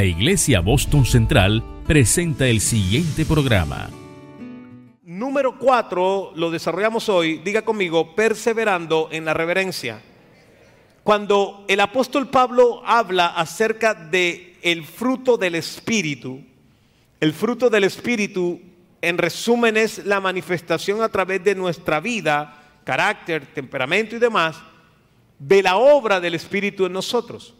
La 0.00 0.06
Iglesia 0.06 0.60
Boston 0.60 1.04
Central 1.04 1.62
presenta 1.86 2.48
el 2.48 2.62
siguiente 2.62 3.26
programa. 3.26 3.90
Número 5.02 5.58
4 5.58 6.32
lo 6.36 6.50
desarrollamos 6.50 7.10
hoy, 7.10 7.36
diga 7.44 7.66
conmigo, 7.66 8.14
perseverando 8.14 9.10
en 9.12 9.26
la 9.26 9.34
reverencia. 9.34 10.00
Cuando 11.04 11.66
el 11.68 11.80
apóstol 11.80 12.30
Pablo 12.30 12.80
habla 12.86 13.26
acerca 13.26 13.92
de 13.92 14.56
el 14.62 14.86
fruto 14.86 15.36
del 15.36 15.56
espíritu, 15.56 16.40
el 17.20 17.34
fruto 17.34 17.68
del 17.68 17.84
espíritu 17.84 18.58
en 19.02 19.18
resumen 19.18 19.76
es 19.76 20.06
la 20.06 20.18
manifestación 20.18 21.02
a 21.02 21.10
través 21.10 21.44
de 21.44 21.54
nuestra 21.54 22.00
vida, 22.00 22.58
carácter, 22.84 23.44
temperamento 23.52 24.16
y 24.16 24.18
demás 24.18 24.56
de 25.38 25.62
la 25.62 25.76
obra 25.76 26.20
del 26.20 26.36
espíritu 26.36 26.86
en 26.86 26.94
nosotros. 26.94 27.54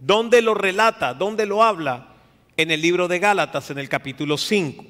¿Dónde 0.00 0.42
lo 0.42 0.54
relata? 0.54 1.14
¿Dónde 1.14 1.46
lo 1.46 1.62
habla? 1.62 2.14
En 2.56 2.70
el 2.70 2.80
libro 2.80 3.08
de 3.08 3.18
Gálatas, 3.18 3.70
en 3.70 3.78
el 3.78 3.88
capítulo 3.88 4.36
5. 4.36 4.84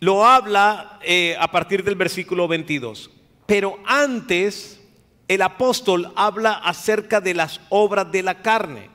Lo 0.00 0.24
habla 0.24 0.98
eh, 1.02 1.36
a 1.38 1.50
partir 1.50 1.82
del 1.84 1.94
versículo 1.94 2.46
22. 2.46 3.10
Pero 3.46 3.78
antes, 3.86 4.80
el 5.28 5.42
apóstol 5.42 6.12
habla 6.16 6.52
acerca 6.52 7.20
de 7.20 7.34
las 7.34 7.60
obras 7.70 8.10
de 8.10 8.22
la 8.22 8.42
carne. 8.42 8.90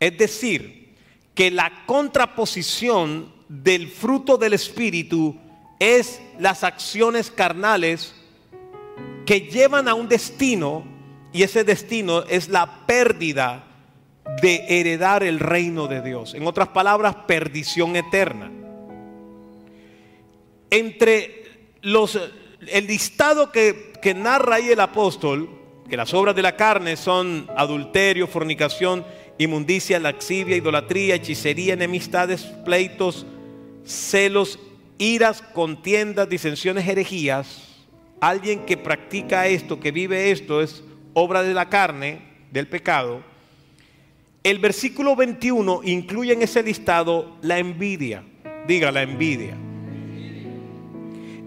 Es 0.00 0.16
decir, 0.16 0.94
que 1.34 1.50
la 1.50 1.84
contraposición 1.86 3.32
del 3.48 3.88
fruto 3.88 4.38
del 4.38 4.54
Espíritu 4.54 5.36
es 5.78 6.20
las 6.38 6.64
acciones 6.64 7.30
carnales 7.30 8.14
que 9.26 9.40
llevan 9.40 9.88
a 9.88 9.94
un 9.94 10.08
destino 10.08 10.84
y 11.32 11.42
ese 11.42 11.64
destino 11.64 12.22
es 12.22 12.48
la 12.48 12.86
pérdida 12.86 13.65
de 14.40 14.64
heredar 14.68 15.22
el 15.22 15.38
reino 15.38 15.86
de 15.86 16.02
Dios. 16.02 16.34
En 16.34 16.46
otras 16.46 16.68
palabras, 16.68 17.14
perdición 17.26 17.96
eterna. 17.96 18.50
Entre 20.70 21.44
los, 21.82 22.18
el 22.68 22.86
listado 22.86 23.52
que, 23.52 23.92
que 24.02 24.14
narra 24.14 24.56
ahí 24.56 24.68
el 24.68 24.80
apóstol, 24.80 25.48
que 25.88 25.96
las 25.96 26.12
obras 26.12 26.34
de 26.34 26.42
la 26.42 26.56
carne 26.56 26.96
son 26.96 27.48
adulterio, 27.56 28.26
fornicación, 28.26 29.04
inmundicia, 29.38 30.00
laxivia, 30.00 30.56
idolatría, 30.56 31.14
hechicería, 31.14 31.74
enemistades, 31.74 32.42
pleitos, 32.64 33.24
celos, 33.84 34.58
iras, 34.98 35.40
contiendas, 35.40 36.28
disensiones, 36.28 36.88
herejías. 36.88 37.62
Alguien 38.20 38.66
que 38.66 38.76
practica 38.76 39.46
esto, 39.46 39.78
que 39.78 39.92
vive 39.92 40.32
esto, 40.32 40.60
es 40.60 40.82
obra 41.14 41.42
de 41.44 41.54
la 41.54 41.68
carne, 41.68 42.22
del 42.50 42.66
pecado 42.66 43.35
el 44.46 44.60
versículo 44.60 45.16
21 45.16 45.80
incluye 45.82 46.32
en 46.32 46.40
ese 46.40 46.62
listado 46.62 47.36
la 47.42 47.58
envidia. 47.58 48.22
Diga 48.68 48.92
la 48.92 49.02
envidia. 49.02 49.56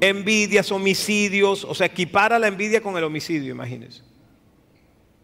Envidias, 0.02 0.70
homicidios, 0.70 1.64
o 1.64 1.74
sea, 1.74 1.88
equipara 1.88 2.38
la 2.38 2.48
envidia 2.48 2.82
con 2.82 2.98
el 2.98 3.06
homicidio, 3.06 3.54
imagínense. 3.54 4.02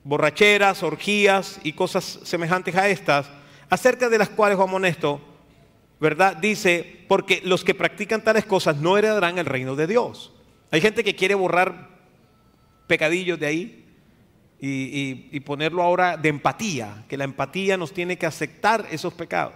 Borracheras, 0.05 0.83
orgías 0.83 1.59
y 1.63 1.73
cosas 1.73 2.21
semejantes 2.23 2.73
a 2.77 2.87
estas, 2.87 3.29
acerca 3.69 4.07
de 4.07 4.19
las 4.19 4.29
cuales 4.29 4.57
Juan 4.57 4.71
Monesto, 4.71 5.19
¿verdad? 5.99 6.37
Dice, 6.37 7.03
porque 7.09 7.41
los 7.43 7.65
que 7.65 7.75
practican 7.75 8.23
tales 8.23 8.45
cosas 8.45 8.77
no 8.77 8.97
heredarán 8.97 9.37
el 9.37 9.45
reino 9.45 9.75
de 9.75 9.87
Dios. 9.87 10.31
Hay 10.71 10.79
gente 10.79 11.03
que 11.03 11.15
quiere 11.15 11.35
borrar 11.35 11.89
pecadillos 12.87 13.37
de 13.37 13.47
ahí, 13.47 13.84
y, 14.59 15.39
ponerlo 15.41 15.83
ahora 15.83 16.17
de 16.17 16.29
empatía, 16.29 17.03
que 17.07 17.17
la 17.17 17.23
empatía 17.23 17.77
nos 17.77 17.93
tiene 17.93 18.17
que 18.17 18.25
aceptar 18.25 18.87
esos 18.91 19.13
pecados. 19.13 19.53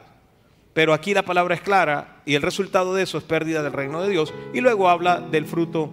Pero 0.73 0.93
aquí 0.93 1.13
la 1.13 1.23
palabra 1.23 1.55
es 1.55 1.61
clara 1.61 2.21
y 2.25 2.35
el 2.35 2.41
resultado 2.41 2.93
de 2.93 3.03
eso 3.03 3.17
es 3.17 3.23
pérdida 3.23 3.63
del 3.63 3.73
reino 3.73 4.01
de 4.01 4.09
Dios. 4.09 4.33
Y 4.53 4.61
luego 4.61 4.88
habla 4.88 5.19
del 5.19 5.45
fruto 5.45 5.91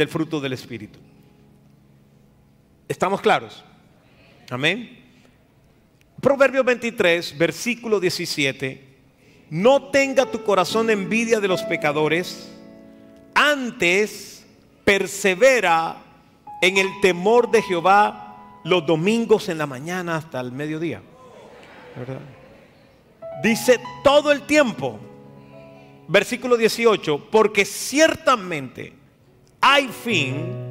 del 0.00 0.08
fruto 0.08 0.40
del 0.40 0.52
Espíritu. 0.52 0.98
¿Estamos 2.88 3.20
claros? 3.20 3.64
Amén. 4.50 4.98
Proverbios 6.20 6.64
23, 6.64 7.36
versículo 7.38 8.00
17. 8.00 8.88
No 9.50 9.90
tenga 9.90 10.26
tu 10.26 10.42
corazón 10.42 10.90
envidia 10.90 11.40
de 11.40 11.48
los 11.48 11.62
pecadores, 11.62 12.50
antes 13.34 14.46
persevera 14.84 16.02
en 16.62 16.78
el 16.78 16.88
temor 17.00 17.50
de 17.50 17.62
Jehová 17.62 18.29
los 18.64 18.86
domingos 18.86 19.48
en 19.48 19.58
la 19.58 19.66
mañana 19.66 20.16
hasta 20.16 20.40
el 20.40 20.52
mediodía. 20.52 21.02
Dice 23.42 23.80
todo 24.04 24.32
el 24.32 24.42
tiempo, 24.42 24.98
versículo 26.08 26.56
18, 26.56 27.28
porque 27.30 27.64
ciertamente 27.64 28.92
hay 29.60 29.88
fin 29.88 30.70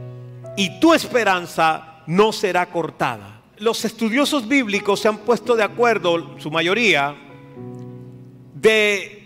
y 0.56 0.80
tu 0.80 0.94
esperanza 0.94 2.04
no 2.08 2.32
será 2.32 2.70
cortada. 2.70 3.42
Los 3.58 3.84
estudiosos 3.86 4.48
bíblicos 4.48 5.00
se 5.00 5.08
han 5.08 5.18
puesto 5.20 5.56
de 5.56 5.64
acuerdo, 5.64 6.40
su 6.40 6.50
mayoría, 6.50 7.16
de 8.54 9.20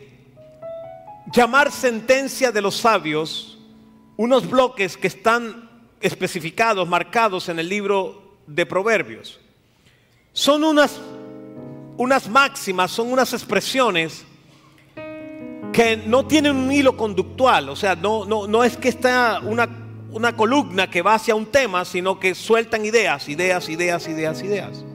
llamar 1.34 1.72
sentencia 1.72 2.52
de 2.52 2.62
los 2.62 2.78
sabios 2.78 3.60
unos 4.16 4.50
bloques 4.50 4.96
que 4.96 5.08
están 5.08 5.70
especificados, 6.00 6.88
marcados 6.88 7.50
en 7.50 7.60
el 7.60 7.68
libro 7.68 8.23
de 8.48 8.66
Proverbios. 8.66 9.40
Son 10.32 10.64
unas, 10.64 11.00
unas 11.98 12.28
máximas, 12.28 12.92
son 12.92 13.12
unas 13.12 13.34
expresiones 13.34 14.26
que 15.72 15.98
no 15.98 16.26
tienen 16.26 16.56
un 16.56 16.72
hilo 16.72 16.96
conductual, 16.96 17.70
o 17.70 17.76
sea, 17.76 17.96
no, 17.96 18.26
no, 18.26 18.48
no 18.48 18.64
es 18.64 18.78
que 18.78 18.90
está 18.90 19.42
una, 19.44 19.68
una 20.12 20.36
columna 20.36 20.90
que 20.90 21.02
va 21.02 21.16
hacia 21.16 21.34
un 21.34 21.48
tema, 21.48 21.84
sino 21.84 22.20
que 22.20 22.36
sueltan 22.36 22.86
ideas, 22.86 23.28
ideas, 23.28 23.68
ideas, 23.70 24.08
ideas, 24.08 24.44
ideas. 24.44 24.86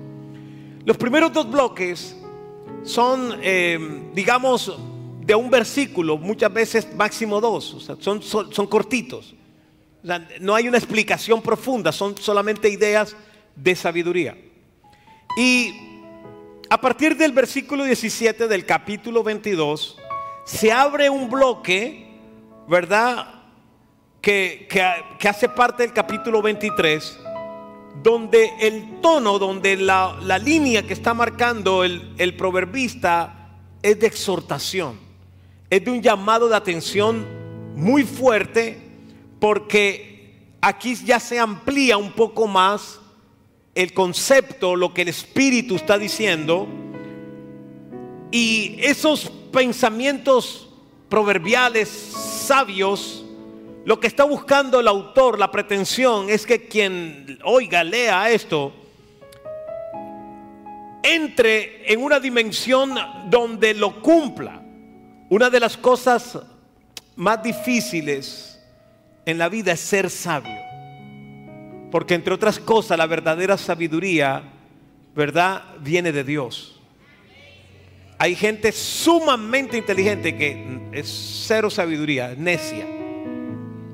Los 0.84 0.96
primeros 0.96 1.32
dos 1.32 1.50
bloques 1.50 2.16
son, 2.84 3.38
eh, 3.42 4.10
digamos, 4.14 4.72
de 5.20 5.34
un 5.34 5.50
versículo, 5.50 6.16
muchas 6.16 6.52
veces 6.52 6.94
máximo 6.94 7.40
dos, 7.40 7.74
o 7.74 7.80
sea, 7.80 7.96
son, 7.98 8.22
son, 8.22 8.52
son 8.54 8.66
cortitos. 8.66 9.34
no 10.40 10.54
hay 10.54 10.68
una 10.68 10.78
explicación 10.78 11.42
profunda, 11.42 11.92
son 11.92 12.16
solamente 12.16 12.68
ideas 12.70 13.16
de 13.62 13.74
sabiduría. 13.74 14.36
Y 15.36 15.74
a 16.70 16.80
partir 16.80 17.16
del 17.16 17.32
versículo 17.32 17.84
17 17.84 18.48
del 18.48 18.66
capítulo 18.66 19.22
22, 19.22 19.96
se 20.44 20.72
abre 20.72 21.10
un 21.10 21.28
bloque, 21.30 22.06
¿verdad? 22.68 23.34
Que, 24.20 24.68
que, 25.18 25.28
hace 25.28 25.48
parte 25.48 25.82
del 25.82 25.92
capítulo 25.92 26.42
23, 26.42 27.18
donde 28.02 28.50
el 28.60 29.00
tono, 29.00 29.38
donde 29.38 29.76
la, 29.76 30.18
la 30.22 30.38
línea 30.38 30.86
que 30.86 30.92
está 30.92 31.14
marcando 31.14 31.84
el, 31.84 32.14
el 32.18 32.36
proverbista 32.36 33.56
es 33.82 33.98
de 34.00 34.06
exhortación, 34.06 34.98
es 35.70 35.84
de 35.84 35.90
un 35.90 36.02
llamado 36.02 36.48
de 36.48 36.56
atención 36.56 37.26
muy 37.74 38.04
fuerte, 38.04 38.78
porque 39.40 40.48
aquí 40.60 40.94
ya 40.96 41.20
se 41.20 41.38
amplía 41.38 41.96
un 41.96 42.12
poco 42.12 42.46
más 42.46 43.00
el 43.78 43.92
concepto, 43.92 44.74
lo 44.74 44.92
que 44.92 45.02
el 45.02 45.08
Espíritu 45.08 45.76
está 45.76 45.96
diciendo, 45.98 46.66
y 48.32 48.74
esos 48.80 49.30
pensamientos 49.52 50.68
proverbiales 51.08 51.88
sabios, 51.88 53.24
lo 53.84 54.00
que 54.00 54.08
está 54.08 54.24
buscando 54.24 54.80
el 54.80 54.88
autor, 54.88 55.38
la 55.38 55.52
pretensión, 55.52 56.28
es 56.28 56.44
que 56.44 56.66
quien 56.66 57.38
oiga, 57.44 57.84
lea 57.84 58.28
esto, 58.32 58.72
entre 61.04 61.92
en 61.92 62.02
una 62.02 62.18
dimensión 62.18 62.96
donde 63.30 63.74
lo 63.74 64.02
cumpla. 64.02 64.60
Una 65.30 65.50
de 65.50 65.60
las 65.60 65.76
cosas 65.76 66.36
más 67.14 67.40
difíciles 67.44 68.60
en 69.24 69.38
la 69.38 69.48
vida 69.48 69.70
es 69.70 69.78
ser 69.78 70.10
sabio. 70.10 70.67
Porque 71.90 72.14
entre 72.14 72.34
otras 72.34 72.58
cosas, 72.58 72.98
la 72.98 73.06
verdadera 73.06 73.56
sabiduría, 73.56 74.42
¿verdad? 75.14 75.62
Viene 75.80 76.12
de 76.12 76.24
Dios. 76.24 76.80
Hay 78.18 78.34
gente 78.34 78.72
sumamente 78.72 79.78
inteligente 79.78 80.36
que 80.36 80.80
es 80.92 81.44
cero 81.46 81.70
sabiduría, 81.70 82.34
necia. 82.36 82.86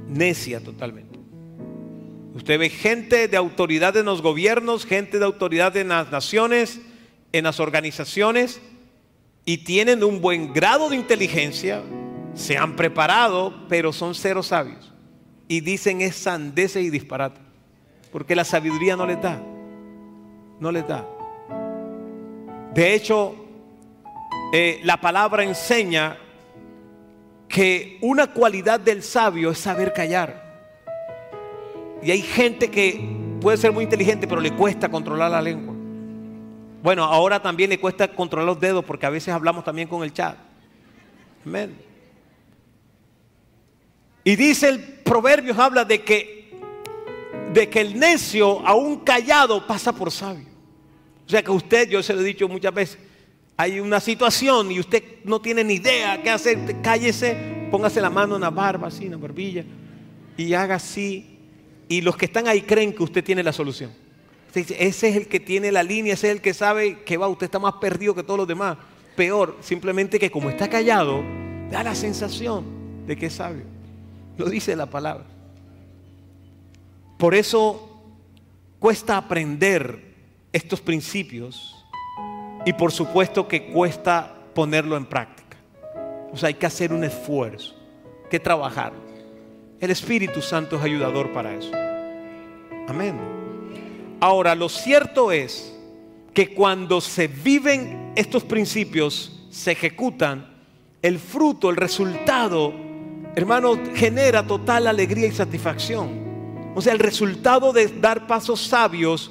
Necia 0.09 0.61
totalmente. 0.61 1.19
Usted 2.35 2.59
ve 2.59 2.69
gente 2.69 3.29
de 3.29 3.37
autoridad 3.37 3.97
en 3.97 4.07
los 4.07 4.23
gobiernos, 4.23 4.87
gente 4.87 5.19
de 5.19 5.25
autoridad 5.25 5.77
en 5.77 5.89
las 5.89 6.11
naciones, 6.11 6.81
en 7.33 7.45
las 7.45 7.61
organizaciones, 7.61 8.61
y 9.45 9.59
tienen 9.59 10.03
un 10.03 10.21
buen 10.21 10.53
grado 10.53 10.89
de 10.89 10.97
inteligencia, 10.97 11.83
se 12.35 12.57
han 12.57 12.77
preparado, 12.77 13.67
pero 13.69 13.93
son 13.93 14.15
cero 14.15 14.43
sabios. 14.43 14.93
Y 15.47 15.61
dicen 15.61 16.01
es 16.01 16.17
sandece 16.17 16.81
y 16.81 16.91
disparate. 16.91 17.44
Porque 18.15 18.37
la 18.37 18.45
sabiduría 18.45 18.95
no 18.95 19.07
le 19.07 19.17
da. 19.17 19.43
No 20.61 20.71
le 20.71 20.85
da. 20.85 21.05
De 22.73 22.95
hecho, 22.95 23.35
eh, 24.53 24.79
la 24.85 25.01
palabra 25.01 25.43
enseña 25.43 26.17
que 27.49 27.99
una 28.03 28.29
cualidad 28.29 28.79
del 28.79 29.03
sabio 29.03 29.51
es 29.51 29.59
saber 29.59 29.93
callar. 29.93 30.45
Y 32.05 32.13
hay 32.13 32.23
gente 32.23 32.71
que 32.71 33.01
puede 33.41 33.57
ser 33.57 33.73
muy 33.73 33.83
inteligente, 33.83 34.29
pero 34.29 34.41
le 34.41 34.53
cuesta 34.53 34.89
controlar 34.89 35.33
la 35.33 35.43
lengua. 35.43 35.75
Bueno, 36.85 37.03
ahora 37.03 37.43
también 37.43 37.69
le 37.69 37.81
cuesta 37.81 38.07
controlar 38.07 38.47
los 38.47 38.61
dedos 38.61 38.85
porque 38.85 39.07
a 39.07 39.11
veces 39.11 39.35
hablamos 39.35 39.65
también 39.65 39.89
con 39.89 40.05
el 40.05 40.13
chat. 40.13 40.37
Amén. 41.45 41.77
Y 44.23 44.37
dice 44.37 44.69
el 44.69 44.81
Proverbios, 45.03 45.59
habla 45.59 45.85
de 45.85 46.05
que, 46.05 46.44
de 47.55 47.71
que 47.71 47.81
el 47.81 47.99
necio, 47.99 48.67
aún 48.67 48.97
callado, 48.97 49.65
pasa 49.65 49.93
por 49.93 50.11
sabio. 50.11 50.47
O 51.25 51.31
sea 51.31 51.43
que 51.43 51.53
usted, 51.53 51.89
yo 51.89 52.03
se 52.03 52.13
lo 52.13 52.21
he 52.21 52.25
dicho 52.25 52.49
muchas 52.49 52.75
veces, 52.75 52.99
hay 53.57 53.79
una 53.79 54.01
situación 54.01 54.73
y 54.73 54.81
usted 54.81 55.03
no 55.23 55.41
tiene 55.41 55.63
ni 55.63 55.75
idea 55.75 56.21
qué 56.21 56.31
hacer, 56.31 56.59
cállese, 56.83 57.69
póngase 57.71 58.01
la 58.01 58.11
mano 58.11 58.35
en 58.35 58.41
la 58.41 58.51
barba, 58.51 58.89
así, 58.89 59.05
en 59.05 59.13
la 59.13 59.19
barbilla, 59.19 59.65
y 60.37 60.53
haga 60.53 60.75
así. 60.75 61.39
Y 61.89 62.01
los 62.01 62.17
que 62.17 62.25
están 62.25 62.49
ahí 62.49 62.63
creen 62.63 62.93
que 62.93 63.05
usted 63.05 63.23
tiene 63.23 63.45
la 63.45 63.53
solución. 63.53 63.93
ese 64.53 65.09
es 65.09 65.17
el 65.17 65.29
que 65.29 65.39
tiene 65.39 65.71
la 65.71 65.85
línea, 65.85 66.15
ese 66.15 66.31
es 66.31 66.35
el 66.35 66.43
que 66.43 66.55
sabe 66.55 67.05
que 67.05 67.17
va, 67.17 67.29
usted 67.29 67.45
está 67.45 67.61
más 67.61 67.75
perdido 67.75 68.17
que 68.17 68.25
todos 68.25 68.39
los 68.39 68.49
demás. 68.49 68.79
Peor, 69.15 69.59
simplemente 69.61 70.19
que 70.19 70.29
como 70.29 70.51
está 70.51 70.69
callado, 70.69 71.23
da 71.71 71.85
la 71.85 71.95
sensación 71.95 72.65
de 73.07 73.17
que 73.17 73.27
es 73.27 73.35
sabio. 73.35 73.63
Lo 74.37 74.51
dice 74.51 74.75
la 74.75 74.87
palabra. 74.87 75.34
Por 77.19 77.35
eso 77.35 77.91
cuesta 78.79 79.17
aprender 79.17 80.15
estos 80.53 80.81
principios 80.81 81.85
y 82.65 82.73
por 82.73 82.93
supuesto 82.93 83.49
que 83.49 83.67
cuesta 83.67 84.35
ponerlo 84.55 84.97
en 84.97 85.07
práctica. 85.07 85.57
O 86.33 86.37
sea, 86.37 86.49
hay 86.49 86.55
que 86.55 86.67
hacer 86.67 86.93
un 86.93 87.05
esfuerzo, 87.05 87.75
hay 88.25 88.31
que 88.31 88.41
trabajar. 88.41 88.93
El 89.81 89.91
Espíritu 89.91 90.41
Santo 90.43 90.77
es 90.77 90.83
ayudador 90.83 91.33
para 91.33 91.55
eso. 91.55 91.71
Amén. 92.89 93.19
Ahora, 94.21 94.55
lo 94.55 94.69
cierto 94.69 95.33
es 95.33 95.77
que 96.33 96.55
cuando 96.55 97.01
se 97.01 97.29
viven 97.29 98.13
estos 98.17 98.45
principios, 98.45 99.47
se 99.51 99.73
ejecutan, 99.73 100.53
el 101.03 101.19
fruto, 101.19 101.71
el 101.71 101.77
resultado 101.77 102.73
hermano, 103.35 103.79
genera 103.95 104.47
total 104.47 104.87
alegría 104.87 105.27
y 105.27 105.33
satisfacción. 105.33 106.24
O 106.75 106.83
sea, 106.83 106.93
el 106.93 106.99
resultado 106.99 107.73
de 107.73 107.89
dar 107.89 108.27
pasos 108.27 108.61
sabios, 108.61 109.31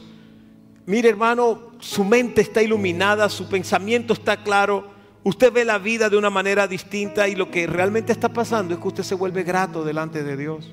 mire 0.86 1.10
hermano, 1.10 1.72
su 1.80 2.04
mente 2.04 2.42
está 2.42 2.62
iluminada, 2.62 3.30
su 3.30 3.48
pensamiento 3.50 4.14
está 4.14 4.44
claro, 4.44 4.88
usted 5.24 5.52
ve 5.52 5.66
la 5.66 5.78
vida 5.78 6.10
de 6.10 6.18
una 6.18 6.30
manera 6.30 6.68
distinta 6.68 7.28
y 7.28 7.36
lo 7.36 7.52
que 7.52 7.68
realmente 7.68 8.12
está 8.12 8.30
pasando 8.30 8.74
es 8.74 8.80
que 8.80 8.88
usted 8.88 9.04
se 9.04 9.16
vuelve 9.16 9.44
grato 9.44 9.84
delante 9.84 10.24
de 10.24 10.38
Dios. 10.38 10.72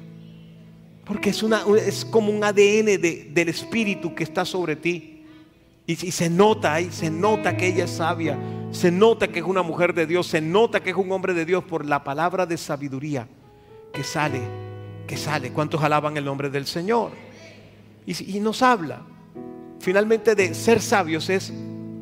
Porque 1.05 1.31
es, 1.31 1.43
una, 1.43 1.65
es 1.85 2.05
como 2.05 2.31
un 2.31 2.45
ADN 2.45 3.01
del 3.01 3.49
Espíritu 3.49 4.15
que 4.15 4.23
está 4.23 4.45
sobre 4.45 4.77
ti. 4.77 5.25
Y, 5.87 5.97
se 5.97 6.31
nota 6.31 6.75
ahí, 6.75 6.89
se 6.93 7.11
nota 7.11 7.57
que 7.57 7.67
ella 7.67 7.85
es 7.85 7.91
sabia, 7.91 8.39
se 8.71 8.93
nota 8.93 9.27
que 9.27 9.41
es 9.41 9.45
una 9.45 9.63
mujer 9.63 9.93
de 9.93 10.07
Dios, 10.07 10.29
se 10.29 10.41
nota 10.41 10.81
que 10.81 10.91
es 10.91 10.97
un 10.97 11.11
hombre 11.11 11.35
de 11.35 11.45
Dios 11.45 11.65
por 11.65 11.85
la 11.85 12.05
palabra 12.05 12.47
de 12.47 12.57
sabiduría 12.57 13.27
que 13.93 14.05
sale, 14.05 14.41
que 15.11 15.17
sale. 15.17 15.51
¿Cuántos 15.51 15.83
alaban 15.83 16.17
el 16.17 16.25
nombre 16.25 16.51
del 16.51 16.67
Señor? 16.67 17.11
Y, 18.07 18.37
y 18.37 18.39
nos 18.39 18.63
habla 18.63 19.03
finalmente 19.81 20.37
de 20.37 20.55
ser 20.55 20.81
sabios 20.81 21.29
es 21.29 21.53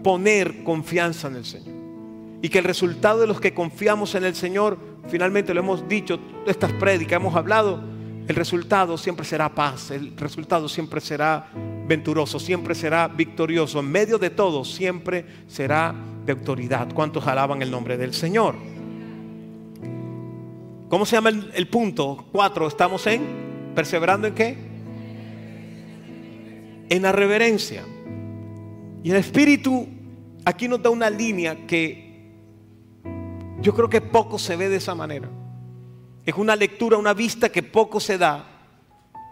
poner 0.03 0.63
confianza 0.63 1.29
en 1.29 1.37
el 1.37 1.47
Señor. 1.47 1.75
Y 2.43 2.51
que 2.51 2.59
el 2.59 2.65
resultado 2.65 3.21
de 3.21 3.27
los 3.27 3.41
que 3.41 3.55
confiamos 3.55 4.15
en 4.15 4.25
el 4.25 4.35
Señor, 4.35 4.79
finalmente 5.09 5.55
lo 5.55 5.61
hemos 5.61 5.89
dicho, 5.89 6.21
estas 6.47 6.71
prédicas 6.75 7.19
hemos 7.19 7.35
hablado, 7.35 7.81
el 8.29 8.37
resultado 8.37 8.99
siempre 8.99 9.25
será 9.25 9.49
paz, 9.55 9.91
el 9.91 10.15
resultado 10.15 10.69
siempre 10.69 11.01
será 11.01 11.49
venturoso, 11.87 12.39
siempre 12.39 12.75
será 12.75 13.09
victorioso. 13.09 13.81
En 13.81 13.91
medio 13.91 14.19
de 14.19 14.29
todo, 14.29 14.67
siempre 14.67 15.25
será 15.49 15.95
de 16.27 16.33
autoridad. 16.33 16.93
¿Cuántos 16.93 17.27
alaban 17.27 17.63
el 17.63 17.71
nombre 17.71 17.97
del 17.97 18.13
Señor? 18.13 18.55
¿Cómo 20.89 21.05
se 21.05 21.17
llama 21.17 21.29
el, 21.29 21.69
punto? 21.69 22.25
Cuatro, 22.33 22.67
estamos 22.67 23.07
en, 23.07 23.73
perseverando 23.75 24.27
en 24.27 24.35
qué? 24.35 24.57
En 26.89 27.03
la 27.03 27.13
reverencia. 27.13 27.85
Y 29.03 29.11
el 29.11 29.17
Espíritu 29.17 29.87
aquí 30.47 30.67
nos 30.67 30.83
da 30.83 30.89
una 30.89 31.11
línea 31.11 31.67
que 31.67 32.33
yo 33.61 33.75
creo 33.75 33.91
que 33.91 34.01
poco 34.01 34.39
se 34.39 34.57
ve 34.57 34.71
de 34.71 34.77
esa 34.77 34.95
manera. 34.95 35.29
Es 36.25 36.35
una 36.37 36.57
lectura, 36.57 36.97
una 36.97 37.13
vista 37.13 37.51
que 37.51 37.63
poco 37.63 38.01
se 38.01 38.17
da, 38.17 38.47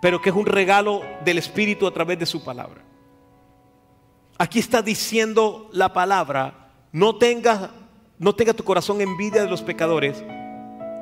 pero 0.03 0.21
que 0.21 0.29
es 0.29 0.37
un 0.37 0.47
regalo 0.47 1.01
del 1.25 1.39
Espíritu 1.39 1.87
a 1.87 1.95
través 1.95 2.19
de 2.19 2.27
su 2.27 2.45
palabra. 2.45 2.83
Aquí 4.37 4.59
está 4.59 4.83
diciendo 4.83 5.71
la 5.73 5.95
palabra, 5.95 6.73
no 6.93 7.17
tenga, 7.17 7.71
no 8.19 8.35
tenga 8.35 8.53
tu 8.53 8.63
corazón 8.63 9.01
envidia 9.01 9.43
de 9.43 9.49
los 9.49 9.63
pecadores. 9.63 10.23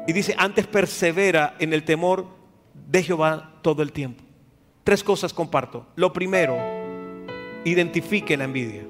Y 0.06 0.12
dice, 0.12 0.34
antes 0.38 0.66
persevera 0.66 1.56
en 1.58 1.72
el 1.72 1.84
temor 1.84 2.26
de 2.74 3.02
Jehová 3.02 3.54
todo 3.62 3.82
el 3.82 3.92
tiempo. 3.92 4.22
Tres 4.82 5.02
cosas 5.02 5.32
comparto. 5.32 5.86
Lo 5.96 6.12
primero, 6.12 6.56
identifique 7.64 8.36
la 8.36 8.44
envidia. 8.44 8.82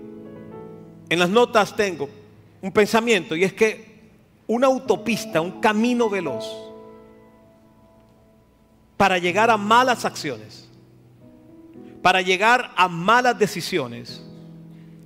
En 1.09 1.19
las 1.19 1.31
notas 1.31 1.77
tengo 1.77 2.09
un 2.61 2.73
pensamiento 2.73 3.37
y 3.37 3.45
es 3.45 3.53
que 3.53 3.95
una 4.47 4.67
autopista, 4.67 5.41
un 5.41 5.61
camino 5.61 6.09
veloz, 6.11 6.45
para 8.97 9.19
llegar 9.19 9.51
a 9.51 9.57
malas 9.57 10.05
acciones, 10.05 10.69
para 12.03 12.21
llegar 12.21 12.73
a 12.77 12.89
malas 12.89 13.39
decisiones, 13.39 14.25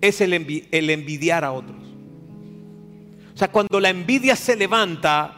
es 0.01 0.21
el, 0.21 0.33
envidiar 0.33 1.45
a 1.45 1.53
otros. 1.53 1.77
O 3.35 3.39
sea, 3.39 3.51
cuando 3.51 3.79
la 3.81 3.91
envidia 3.91 4.35
se 4.35 4.57
levanta, 4.57 5.38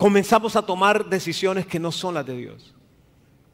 comenzamos 0.00 0.56
a 0.56 0.62
tomar 0.62 1.04
decisiones 1.04 1.66
que 1.66 1.78
no 1.78 1.92
son 1.92 2.14
las 2.14 2.24
de 2.24 2.34
Dios. 2.34 2.74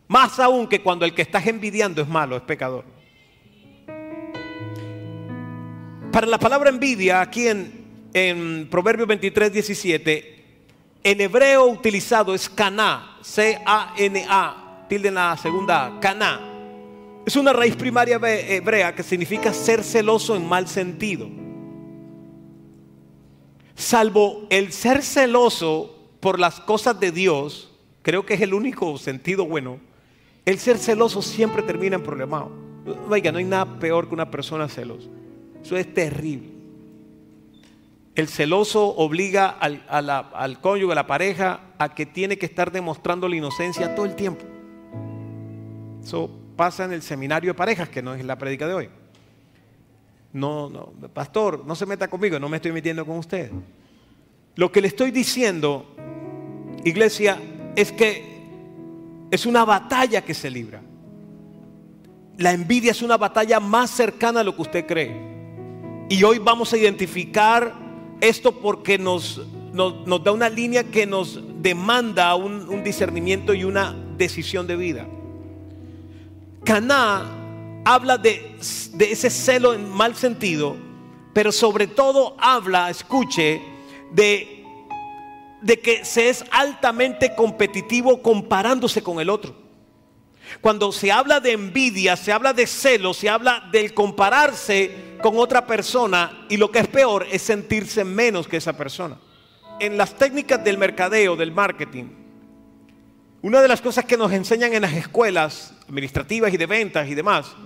Más 0.06 0.38
aún 0.38 0.68
que 0.68 0.80
cuando 0.80 1.04
el 1.04 1.12
que 1.12 1.22
estás 1.22 1.44
envidiando 1.44 2.00
es 2.00 2.06
malo, 2.06 2.36
es 2.36 2.42
pecador. 2.42 2.84
Para 6.12 6.28
la 6.28 6.38
palabra 6.38 6.70
envidia, 6.70 7.20
aquí 7.20 7.48
en, 7.48 8.08
en 8.14 8.68
Proverbios 8.70 9.08
23, 9.08 9.52
17, 9.54 10.44
en 11.02 11.20
hebreo 11.20 11.66
utilizado 11.66 12.32
es 12.32 12.48
caná, 12.48 13.18
C-A-N-A, 13.22 14.86
tilde 14.88 15.08
en 15.08 15.14
la 15.14 15.36
segunda 15.36 15.98
caná. 16.00 16.40
Es 17.26 17.34
una 17.34 17.52
raíz 17.52 17.74
primaria 17.74 18.20
hebrea 18.22 18.94
que 18.94 19.02
significa 19.02 19.52
ser 19.52 19.82
celoso 19.82 20.36
en 20.36 20.48
mal 20.48 20.68
sentido. 20.68 21.28
Salvo 23.74 24.46
el 24.48 24.72
ser 24.72 25.02
celoso 25.02 25.95
por 26.26 26.40
las 26.40 26.58
cosas 26.58 26.98
de 26.98 27.12
Dios, 27.12 27.70
creo 28.02 28.26
que 28.26 28.34
es 28.34 28.40
el 28.40 28.52
único 28.52 28.98
sentido 28.98 29.46
bueno, 29.46 29.78
el 30.44 30.58
ser 30.58 30.76
celoso 30.76 31.22
siempre 31.22 31.62
termina 31.62 31.94
en 31.94 32.02
problemado. 32.02 32.50
Oiga, 33.08 33.30
no 33.30 33.38
hay 33.38 33.44
nada 33.44 33.78
peor 33.78 34.08
que 34.08 34.14
una 34.14 34.28
persona 34.28 34.66
celosa. 34.66 35.06
Eso 35.62 35.76
es 35.76 35.94
terrible. 35.94 36.48
El 38.16 38.26
celoso 38.26 38.88
obliga 38.88 39.50
al, 39.50 40.60
cónyuge, 40.60 40.90
a 40.90 40.96
la 40.96 41.06
pareja, 41.06 41.60
a 41.78 41.94
que 41.94 42.06
tiene 42.06 42.36
que 42.36 42.46
estar 42.46 42.72
demostrando 42.72 43.28
la 43.28 43.36
inocencia 43.36 43.94
todo 43.94 44.04
el 44.04 44.16
tiempo. 44.16 44.44
Eso 46.02 46.28
pasa 46.56 46.86
en 46.86 46.92
el 46.92 47.02
seminario 47.02 47.50
de 47.52 47.54
parejas, 47.54 47.88
que 47.88 48.02
no 48.02 48.14
es 48.14 48.24
la 48.24 48.36
prédica 48.36 48.66
de 48.66 48.74
hoy. 48.74 48.88
No, 50.32 50.70
no, 50.70 50.86
pastor, 51.14 51.64
no 51.64 51.76
se 51.76 51.86
meta 51.86 52.08
conmigo, 52.08 52.40
no 52.40 52.48
me 52.48 52.56
estoy 52.56 52.72
metiendo 52.72 53.06
con 53.06 53.16
usted. 53.16 53.52
Lo 54.56 54.72
que 54.72 54.80
le 54.80 54.88
estoy 54.88 55.12
diciendo, 55.12 55.94
iglesia, 56.88 57.38
es 57.74 57.92
que 57.92 58.36
es 59.30 59.46
una 59.46 59.64
batalla 59.64 60.22
que 60.22 60.34
se 60.34 60.50
libra. 60.50 60.82
La 62.38 62.52
envidia 62.52 62.90
es 62.90 63.02
una 63.02 63.16
batalla 63.16 63.60
más 63.60 63.90
cercana 63.90 64.40
a 64.40 64.44
lo 64.44 64.54
que 64.54 64.62
usted 64.62 64.86
cree. 64.86 65.14
Y 66.08 66.22
hoy 66.22 66.38
vamos 66.38 66.72
a 66.72 66.76
identificar 66.76 67.74
esto 68.20 68.52
porque 68.52 68.98
nos, 68.98 69.40
nos, 69.72 70.22
da 70.22 70.32
una 70.32 70.48
línea 70.48 70.84
que 70.84 71.06
nos 71.06 71.40
demanda 71.60 72.34
un, 72.34 72.82
discernimiento 72.84 73.52
y 73.54 73.64
una 73.64 73.96
decisión 74.16 74.66
de 74.66 74.76
vida. 74.76 75.06
Caná 76.64 77.24
habla 77.84 78.18
de, 78.18 78.56
de 78.94 79.12
ese 79.12 79.30
celo 79.30 79.74
en 79.74 79.88
mal 79.90 80.14
sentido, 80.14 80.76
pero 81.32 81.50
sobre 81.52 81.86
todo 81.86 82.36
habla, 82.38 82.90
escuche, 82.90 83.60
de, 84.12 84.55
de 85.66 85.80
que 85.80 86.04
se 86.04 86.28
es 86.28 86.44
altamente 86.52 87.34
competitivo 87.34 88.22
comparándose 88.22 89.02
con 89.02 89.18
el 89.18 89.28
otro. 89.28 89.52
Cuando 90.60 90.92
se 90.92 91.10
habla 91.10 91.40
de 91.40 91.52
envidia, 91.52 92.16
se 92.16 92.30
habla 92.30 92.52
de 92.52 92.68
celo, 92.68 93.12
se 93.12 93.28
habla 93.28 93.68
del 93.72 93.92
compararse, 93.92 95.16
con 95.20 95.38
otra 95.38 95.66
persona 95.66 96.46
y 96.48 96.56
lo 96.56 96.70
que 96.70 96.78
es 96.78 96.86
peor 96.86 97.26
es 97.32 97.42
sentirse 97.42 98.04
menos 98.04 98.46
que 98.46 98.58
esa 98.58 98.76
persona. 98.76 99.18
En 99.80 99.96
las 99.96 100.14
técnicas 100.14 100.62
del 100.62 100.78
mercadeo, 100.78 101.34
del 101.34 101.50
marketing, 101.50 102.04
una 103.42 103.60
de 103.60 103.66
las 103.66 103.80
cosas 103.80 104.04
que 104.04 104.16
nos 104.16 104.30
enseñan 104.32 104.72
en 104.72 104.82
las 104.82 104.92
escuelas 104.92 105.74
administrativas 105.88 106.54
y 106.54 106.56
de 106.56 106.66
ventas 106.66 107.08
y 107.08 107.14
demás 107.14 107.56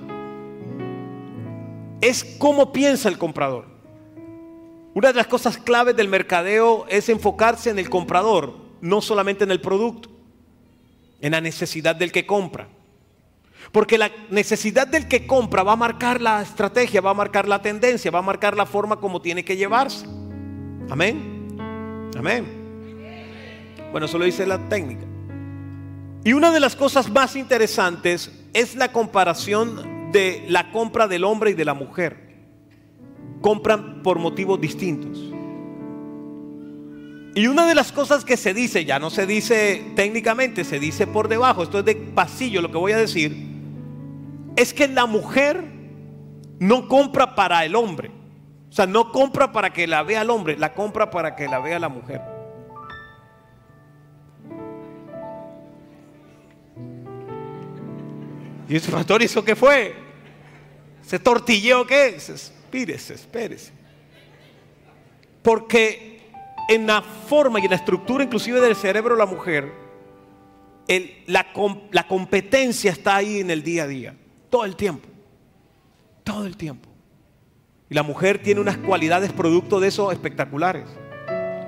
es 2.00 2.24
cómo 2.38 2.72
piensa 2.72 3.10
el 3.10 3.18
comprador. 3.18 3.69
Una 4.92 5.08
de 5.08 5.14
las 5.14 5.28
cosas 5.28 5.56
claves 5.56 5.96
del 5.96 6.08
mercadeo 6.08 6.86
es 6.88 7.08
enfocarse 7.08 7.70
en 7.70 7.78
el 7.78 7.88
comprador, 7.88 8.56
no 8.80 9.00
solamente 9.00 9.44
en 9.44 9.52
el 9.52 9.60
producto, 9.60 10.08
en 11.20 11.32
la 11.32 11.40
necesidad 11.40 11.94
del 11.94 12.10
que 12.10 12.26
compra. 12.26 12.68
Porque 13.72 13.98
la 13.98 14.10
necesidad 14.30 14.88
del 14.88 15.06
que 15.06 15.26
compra 15.26 15.62
va 15.62 15.72
a 15.72 15.76
marcar 15.76 16.20
la 16.20 16.42
estrategia, 16.42 17.00
va 17.00 17.10
a 17.10 17.14
marcar 17.14 17.46
la 17.46 17.62
tendencia, 17.62 18.10
va 18.10 18.18
a 18.18 18.22
marcar 18.22 18.56
la 18.56 18.66
forma 18.66 18.96
como 18.96 19.22
tiene 19.22 19.44
que 19.44 19.56
llevarse. 19.56 20.06
Amén. 20.88 21.56
Amén. 22.16 22.60
Bueno, 23.92 24.06
eso 24.06 24.18
lo 24.18 24.24
dice 24.24 24.44
la 24.44 24.68
técnica. 24.68 25.04
Y 26.24 26.32
una 26.32 26.50
de 26.50 26.58
las 26.58 26.74
cosas 26.74 27.08
más 27.10 27.36
interesantes 27.36 28.30
es 28.52 28.74
la 28.74 28.90
comparación 28.90 30.10
de 30.10 30.44
la 30.48 30.72
compra 30.72 31.06
del 31.06 31.22
hombre 31.22 31.52
y 31.52 31.54
de 31.54 31.64
la 31.64 31.74
mujer. 31.74 32.29
Compran 33.40 34.02
por 34.02 34.18
motivos 34.18 34.60
distintos. 34.60 35.18
Y 37.34 37.46
una 37.46 37.66
de 37.66 37.74
las 37.74 37.92
cosas 37.92 38.24
que 38.24 38.36
se 38.36 38.52
dice, 38.52 38.84
ya 38.84 38.98
no 38.98 39.08
se 39.08 39.26
dice 39.26 39.92
técnicamente, 39.94 40.64
se 40.64 40.80
dice 40.80 41.06
por 41.06 41.28
debajo, 41.28 41.62
esto 41.62 41.78
es 41.78 41.84
de 41.84 41.94
pasillo 41.94 42.60
lo 42.60 42.70
que 42.70 42.78
voy 42.78 42.92
a 42.92 42.96
decir, 42.96 43.36
es 44.56 44.74
que 44.74 44.88
la 44.88 45.06
mujer 45.06 45.64
no 46.58 46.88
compra 46.88 47.34
para 47.34 47.64
el 47.64 47.76
hombre. 47.76 48.10
O 48.68 48.72
sea, 48.72 48.86
no 48.86 49.10
compra 49.10 49.52
para 49.52 49.72
que 49.72 49.86
la 49.86 50.02
vea 50.02 50.22
el 50.22 50.30
hombre, 50.30 50.56
la 50.56 50.74
compra 50.74 51.10
para 51.10 51.34
que 51.34 51.48
la 51.48 51.58
vea 51.58 51.78
la 51.78 51.88
mujer. 51.88 52.20
Y 58.68 58.74
dice, 58.74 58.92
pastor, 58.92 59.22
¿y 59.22 59.24
eso 59.24 59.44
qué 59.44 59.56
fue? 59.56 59.96
¿Se 61.02 61.18
tortilleo 61.18 61.86
qué? 61.86 62.16
Espírese, 62.70 63.14
espérese. 63.14 63.72
Porque 65.42 66.20
en 66.68 66.86
la 66.86 67.02
forma 67.02 67.58
y 67.58 67.64
en 67.64 67.70
la 67.70 67.76
estructura 67.76 68.22
inclusive 68.22 68.60
del 68.60 68.76
cerebro 68.76 69.16
de 69.16 69.18
la 69.18 69.26
mujer, 69.26 69.72
la, 71.26 71.46
la 71.90 72.06
competencia 72.06 72.92
está 72.92 73.16
ahí 73.16 73.40
en 73.40 73.50
el 73.50 73.64
día 73.64 73.82
a 73.82 73.86
día, 73.88 74.14
todo 74.50 74.64
el 74.64 74.76
tiempo, 74.76 75.08
todo 76.22 76.46
el 76.46 76.56
tiempo. 76.56 76.88
Y 77.88 77.94
la 77.94 78.04
mujer 78.04 78.40
tiene 78.40 78.60
unas 78.60 78.76
cualidades 78.76 79.32
producto 79.32 79.80
de 79.80 79.88
eso 79.88 80.12
espectaculares. 80.12 80.84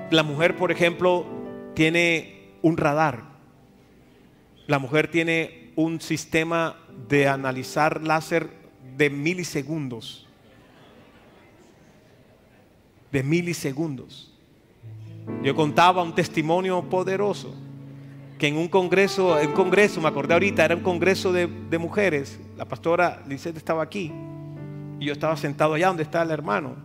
La 0.09 0.23
mujer, 0.23 0.55
por 0.55 0.71
ejemplo, 0.71 1.25
tiene 1.73 2.53
un 2.61 2.77
radar. 2.77 3.25
La 4.67 4.79
mujer 4.79 5.11
tiene 5.11 5.73
un 5.75 5.99
sistema 5.99 6.77
de 7.09 7.27
analizar 7.27 8.01
láser 8.03 8.51
de 8.95 9.09
milisegundos. 9.09 10.22
De 13.13 13.23
milisegundos. 13.23 14.33
Yo 15.41 15.55
contaba 15.55 16.03
un 16.03 16.13
testimonio 16.13 16.81
poderoso 16.89 17.55
que 18.37 18.47
en 18.47 18.57
un 18.57 18.67
congreso, 18.67 19.39
en 19.39 19.49
un 19.49 19.53
congreso, 19.53 20.01
me 20.01 20.09
acordé 20.09 20.33
ahorita, 20.33 20.65
era 20.65 20.75
un 20.75 20.81
congreso 20.81 21.31
de, 21.31 21.47
mujeres. 21.77 22.39
La 22.57 22.65
pastora 22.65 23.23
Lisette 23.25 23.55
estaba 23.55 23.81
aquí 23.81 24.11
y 24.99 25.05
yo 25.05 25.13
estaba 25.13 25.37
sentado 25.37 25.75
allá 25.75 25.87
donde 25.87 26.03
está 26.03 26.21
el 26.23 26.31
hermano. 26.31 26.75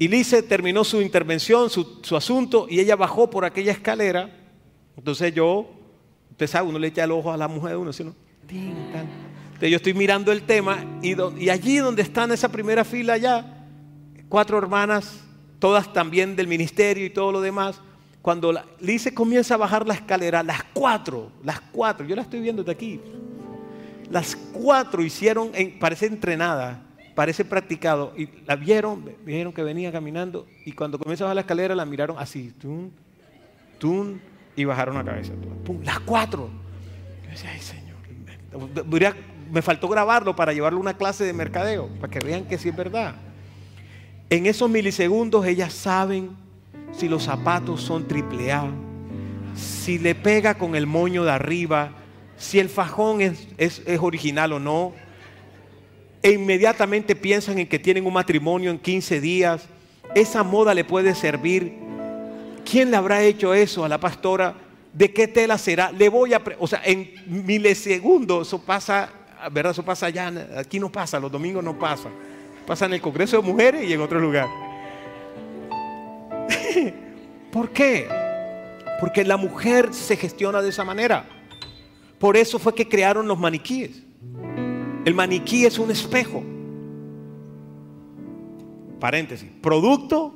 Y 0.00 0.08
Lice 0.08 0.42
terminó 0.42 0.82
su 0.82 1.00
intervención, 1.02 1.68
su, 1.68 2.00
su, 2.02 2.16
asunto, 2.16 2.66
y 2.68 2.80
ella 2.80 2.96
bajó 2.96 3.28
por 3.28 3.44
aquella 3.44 3.70
escalera. 3.70 4.30
Entonces 4.96 5.34
yo, 5.34 5.70
usted 6.30 6.46
sabe, 6.46 6.68
uno 6.68 6.78
le 6.78 6.88
echa 6.88 7.04
el 7.04 7.12
ojo 7.12 7.30
a 7.30 7.36
la 7.36 7.46
mujer 7.48 7.72
de 7.72 7.76
uno, 7.76 7.92
¿sí 7.92 8.02
no? 8.02 8.14
Entonces 8.48 9.70
yo 9.70 9.76
estoy 9.76 9.94
mirando 9.94 10.32
el 10.32 10.42
tema 10.42 10.84
y, 11.02 11.14
y 11.38 11.50
allí 11.50 11.76
donde 11.76 12.02
están 12.02 12.32
esa 12.32 12.50
primera 12.50 12.82
fila 12.82 13.18
ya, 13.18 13.59
cuatro 14.30 14.56
hermanas, 14.56 15.20
todas 15.58 15.92
también 15.92 16.36
del 16.36 16.46
ministerio 16.46 17.04
y 17.04 17.10
todo 17.10 17.32
lo 17.32 17.42
demás, 17.42 17.82
cuando 18.22 18.54
Lice 18.78 19.12
comienza 19.12 19.54
a 19.54 19.56
bajar 19.58 19.86
la 19.86 19.94
escalera, 19.94 20.42
las 20.42 20.62
cuatro, 20.72 21.30
las 21.42 21.60
cuatro, 21.60 22.06
yo 22.06 22.16
la 22.16 22.22
estoy 22.22 22.40
viendo 22.40 22.62
de 22.62 22.72
aquí, 22.72 23.00
las 24.10 24.36
cuatro 24.36 25.02
hicieron, 25.02 25.50
parece 25.78 26.06
entrenada, 26.06 26.82
parece 27.14 27.44
practicado, 27.44 28.14
y 28.16 28.28
la 28.46 28.56
vieron, 28.56 29.04
vieron 29.24 29.52
que 29.52 29.62
venía 29.62 29.90
caminando, 29.90 30.46
y 30.64 30.72
cuando 30.72 30.98
comienza 30.98 31.24
a 31.24 31.26
bajar 31.26 31.34
la 31.34 31.40
escalera 31.42 31.74
la 31.74 31.84
miraron 31.84 32.16
así, 32.18 32.52
tum, 32.52 32.90
tum, 33.78 34.18
y 34.54 34.64
bajaron 34.64 34.94
la 34.96 35.04
cabeza. 35.04 35.32
las 35.82 36.00
cuatro. 36.00 36.50
Yo 37.24 37.30
decía, 37.30 37.50
ay 37.52 37.60
Señor, 37.60 39.14
me 39.50 39.62
faltó 39.62 39.88
grabarlo 39.88 40.36
para 40.36 40.52
llevarlo 40.52 40.78
a 40.78 40.82
una 40.82 40.94
clase 40.94 41.24
de 41.24 41.32
mercadeo, 41.32 41.88
para 42.00 42.10
que 42.12 42.24
vean 42.24 42.44
que 42.44 42.58
sí 42.58 42.68
es 42.68 42.76
verdad. 42.76 43.14
En 44.32 44.46
esos 44.46 44.70
milisegundos 44.70 45.44
ellas 45.44 45.72
saben 45.72 46.30
si 46.92 47.08
los 47.08 47.24
zapatos 47.24 47.82
son 47.82 48.06
triple 48.06 48.52
A, 48.52 48.70
si 49.56 49.98
le 49.98 50.14
pega 50.14 50.54
con 50.54 50.76
el 50.76 50.86
moño 50.86 51.24
de 51.24 51.32
arriba, 51.32 51.90
si 52.36 52.60
el 52.60 52.68
fajón 52.68 53.22
es, 53.22 53.48
es, 53.58 53.82
original 54.00 54.52
o 54.52 54.60
no. 54.60 54.92
E 56.22 56.30
inmediatamente 56.30 57.16
piensan 57.16 57.58
en 57.58 57.66
que 57.66 57.80
tienen 57.80 58.06
un 58.06 58.12
matrimonio 58.12 58.70
en 58.70 58.78
15 58.78 59.20
días. 59.20 59.64
Esa 60.14 60.44
moda 60.44 60.74
le 60.74 60.84
puede 60.84 61.16
servir. 61.16 61.74
¿Quién 62.64 62.92
le 62.92 62.96
habrá 62.96 63.24
hecho 63.24 63.52
eso 63.52 63.84
a 63.84 63.88
la 63.88 63.98
pastora? 63.98 64.54
¿De 64.92 65.12
qué 65.12 65.26
tela 65.26 65.58
será? 65.58 65.90
Le 65.90 66.08
voy 66.08 66.34
a... 66.34 66.42
O 66.60 66.68
sea, 66.68 66.82
en 66.84 67.14
milisegundos 67.26 68.46
eso 68.46 68.60
pasa, 68.60 69.10
¿verdad? 69.50 69.72
Eso 69.72 69.84
pasa 69.84 70.06
allá. 70.06 70.32
Aquí 70.56 70.78
no 70.78 70.92
pasa, 70.92 71.18
los 71.18 71.32
domingos 71.32 71.64
no 71.64 71.76
pasa. 71.76 72.10
Pasa 72.70 72.86
en 72.86 72.92
el 72.92 73.00
Congreso 73.00 73.36
de 73.36 73.42
Mujeres 73.42 73.90
y 73.90 73.92
en 73.92 74.00
otro 74.00 74.20
lugar. 74.20 74.46
¿Por 77.50 77.70
qué? 77.70 78.06
Porque 79.00 79.24
la 79.24 79.36
mujer 79.36 79.92
se 79.92 80.16
gestiona 80.16 80.62
de 80.62 80.68
esa 80.68 80.84
manera. 80.84 81.28
Por 82.20 82.36
eso 82.36 82.60
fue 82.60 82.72
que 82.72 82.88
crearon 82.88 83.26
los 83.26 83.36
maniquíes. 83.40 84.04
El 85.04 85.16
maniquí 85.16 85.66
es 85.66 85.80
un 85.80 85.90
espejo. 85.90 86.44
Paréntesis. 89.00 89.50
Producto 89.60 90.32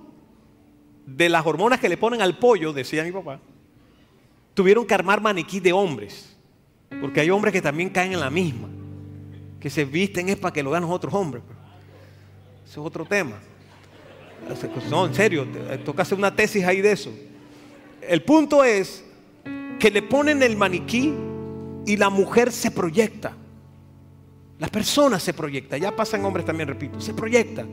de 1.07 1.29
las 1.29 1.47
hormonas 1.47 1.79
que 1.79 1.89
le 1.89 1.97
ponen 1.97 2.21
al 2.21 2.37
pollo, 2.37 2.73
decía 2.73 3.05
mi 3.05 3.13
papá, 3.13 3.39
tuvieron 4.55 4.85
que 4.85 4.95
armar 4.95 5.21
maniquí 5.21 5.61
de 5.61 5.73
hombres. 5.73 6.37
Porque 7.01 7.21
hay 7.21 7.31
hombres 7.31 7.53
que 7.53 7.63
también 7.63 7.91
caen 7.91 8.13
en 8.13 8.19
la 8.19 8.31
misma. 8.31 8.67
Que 9.61 9.71
se 9.71 9.85
visten 9.85 10.31
es 10.31 10.37
para 10.37 10.53
que 10.53 10.65
lo 10.65 10.73
vean 10.73 10.83
otros 10.83 11.15
hombres. 11.15 11.45
Ese 12.65 12.73
es 12.73 12.79
otro 12.79 13.05
tema. 13.05 13.37
No, 14.91 15.07
en 15.07 15.15
serio, 15.15 15.47
toca 15.85 16.03
hacer 16.03 16.19
una 16.19 16.35
tesis 16.35 16.65
ahí 16.65 16.81
de 16.81 16.93
eso. 16.93 17.11
El 18.01 18.23
punto 18.23 18.63
es 18.65 19.05
que 19.79 19.91
le 19.91 20.03
ponen 20.03 20.43
el 20.43 20.57
maniquí 20.57 21.15
y 21.87 21.97
la 21.97 22.11
mujer 22.11 22.53
se 22.53 22.71
proyecta. 22.71 23.37
La 24.59 24.69
persona 24.69 25.19
se 25.19 25.33
proyecta. 25.33 25.77
Ya 25.79 25.95
pasan 25.95 26.25
hombres 26.25 26.45
también, 26.45 26.69
repito. 26.69 27.01
Se 27.01 27.15
proyecta. 27.15 27.65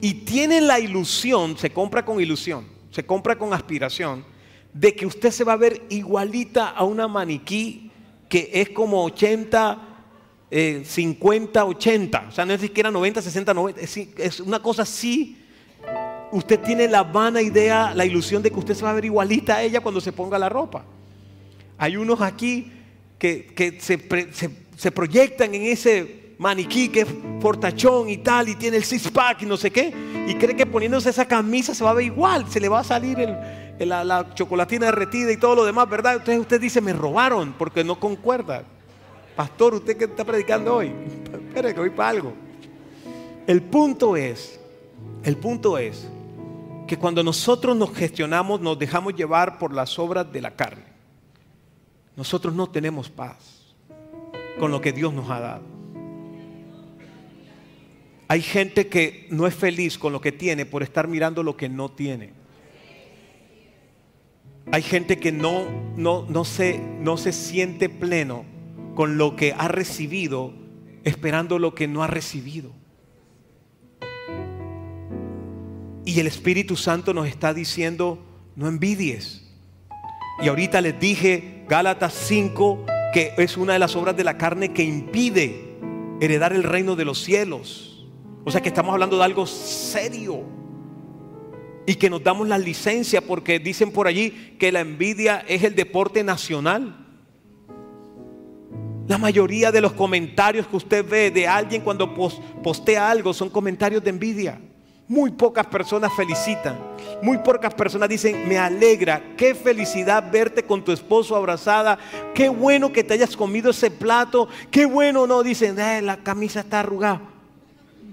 Y 0.00 0.14
tiene 0.14 0.60
la 0.60 0.80
ilusión, 0.80 1.56
se 1.56 1.70
compra 1.70 2.04
con 2.04 2.20
ilusión, 2.20 2.66
se 2.90 3.06
compra 3.06 3.36
con 3.36 3.52
aspiración, 3.52 4.24
de 4.72 4.94
que 4.94 5.06
usted 5.06 5.30
se 5.30 5.44
va 5.44 5.52
a 5.52 5.56
ver 5.56 5.82
igualita 5.90 6.70
a 6.70 6.84
una 6.84 7.06
maniquí 7.06 7.90
que 8.28 8.50
es 8.52 8.70
como 8.70 9.04
80, 9.04 9.91
50, 10.52 11.64
80. 11.64 12.26
O 12.28 12.32
sea, 12.32 12.44
no 12.44 12.52
es 12.52 12.60
siquiera 12.60 12.90
90, 12.90 13.22
60, 13.22 13.54
90. 13.54 13.80
Es, 13.80 14.40
una 14.40 14.60
cosa 14.60 14.82
así. 14.82 15.38
Usted 16.30 16.60
tiene 16.60 16.88
la 16.88 17.02
vana 17.02 17.40
idea, 17.40 17.94
la 17.94 18.04
ilusión 18.04 18.42
de 18.42 18.50
que 18.50 18.58
usted 18.58 18.74
se 18.74 18.84
va 18.84 18.90
a 18.90 18.94
ver 18.94 19.04
igualita 19.04 19.56
a 19.56 19.62
ella 19.62 19.80
cuando 19.80 20.00
se 20.00 20.12
ponga 20.12 20.38
la 20.38 20.48
ropa. 20.48 20.84
Hay 21.78 21.96
unos 21.96 22.20
aquí 22.20 22.70
que, 23.18 23.78
se, 23.80 24.90
proyectan 24.90 25.54
en 25.54 25.62
ese 25.62 26.34
maniquí 26.38 26.88
que 26.88 27.02
es 27.02 27.08
fortachón 27.40 28.08
y 28.10 28.18
tal, 28.18 28.48
y 28.48 28.54
tiene 28.56 28.76
el 28.76 28.84
six-pack 28.84 29.42
y 29.42 29.46
no 29.46 29.56
sé 29.56 29.70
qué, 29.70 29.92
y 30.26 30.34
cree 30.34 30.56
que 30.56 30.66
poniéndose 30.66 31.10
esa 31.10 31.26
camisa 31.26 31.74
se 31.74 31.84
va 31.84 31.90
a 31.90 31.94
ver 31.94 32.06
igual, 32.06 32.50
se 32.50 32.60
le 32.60 32.68
va 32.68 32.80
a 32.80 32.84
salir 32.84 33.18
la, 33.78 34.34
chocolatina 34.34 34.86
derretida 34.86 35.30
y 35.30 35.36
todo 35.36 35.54
lo 35.54 35.64
demás, 35.64 35.88
¿verdad? 35.88 36.14
Entonces 36.14 36.40
usted 36.40 36.60
dice, 36.60 36.80
me 36.80 36.92
robaron 36.92 37.54
porque 37.58 37.84
no 37.84 37.98
concuerda. 38.00 38.64
Pastor, 39.36 39.74
¿usted 39.74 39.96
qué 39.96 40.04
está 40.04 40.24
predicando 40.24 40.76
hoy? 40.76 40.92
Espere 41.32 41.74
que 41.74 41.80
voy 41.80 41.90
para 41.90 42.10
algo. 42.10 42.32
El 43.46 43.62
punto 43.62 44.16
es, 44.16 44.60
el 45.24 45.36
punto 45.36 45.78
es 45.78 46.06
que 46.86 46.98
cuando 46.98 47.22
nosotros 47.22 47.76
nos 47.76 47.92
gestionamos, 47.94 48.60
nos 48.60 48.78
dejamos 48.78 49.14
llevar 49.14 49.58
por 49.58 49.72
las 49.72 49.98
obras 49.98 50.30
de 50.32 50.40
la 50.40 50.52
carne 50.52 50.92
nosotros 52.16 52.54
no 52.54 52.68
tenemos 52.68 53.08
paz 53.08 53.74
con 54.58 54.70
lo 54.70 54.80
que 54.80 54.92
Dios 54.92 55.12
nos 55.12 55.30
ha 55.30 55.40
dado. 55.40 55.62
hay 58.28 58.40
gente 58.40 58.88
que 58.88 59.26
no 59.30 59.46
es 59.46 59.54
feliz 59.54 59.98
con 59.98 60.12
lo 60.12 60.20
que 60.20 60.32
tiene 60.32 60.64
por 60.64 60.82
estar 60.82 61.06
mirando 61.06 61.42
lo 61.42 61.54
que 61.54 61.68
no 61.68 61.90
tiene. 61.90 62.32
Hay 64.70 64.80
gente 64.80 65.18
que 65.18 65.32
no, 65.32 65.66
no, 65.96 66.24
no, 66.30 66.44
se, 66.46 66.78
no 66.78 67.18
se 67.18 67.32
siente 67.32 67.90
pleno 67.90 68.46
con 68.94 69.18
lo 69.18 69.36
que 69.36 69.54
ha 69.56 69.68
recibido, 69.68 70.52
esperando 71.04 71.58
lo 71.58 71.74
que 71.74 71.88
no 71.88 72.02
ha 72.02 72.06
recibido. 72.06 72.72
Y 76.04 76.18
el 76.18 76.26
Espíritu 76.26 76.76
Santo 76.76 77.14
nos 77.14 77.28
está 77.28 77.54
diciendo, 77.54 78.18
no 78.56 78.68
envidies. 78.68 79.48
Y 80.42 80.48
ahorita 80.48 80.80
les 80.80 80.98
dije, 80.98 81.64
Gálatas 81.68 82.14
5, 82.14 82.86
que 83.12 83.34
es 83.38 83.56
una 83.56 83.74
de 83.74 83.78
las 83.78 83.94
obras 83.94 84.16
de 84.16 84.24
la 84.24 84.36
carne 84.36 84.72
que 84.72 84.82
impide 84.82 85.76
heredar 86.20 86.52
el 86.52 86.64
reino 86.64 86.96
de 86.96 87.04
los 87.04 87.22
cielos. 87.22 88.06
O 88.44 88.50
sea 88.50 88.60
que 88.60 88.68
estamos 88.68 88.92
hablando 88.92 89.16
de 89.18 89.24
algo 89.24 89.46
serio. 89.46 90.42
Y 91.86 91.94
que 91.96 92.10
nos 92.10 92.22
damos 92.22 92.48
la 92.48 92.58
licencia 92.58 93.20
porque 93.20 93.58
dicen 93.58 93.90
por 93.90 94.06
allí 94.06 94.56
que 94.58 94.72
la 94.72 94.80
envidia 94.80 95.44
es 95.48 95.62
el 95.64 95.74
deporte 95.74 96.24
nacional. 96.24 97.01
La 99.12 99.18
mayoría 99.18 99.70
de 99.70 99.82
los 99.82 99.92
comentarios 99.92 100.66
que 100.66 100.74
usted 100.74 101.06
ve 101.06 101.30
de 101.30 101.46
alguien 101.46 101.82
cuando 101.82 102.14
postea 102.62 103.10
algo 103.10 103.34
son 103.34 103.50
comentarios 103.50 104.02
de 104.02 104.08
envidia. 104.08 104.58
Muy 105.06 105.30
pocas 105.32 105.66
personas 105.66 106.10
felicitan. 106.16 106.78
Muy 107.20 107.36
pocas 107.36 107.74
personas 107.74 108.08
dicen, 108.08 108.48
me 108.48 108.56
alegra, 108.56 109.22
qué 109.36 109.54
felicidad 109.54 110.32
verte 110.32 110.62
con 110.62 110.82
tu 110.82 110.92
esposo 110.92 111.36
abrazada, 111.36 111.98
qué 112.34 112.48
bueno 112.48 112.90
que 112.90 113.04
te 113.04 113.12
hayas 113.12 113.36
comido 113.36 113.72
ese 113.72 113.90
plato, 113.90 114.48
qué 114.70 114.86
bueno, 114.86 115.26
no, 115.26 115.42
dicen, 115.42 115.78
eh, 115.78 116.00
la 116.00 116.16
camisa 116.16 116.60
está 116.60 116.80
arrugada, 116.80 117.20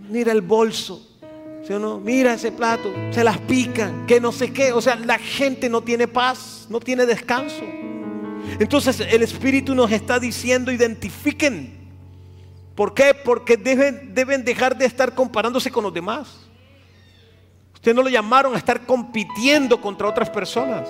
mira 0.10 0.34
el 0.34 0.42
bolso, 0.42 1.08
¿sí 1.66 1.72
o 1.72 1.80
no? 1.80 2.02
mira 2.02 2.34
ese 2.34 2.52
plato, 2.52 2.94
se 3.12 3.24
las 3.24 3.38
pican, 3.38 4.06
que 4.06 4.20
no 4.20 4.34
sé 4.34 4.52
qué, 4.52 4.74
o 4.74 4.82
sea, 4.82 4.98
la 4.98 5.18
gente 5.18 5.70
no 5.70 5.82
tiene 5.82 6.10
paz, 6.10 6.68
no 6.70 6.82
tiene 6.82 7.06
descanso. 7.06 7.64
Entonces 8.60 9.00
el 9.00 9.24
Espíritu 9.24 9.76
nos 9.76 9.92
está 9.92 10.20
diciendo, 10.20 10.72
identifiquen. 10.72 11.78
¿Por 12.76 12.94
qué? 12.94 13.14
Porque 13.14 13.58
deben, 13.58 14.14
deben 14.14 14.44
dejar 14.44 14.78
de 14.78 14.86
estar 14.86 15.14
comparándose 15.14 15.70
con 15.70 15.84
los 15.84 15.94
demás. 15.94 16.50
Ustedes 17.74 17.96
no 17.96 18.04
lo 18.04 18.10
llamaron 18.10 18.56
a 18.56 18.58
estar 18.58 18.86
compitiendo 18.86 19.80
contra 19.80 20.08
otras 20.08 20.30
personas. 20.30 20.88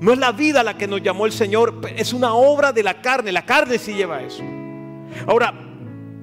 No 0.00 0.12
es 0.12 0.18
la 0.18 0.30
vida 0.30 0.62
la 0.62 0.78
que 0.78 0.86
nos 0.86 1.02
llamó 1.02 1.26
el 1.26 1.32
Señor, 1.32 1.80
es 1.96 2.12
una 2.12 2.34
obra 2.34 2.72
de 2.72 2.82
la 2.84 3.00
carne. 3.00 3.32
La 3.32 3.44
carne 3.44 3.78
sí 3.78 3.94
lleva 3.94 4.22
eso. 4.22 4.42
Ahora, 5.26 5.52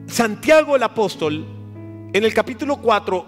Santiago 0.07 0.75
el 0.75 0.83
apóstol, 0.83 1.45
en 2.13 2.23
el 2.23 2.33
capítulo 2.33 2.77
4 2.77 3.25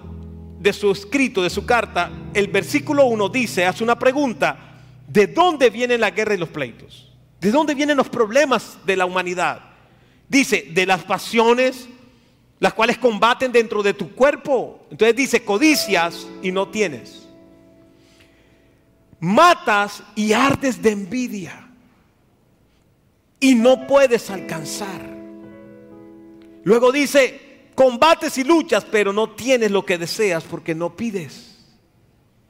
de 0.59 0.73
su 0.73 0.91
escrito, 0.91 1.43
de 1.43 1.49
su 1.49 1.65
carta, 1.65 2.09
el 2.33 2.47
versículo 2.47 3.05
1 3.05 3.29
dice, 3.29 3.65
hace 3.65 3.83
una 3.83 3.99
pregunta, 3.99 4.66
¿de 5.07 5.27
dónde 5.27 5.69
viene 5.69 5.97
la 5.97 6.11
guerra 6.11 6.35
y 6.35 6.37
los 6.37 6.49
pleitos? 6.49 7.11
¿De 7.39 7.51
dónde 7.51 7.73
vienen 7.73 7.97
los 7.97 8.09
problemas 8.09 8.77
de 8.85 8.95
la 8.95 9.05
humanidad? 9.05 9.61
Dice, 10.27 10.67
de 10.71 10.85
las 10.85 11.03
pasiones, 11.03 11.87
las 12.59 12.73
cuales 12.73 12.97
combaten 12.97 13.51
dentro 13.51 13.81
de 13.81 13.93
tu 13.93 14.13
cuerpo. 14.13 14.85
Entonces 14.91 15.15
dice, 15.15 15.43
codicias 15.43 16.27
y 16.41 16.51
no 16.51 16.67
tienes. 16.67 17.27
Matas 19.19 20.03
y 20.15 20.33
ardes 20.33 20.81
de 20.81 20.91
envidia 20.91 21.67
y 23.39 23.55
no 23.55 23.87
puedes 23.87 24.29
alcanzar. 24.29 25.15
Luego 26.63 26.91
dice, 26.91 27.69
combates 27.75 28.37
y 28.37 28.43
luchas, 28.43 28.85
pero 28.85 29.13
no 29.13 29.29
tienes 29.29 29.71
lo 29.71 29.85
que 29.85 29.97
deseas 29.97 30.43
porque 30.43 30.75
no 30.75 30.95
pides. 30.95 31.55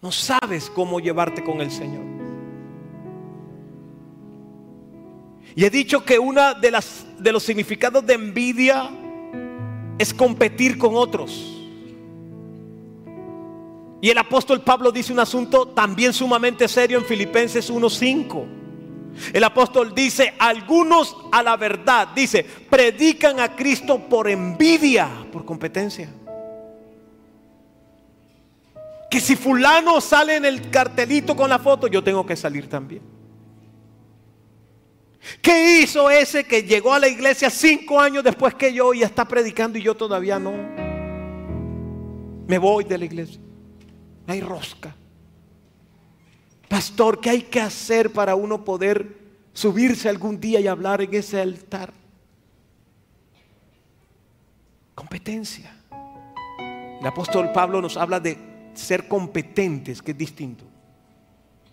No 0.01 0.11
sabes 0.11 0.69
cómo 0.69 0.99
llevarte 0.99 1.43
con 1.43 1.61
el 1.61 1.71
Señor. 1.71 2.16
Y 5.57 5.65
he 5.65 5.71
dicho 5.71 6.05
que 6.05 6.19
una 6.19 6.53
de 6.53 6.71
de 7.17 7.31
los 7.31 7.41
significados 7.41 8.05
de 8.05 8.13
envidia 8.13 8.91
es 9.97 10.13
competir 10.13 10.77
con 10.77 10.95
otros. 10.95 11.51
Y 13.99 14.11
el 14.11 14.19
apóstol 14.19 14.61
Pablo 14.61 14.91
dice 14.91 15.11
un 15.11 15.19
asunto 15.19 15.69
también 15.69 16.13
sumamente 16.13 16.67
serio 16.67 16.99
en 16.99 17.05
Filipenses 17.05 17.73
1.5. 17.73 18.45
El 19.33 19.43
apóstol 19.43 19.95
dice, 19.95 20.35
algunos 20.37 21.17
a 21.31 21.41
la 21.41 21.57
verdad, 21.57 22.09
dice, 22.09 22.45
predican 22.69 23.39
a 23.39 23.55
Cristo 23.55 23.97
por 24.07 24.29
envidia, 24.29 25.09
por 25.31 25.43
competencia. 25.43 26.07
Que 29.09 29.19
si 29.19 29.35
fulano 29.35 29.99
sale 30.01 30.35
en 30.35 30.45
el 30.45 30.69
cartelito 30.69 31.35
con 31.35 31.49
la 31.49 31.57
foto, 31.57 31.87
yo 31.87 32.03
tengo 32.03 32.23
que 32.27 32.35
salir 32.35 32.69
también. 32.69 33.16
¿Qué 35.41 35.81
hizo 35.81 36.09
ese 36.09 36.43
que 36.43 36.63
llegó 36.63 36.93
a 36.93 36.99
la 36.99 37.07
iglesia 37.07 37.49
cinco 37.49 37.99
años 37.99 38.23
después 38.23 38.53
que 38.55 38.73
yo 38.73 38.93
y 38.93 39.03
está 39.03 39.27
predicando 39.27 39.77
y 39.77 39.83
yo 39.83 39.95
todavía 39.95 40.39
no? 40.39 40.53
Me 42.47 42.57
voy 42.57 42.83
de 42.83 42.97
la 42.97 43.05
iglesia. 43.05 43.39
Hay 44.27 44.41
rosca. 44.41 44.95
Pastor, 46.67 47.19
¿qué 47.19 47.29
hay 47.29 47.41
que 47.43 47.61
hacer 47.61 48.11
para 48.11 48.35
uno 48.35 48.63
poder 48.63 49.17
subirse 49.53 50.09
algún 50.09 50.39
día 50.39 50.59
y 50.59 50.67
hablar 50.67 51.01
en 51.01 51.13
ese 51.13 51.39
altar? 51.39 51.93
Competencia. 54.95 55.73
El 56.99 57.05
apóstol 57.05 57.51
Pablo 57.51 57.81
nos 57.81 57.95
habla 57.95 58.19
de 58.19 58.37
ser 58.73 59.07
competentes, 59.07 60.01
que 60.01 60.11
es 60.11 60.17
distinto. 60.17 60.65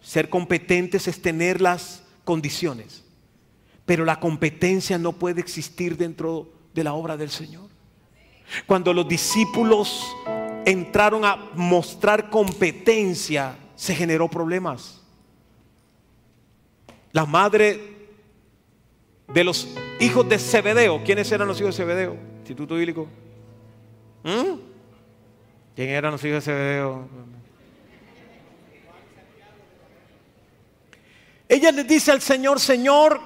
Ser 0.00 0.28
competentes 0.28 1.08
es 1.08 1.20
tener 1.20 1.60
las 1.60 2.02
condiciones. 2.24 3.03
Pero 3.86 4.04
la 4.04 4.18
competencia 4.20 4.98
no 4.98 5.12
puede 5.12 5.40
existir 5.40 5.96
dentro 5.96 6.50
de 6.72 6.84
la 6.84 6.94
obra 6.94 7.16
del 7.16 7.30
Señor. 7.30 7.68
Cuando 8.66 8.92
los 8.92 9.08
discípulos 9.08 10.04
entraron 10.64 11.24
a 11.24 11.36
mostrar 11.54 12.30
competencia, 12.30 13.56
se 13.74 13.94
generó 13.94 14.28
problemas. 14.28 15.00
La 17.12 17.26
madre 17.26 17.94
de 19.32 19.44
los 19.44 19.68
hijos 20.00 20.28
de 20.28 20.38
Zebedeo, 20.38 21.02
¿quiénes 21.04 21.30
eran 21.32 21.48
los 21.48 21.60
hijos 21.60 21.76
de 21.76 21.82
Zebedeo? 21.82 22.16
Instituto 22.38 22.74
Bíblico. 22.74 23.08
¿Mm? 24.22 24.58
¿Quién 25.76 25.90
eran 25.90 26.12
los 26.12 26.24
hijos 26.24 26.36
de 26.44 26.52
Zebedeo? 26.52 27.08
Ella 31.48 31.70
le 31.72 31.84
dice 31.84 32.10
al 32.10 32.20
Señor, 32.20 32.58
Señor, 32.58 33.20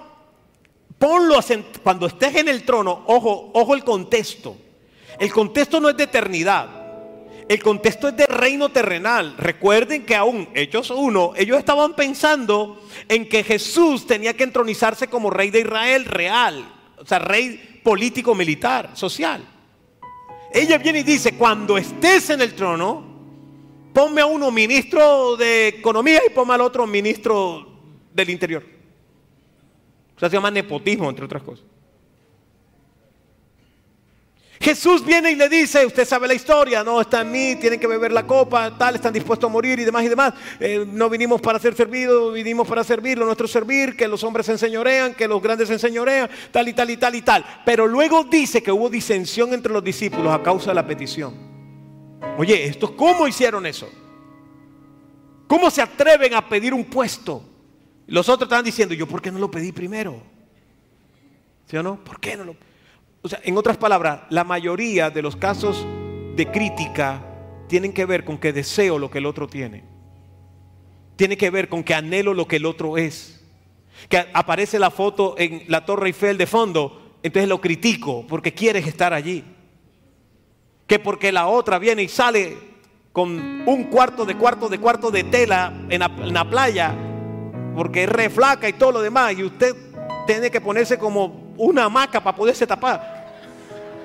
Ponlo 0.99 1.39
cuando 1.83 2.07
estés 2.07 2.35
en 2.37 2.49
el 2.49 2.65
trono, 2.65 3.05
ojo, 3.07 3.51
ojo 3.55 3.75
el 3.75 3.85
contexto. 3.85 4.57
El 5.19 5.33
contexto 5.33 5.81
no 5.81 5.89
es 5.89 5.97
de 5.97 6.05
eternidad. 6.05 6.79
El 7.49 7.63
contexto 7.63 8.09
es 8.09 8.17
de 8.17 8.27
reino 8.27 8.69
terrenal. 8.69 9.35
Recuerden 9.39 10.05
que 10.05 10.15
aún 10.15 10.49
Hechos 10.55 10.91
1, 10.91 11.33
ellos 11.37 11.59
estaban 11.59 11.95
pensando 11.95 12.83
en 13.09 13.29
que 13.29 13.43
Jesús 13.43 14.07
tenía 14.07 14.35
que 14.35 14.45
entronizarse 14.45 15.09
como 15.09 15.31
rey 15.31 15.51
de 15.51 15.61
Israel 15.61 16.05
real, 16.05 16.71
o 16.99 17.07
sea, 17.07 17.21
rey 17.21 17.81
político, 17.83 18.35
militar, 18.35 18.91
social. 18.95 19.43
Ella 20.53 20.79
viene 20.79 21.01
y 21.01 21.05
dice, 21.05 21.37
cuando 21.37 21.79
estés 21.79 22.29
en 22.31 22.43
el 22.43 22.55
trono, 22.55 23.05
ponme 23.95 24.21
a 24.21 24.27
uno 24.27 24.51
ministro 24.51 25.37
de 25.37 25.69
economía 25.69 26.21
y 26.27 26.31
ponme 26.31 26.55
al 26.55 26.61
otro 26.61 26.87
ministro 26.87 27.67
del 28.13 28.31
interior. 28.31 28.78
O 30.19 30.21
sea, 30.21 30.29
se 30.29 30.35
llama 30.35 30.51
nepotismo, 30.51 31.09
entre 31.09 31.27
otras 31.27 31.45
cosas. 31.45 31.65
Jesús 34.61 35.05
viene 35.05 35.31
y 35.31 35.37
le 35.37 35.49
dice, 35.49 35.87
usted 35.87 36.05
sabe 36.05 36.27
la 36.27 36.35
historia, 36.35 36.83
no 36.83 37.01
está 37.01 37.21
en 37.21 37.31
mí, 37.31 37.55
tienen 37.55 37.79
que 37.79 37.87
beber 37.87 38.11
la 38.11 38.27
copa, 38.27 38.77
tal, 38.77 38.97
están 38.97 39.13
dispuestos 39.13 39.49
a 39.49 39.53
morir 39.53 39.79
y 39.79 39.85
demás 39.85 40.03
y 40.03 40.09
demás. 40.09 40.35
Eh, 40.59 40.85
no 40.85 41.09
vinimos 41.09 41.41
para 41.41 41.61
ser 41.61 41.77
servidos, 41.77 42.35
vinimos 42.35 42.67
para 42.67 42.83
servir, 42.83 43.17
lo 43.17 43.27
nuestro 43.27 43.47
servir, 43.47 43.97
que 43.97 44.09
los 44.09 44.25
hombres 44.25 44.47
se 44.47 44.53
enseñorean, 44.53 45.15
que 45.15 45.29
los 45.29 45.41
grandes 45.41 45.69
se 45.69 45.75
enseñorean, 45.75 46.29
tal 46.51 46.67
y 46.67 46.73
tal 46.73 46.91
y 46.91 46.97
tal 46.97 47.15
y 47.15 47.23
tal. 47.23 47.45
Pero 47.65 47.87
luego 47.87 48.25
dice 48.25 48.61
que 48.61 48.73
hubo 48.73 48.91
disensión 48.91 49.55
entre 49.55 49.73
los 49.73 49.85
discípulos 49.85 50.35
a 50.35 50.43
causa 50.43 50.73
de 50.73 50.75
la 50.75 50.87
petición. 50.87 51.35
Oye, 52.37 52.65
¿estos 52.65 52.91
cómo 52.91 53.29
hicieron 53.29 53.65
eso? 53.65 53.89
¿Cómo 55.47 55.71
se 55.71 55.83
atreven 55.83 56.35
a 56.35 56.49
pedir 56.49 56.75
un 56.75 56.85
puesto? 56.85 57.45
Los 58.09 58.29
otros 58.29 58.47
estaban 58.47 58.65
diciendo, 58.65 58.95
yo, 58.95 59.07
¿por 59.07 59.23
qué 59.23 59.31
no 59.31 59.39
lo 59.39 59.51
pedí 59.51 59.71
primero? 59.71 60.21
¿Sí 61.67 61.77
o 61.77 61.83
no? 61.83 62.03
¿Por 62.03 62.19
qué 62.19 62.37
no 62.37 62.45
lo? 62.45 62.57
O 63.21 63.29
sea, 63.29 63.39
en 63.45 63.57
otras 63.57 63.77
palabras, 63.77 64.23
la 64.31 64.45
mayoría 64.45 65.11
de 65.11 65.21
los 65.21 65.37
casos 65.37 65.87
de 66.35 66.51
crítica 66.51 67.23
tienen 67.69 67.93
que 67.93 68.07
ver 68.07 68.25
con 68.25 68.39
que 68.39 68.55
deseo 68.55 68.99
lo 68.99 69.11
que 69.11 69.19
el 69.19 69.27
otro 69.27 69.47
tiene. 69.47 69.85
Tiene 71.17 71.37
que 71.37 71.51
ver 71.51 71.69
con 71.69 71.85
que 71.85 71.95
anhelo 71.95 72.33
lo 72.33 72.49
que 72.49 72.57
el 72.57 72.65
otro 72.65 72.97
es. 72.97 73.45
Que 74.09 74.27
aparece 74.33 74.79
la 74.79 74.91
foto 74.91 75.35
en 75.37 75.65
la 75.69 75.85
Torre 75.85 76.07
Eiffel 76.07 76.39
de 76.39 76.47
fondo, 76.47 77.19
entonces 77.23 77.49
lo 77.49 77.61
critico 77.61 78.27
porque 78.27 78.55
quieres 78.55 78.87
estar 78.87 79.13
allí. 79.13 79.45
que 80.87 80.99
porque 80.99 81.31
la 81.31 81.49
otra 81.49 81.79
viene 81.79 82.05
y 82.05 82.09
sale 82.09 82.57
con 83.13 83.63
un 83.67 83.85
cuarto 83.91 84.25
de 84.25 84.37
cuarto 84.37 84.71
de 84.71 84.79
cuarto 84.79 85.11
de 85.11 85.25
tela 85.25 85.73
en 85.91 86.01
la, 86.33 86.49
playa, 86.49 86.95
porque 87.79 88.03
es 88.03 88.09
re 88.09 88.29
flaca 88.29 88.69
y 88.69 88.73
todo 88.73 88.91
lo 88.91 89.01
demás, 89.01 89.39
y 89.39 89.45
usted 89.45 89.73
tiene 90.27 90.51
que 90.51 90.61
ponerse 90.61 90.99
como 90.99 91.55
una 91.57 91.85
hamaca 91.85 92.21
para 92.21 92.37
poderse 92.37 92.67
tapar. 92.67 93.29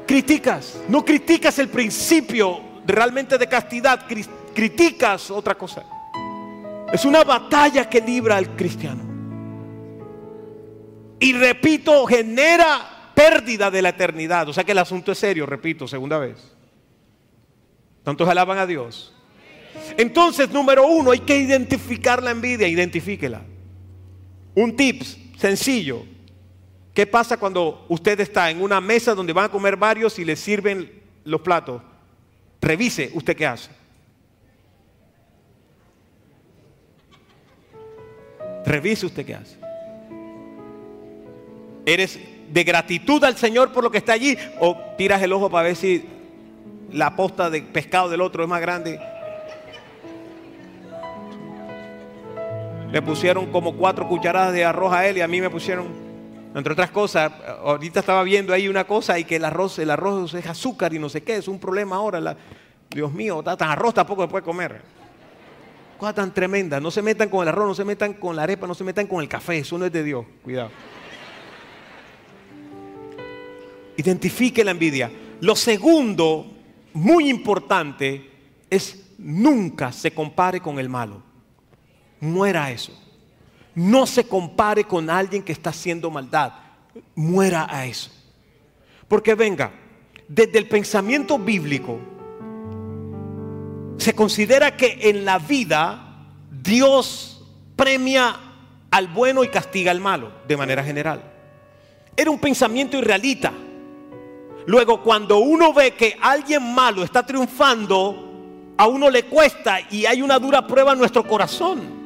Criticas, 0.05 0.79
no 0.87 1.03
criticas 1.03 1.57
el 1.57 1.69
principio 1.69 2.61
realmente 2.85 3.35
de 3.35 3.47
castidad, 3.47 4.05
criticas 4.53 5.31
otra 5.31 5.55
cosa. 5.55 5.83
Es 6.91 7.03
una 7.03 7.23
batalla 7.23 7.89
que 7.89 7.99
libra 7.99 8.37
al 8.37 8.55
cristiano. 8.55 9.01
Y 11.19 11.33
repito, 11.33 12.05
genera 12.05 13.11
pérdida 13.15 13.71
de 13.71 13.81
la 13.81 13.89
eternidad. 13.89 14.47
O 14.49 14.53
sea 14.53 14.63
que 14.63 14.73
el 14.73 14.77
asunto 14.77 15.13
es 15.13 15.17
serio, 15.17 15.47
repito, 15.47 15.87
segunda 15.87 16.19
vez. 16.19 16.37
¿Tantos 18.03 18.29
alaban 18.29 18.59
a 18.59 18.67
Dios? 18.67 19.15
Entonces, 19.97 20.51
número 20.51 20.85
uno, 20.85 21.09
hay 21.09 21.21
que 21.21 21.39
identificar 21.39 22.21
la 22.21 22.29
envidia, 22.29 22.67
identifíquela. 22.67 23.41
Un 24.55 24.75
tips 24.75 25.17
sencillo. 25.37 26.03
¿Qué 26.93 27.07
pasa 27.07 27.37
cuando 27.37 27.85
usted 27.89 28.19
está 28.19 28.51
en 28.51 28.61
una 28.61 28.79
mesa 28.79 29.15
donde 29.15 29.33
van 29.33 29.45
a 29.45 29.49
comer 29.49 29.75
varios 29.75 30.19
y 30.19 30.25
le 30.25 30.35
sirven 30.35 31.01
los 31.23 31.41
platos? 31.41 31.81
Revise 32.61 33.11
usted 33.13 33.35
qué 33.35 33.47
hace. 33.47 33.69
Revise 38.65 39.05
usted 39.05 39.25
qué 39.25 39.35
hace. 39.35 39.57
¿Eres 41.85 42.19
de 42.49 42.63
gratitud 42.63 43.23
al 43.23 43.35
Señor 43.37 43.71
por 43.73 43.83
lo 43.83 43.91
que 43.91 43.97
está 43.97 44.13
allí 44.13 44.37
o 44.59 44.77
tiras 44.97 45.21
el 45.21 45.33
ojo 45.33 45.49
para 45.49 45.67
ver 45.67 45.75
si 45.75 46.05
la 46.91 47.15
posta 47.15 47.49
de 47.49 47.61
pescado 47.63 48.07
del 48.09 48.21
otro 48.21 48.43
es 48.43 48.49
más 48.49 48.61
grande? 48.61 48.99
Le 52.93 53.01
pusieron 53.01 53.51
como 53.51 53.75
cuatro 53.75 54.07
cucharadas 54.07 54.53
de 54.53 54.63
arroz 54.63 54.93
a 54.93 55.05
él 55.07 55.17
y 55.17 55.21
a 55.21 55.27
mí 55.27 55.41
me 55.41 55.49
pusieron, 55.49 55.87
entre 56.55 56.71
otras 56.71 56.91
cosas, 56.91 57.33
ahorita 57.63 57.99
estaba 57.99 58.23
viendo 58.23 58.53
ahí 58.53 58.67
una 58.67 58.85
cosa 58.85 59.17
y 59.17 59.25
que 59.25 59.37
el 59.37 59.45
arroz, 59.45 59.79
el 59.79 59.89
arroz 59.89 60.35
es 60.35 60.45
azúcar 60.45 60.93
y 60.93 60.99
no 60.99 61.09
sé 61.09 61.23
qué, 61.23 61.37
es 61.37 61.47
un 61.47 61.59
problema 61.59 61.95
ahora. 61.95 62.37
Dios 62.89 63.11
mío, 63.11 63.43
tan 63.43 63.69
arroz 63.69 63.95
tampoco 63.95 64.21
se 64.21 64.27
puede 64.29 64.45
comer 64.45 64.81
cosa 65.97 66.13
tan 66.13 66.33
tremenda. 66.33 66.79
No 66.79 66.91
se 66.91 67.01
metan 67.01 67.29
con 67.29 67.43
el 67.43 67.47
arroz, 67.47 67.67
no 67.67 67.75
se 67.75 67.85
metan 67.85 68.13
con 68.13 68.35
la 68.35 68.43
arepa, 68.43 68.67
no 68.67 68.75
se 68.75 68.83
metan 68.83 69.07
con 69.07 69.21
el 69.21 69.29
café. 69.29 69.59
Eso 69.59 69.77
no 69.77 69.85
es 69.85 69.91
de 69.91 70.03
Dios. 70.03 70.25
Cuidado. 70.43 70.69
Identifique 73.95 74.63
la 74.63 74.71
envidia. 74.71 75.11
Lo 75.39 75.55
segundo, 75.55 76.45
muy 76.93 77.29
importante, 77.29 78.29
es 78.69 79.13
nunca 79.17 79.91
se 79.91 80.11
compare 80.11 80.59
con 80.59 80.77
el 80.77 80.89
malo. 80.89 81.32
Muera 82.23 82.71
eso. 82.71 82.93
No 83.75 84.05
se 84.05 84.25
compare 84.25 84.85
con 84.85 85.09
alguien 85.09 85.43
que 85.43 85.51
está 85.51 85.71
haciendo 85.71 86.09
maldad. 86.09 86.53
Muera 87.15 87.67
a 87.69 87.85
eso. 87.85 88.09
Porque 89.09 89.35
venga, 89.35 89.71
desde 90.27 90.57
el 90.57 90.69
pensamiento 90.69 91.37
bíblico, 91.37 91.99
se 93.97 94.15
considera 94.15 94.77
que 94.77 94.99
en 95.01 95.25
la 95.25 95.37
vida 95.37 96.27
Dios 96.49 97.45
premia 97.75 98.39
al 98.89 99.07
bueno 99.07 99.43
y 99.43 99.49
castiga 99.49 99.91
al 99.91 99.99
malo, 99.99 100.31
de 100.47 100.55
manera 100.55 100.83
general. 100.83 101.21
Era 102.15 102.31
un 102.31 102.39
pensamiento 102.39 102.97
irrealista. 102.97 103.51
Luego, 104.65 105.03
cuando 105.03 105.39
uno 105.39 105.73
ve 105.73 105.91
que 105.91 106.15
alguien 106.21 106.73
malo 106.73 107.03
está 107.03 107.25
triunfando, 107.25 108.73
a 108.77 108.87
uno 108.87 109.09
le 109.09 109.23
cuesta 109.23 109.79
y 109.91 110.05
hay 110.05 110.21
una 110.21 110.39
dura 110.39 110.65
prueba 110.65 110.93
en 110.93 110.99
nuestro 110.99 111.27
corazón. 111.27 112.02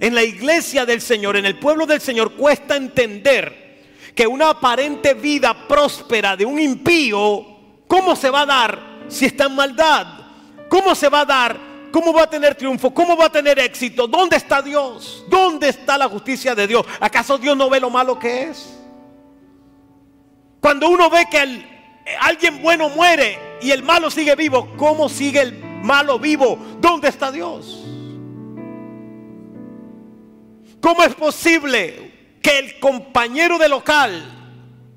En 0.00 0.14
la 0.14 0.22
iglesia 0.22 0.84
del 0.84 1.00
Señor, 1.00 1.36
en 1.36 1.46
el 1.46 1.58
pueblo 1.58 1.86
del 1.86 2.00
Señor, 2.00 2.34
cuesta 2.34 2.76
entender 2.76 3.66
que 4.14 4.26
una 4.26 4.50
aparente 4.50 5.14
vida 5.14 5.66
próspera 5.66 6.36
de 6.36 6.44
un 6.44 6.58
impío, 6.58 7.46
¿cómo 7.86 8.16
se 8.16 8.30
va 8.30 8.42
a 8.42 8.46
dar 8.46 8.80
si 9.08 9.26
está 9.26 9.44
en 9.44 9.54
maldad? 9.54 10.06
¿Cómo 10.68 10.94
se 10.94 11.08
va 11.08 11.20
a 11.20 11.24
dar? 11.24 11.66
¿Cómo 11.92 12.12
va 12.12 12.24
a 12.24 12.30
tener 12.30 12.54
triunfo? 12.54 12.92
¿Cómo 12.92 13.16
va 13.16 13.26
a 13.26 13.32
tener 13.32 13.58
éxito? 13.58 14.06
¿Dónde 14.06 14.36
está 14.36 14.60
Dios? 14.60 15.24
¿Dónde 15.28 15.68
está 15.68 15.96
la 15.96 16.08
justicia 16.08 16.54
de 16.54 16.66
Dios? 16.66 16.84
¿Acaso 17.00 17.38
Dios 17.38 17.56
no 17.56 17.70
ve 17.70 17.80
lo 17.80 17.90
malo 17.90 18.18
que 18.18 18.50
es? 18.50 18.76
Cuando 20.60 20.88
uno 20.88 21.08
ve 21.08 21.26
que 21.30 21.64
alguien 22.20 22.60
bueno 22.60 22.88
muere 22.88 23.38
y 23.62 23.70
el 23.70 23.82
malo 23.82 24.10
sigue 24.10 24.34
vivo, 24.34 24.68
¿cómo 24.76 25.08
sigue 25.08 25.40
el 25.40 25.58
malo 25.82 26.18
vivo? 26.18 26.58
¿Dónde 26.80 27.08
está 27.08 27.30
Dios? 27.30 27.85
¿Cómo 30.86 31.02
es 31.02 31.16
posible 31.16 32.38
que 32.40 32.60
el 32.60 32.78
compañero 32.78 33.58
de 33.58 33.68
local, 33.68 34.22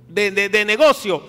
de, 0.08 0.30
de 0.30 0.64
negocio, 0.64 1.28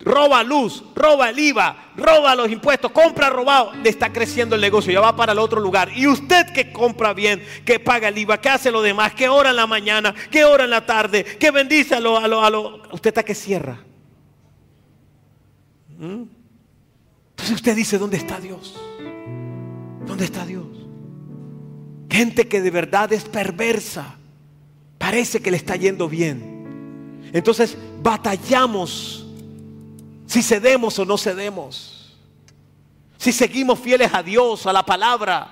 roba 0.00 0.42
luz, 0.42 0.84
roba 0.94 1.30
el 1.30 1.38
IVA, 1.38 1.92
roba 1.96 2.34
los 2.34 2.50
impuestos, 2.50 2.92
compra 2.92 3.30
robado, 3.30 3.72
le 3.82 3.88
está 3.88 4.12
creciendo 4.12 4.56
el 4.56 4.60
negocio, 4.60 4.92
ya 4.92 5.00
va 5.00 5.16
para 5.16 5.32
el 5.32 5.38
otro 5.38 5.58
lugar. 5.58 5.90
Y 5.96 6.06
usted 6.06 6.52
que 6.52 6.70
compra 6.70 7.14
bien, 7.14 7.42
que 7.64 7.80
paga 7.80 8.08
el 8.08 8.18
IVA, 8.18 8.38
que 8.42 8.50
hace 8.50 8.70
lo 8.70 8.82
demás, 8.82 9.14
que 9.14 9.30
ora 9.30 9.48
en 9.48 9.56
la 9.56 9.66
mañana, 9.66 10.14
que 10.30 10.44
ora 10.44 10.64
en 10.64 10.70
la 10.70 10.84
tarde, 10.84 11.24
que 11.24 11.50
bendice 11.50 11.94
a 11.94 12.00
lo, 12.00 12.18
a 12.18 12.50
lo, 12.50 12.82
usted 12.92 13.08
está 13.08 13.22
que 13.22 13.34
cierra. 13.34 13.80
¿Mm? 15.96 16.24
Entonces 17.30 17.54
usted 17.54 17.74
dice, 17.74 17.96
¿dónde 17.96 18.18
está 18.18 18.38
Dios? 18.38 18.78
¿Dónde 20.04 20.26
está 20.26 20.44
Dios? 20.44 20.77
Gente 22.10 22.48
que 22.48 22.60
de 22.60 22.70
verdad 22.70 23.12
es 23.12 23.24
perversa. 23.24 24.16
Parece 24.98 25.40
que 25.40 25.50
le 25.50 25.56
está 25.56 25.76
yendo 25.76 26.08
bien. 26.08 27.28
Entonces 27.32 27.76
batallamos 28.02 29.26
si 30.28 30.42
cedemos 30.42 30.98
o 30.98 31.06
no 31.06 31.16
cedemos, 31.16 32.14
si 33.16 33.32
seguimos 33.32 33.78
fieles 33.78 34.12
a 34.12 34.22
Dios, 34.22 34.66
a 34.66 34.72
la 34.74 34.84
palabra, 34.84 35.48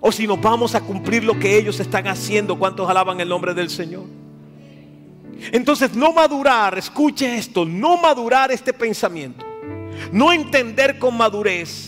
o 0.00 0.10
si 0.10 0.26
nos 0.26 0.40
vamos 0.40 0.74
a 0.74 0.80
cumplir 0.80 1.22
lo 1.22 1.38
que 1.38 1.56
ellos 1.56 1.78
están 1.78 2.08
haciendo, 2.08 2.58
¿cuántos 2.58 2.90
alaban 2.90 3.20
el 3.20 3.28
nombre 3.28 3.54
del 3.54 3.70
Señor? 3.70 4.02
Entonces, 5.52 5.94
no 5.94 6.12
madurar, 6.12 6.76
escuche 6.76 7.36
esto, 7.36 7.64
no 7.64 7.96
madurar 7.96 8.50
este 8.50 8.72
pensamiento, 8.72 9.46
no 10.10 10.32
entender 10.32 10.98
con 10.98 11.16
madurez, 11.16 11.85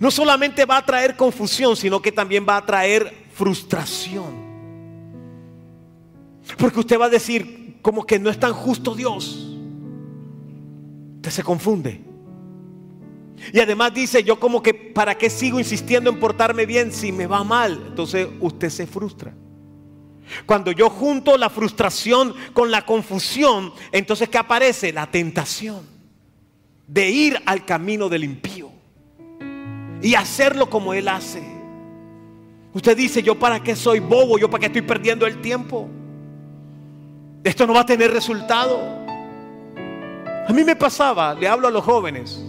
no 0.00 0.10
solamente 0.10 0.64
va 0.64 0.78
a 0.78 0.86
traer 0.86 1.16
confusión, 1.16 1.76
sino 1.76 2.00
que 2.00 2.12
también 2.12 2.46
va 2.48 2.56
a 2.56 2.66
traer 2.66 3.26
frustración. 3.34 4.42
Porque 6.58 6.80
usted 6.80 6.98
va 6.98 7.06
a 7.06 7.10
decir 7.10 7.78
como 7.82 8.04
que 8.06 8.18
no 8.18 8.30
es 8.30 8.38
tan 8.38 8.52
justo 8.52 8.94
Dios. 8.94 9.48
Usted 11.16 11.30
se 11.30 11.42
confunde. 11.42 12.00
Y 13.52 13.58
además 13.58 13.92
dice, 13.92 14.22
yo 14.22 14.38
como 14.38 14.62
que, 14.62 14.72
¿para 14.72 15.16
qué 15.16 15.28
sigo 15.28 15.58
insistiendo 15.58 16.10
en 16.10 16.20
portarme 16.20 16.66
bien 16.66 16.92
si 16.92 17.10
me 17.10 17.26
va 17.26 17.42
mal? 17.42 17.82
Entonces 17.88 18.28
usted 18.40 18.70
se 18.70 18.86
frustra. 18.86 19.34
Cuando 20.46 20.70
yo 20.70 20.88
junto 20.88 21.36
la 21.36 21.50
frustración 21.50 22.34
con 22.52 22.70
la 22.70 22.86
confusión, 22.86 23.72
entonces 23.90 24.28
¿qué 24.28 24.38
aparece? 24.38 24.92
La 24.92 25.10
tentación 25.10 25.80
de 26.86 27.10
ir 27.10 27.42
al 27.46 27.64
camino 27.64 28.08
del 28.08 28.24
impío 28.24 28.71
y 30.02 30.16
hacerlo 30.16 30.68
como 30.68 30.92
él 30.92 31.08
hace. 31.08 31.42
Usted 32.74 32.96
dice, 32.96 33.22
yo 33.22 33.38
para 33.38 33.62
qué 33.62 33.76
soy 33.76 34.00
bobo, 34.00 34.38
yo 34.38 34.50
para 34.50 34.60
qué 34.60 34.66
estoy 34.66 34.82
perdiendo 34.82 35.26
el 35.26 35.40
tiempo. 35.40 35.88
Esto 37.44 37.66
no 37.66 37.74
va 37.74 37.80
a 37.80 37.86
tener 37.86 38.10
resultado. 38.10 38.80
A 40.46 40.52
mí 40.52 40.64
me 40.64 40.74
pasaba, 40.74 41.34
le 41.34 41.46
hablo 41.46 41.68
a 41.68 41.70
los 41.70 41.84
jóvenes, 41.84 42.42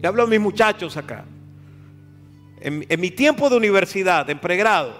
le 0.00 0.08
hablo 0.08 0.24
a 0.24 0.26
mis 0.26 0.40
muchachos 0.40 0.96
acá. 0.96 1.24
En, 2.60 2.84
mi 2.98 3.10
tiempo 3.10 3.48
de 3.50 3.56
universidad, 3.56 4.28
en 4.30 4.38
pregrado, 4.38 4.94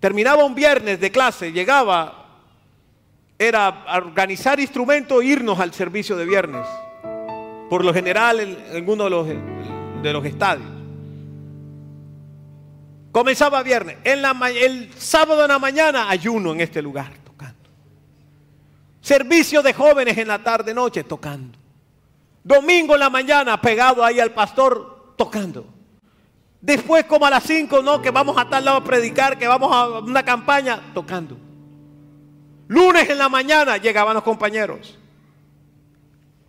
terminaba 0.00 0.44
un 0.44 0.54
viernes 0.54 0.98
de 0.98 1.12
clase, 1.12 1.52
llegaba, 1.52 2.40
era 3.38 3.84
organizar 3.94 4.58
instrumentos 4.58 5.22
e 5.22 5.26
irnos 5.26 5.60
al 5.60 5.74
servicio 5.74 6.16
de 6.16 6.24
viernes. 6.24 6.66
Por 7.68 7.84
lo 7.84 7.92
general 7.92 8.40
en, 8.40 8.88
uno 8.88 9.04
de 9.04 9.10
los, 9.10 9.28
de 10.04 10.12
los 10.12 10.24
estadios. 10.24 10.68
Comenzaba 13.10 13.62
viernes. 13.62 13.96
El 14.04 14.92
sábado 14.96 15.42
en 15.42 15.48
la 15.48 15.58
mañana 15.58 16.10
ayuno 16.10 16.52
en 16.52 16.60
este 16.60 16.82
lugar. 16.82 17.12
Servicio 19.00 19.62
de 19.62 19.74
jóvenes 19.74 20.16
en 20.16 20.28
la 20.28 20.42
tarde, 20.42 20.72
noche, 20.72 21.04
tocando. 21.04 21.58
Domingo 22.42 22.94
en 22.94 23.00
la 23.00 23.10
mañana, 23.10 23.60
pegado 23.60 24.02
ahí 24.04 24.18
al 24.18 24.32
pastor, 24.32 25.14
tocando. 25.16 25.66
Después, 26.60 27.04
como 27.04 27.26
a 27.26 27.30
las 27.30 27.44
5, 27.44 27.82
no, 27.82 28.00
que 28.00 28.10
vamos 28.10 28.36
a 28.38 28.48
tal 28.48 28.64
lado 28.64 28.78
a 28.78 28.84
predicar, 28.84 29.38
que 29.38 29.46
vamos 29.46 29.70
a 29.74 29.98
una 29.98 30.22
campaña, 30.22 30.80
tocando. 30.94 31.36
Lunes 32.68 33.08
en 33.10 33.18
la 33.18 33.28
mañana 33.28 33.76
llegaban 33.76 34.14
los 34.14 34.22
compañeros. 34.22 34.98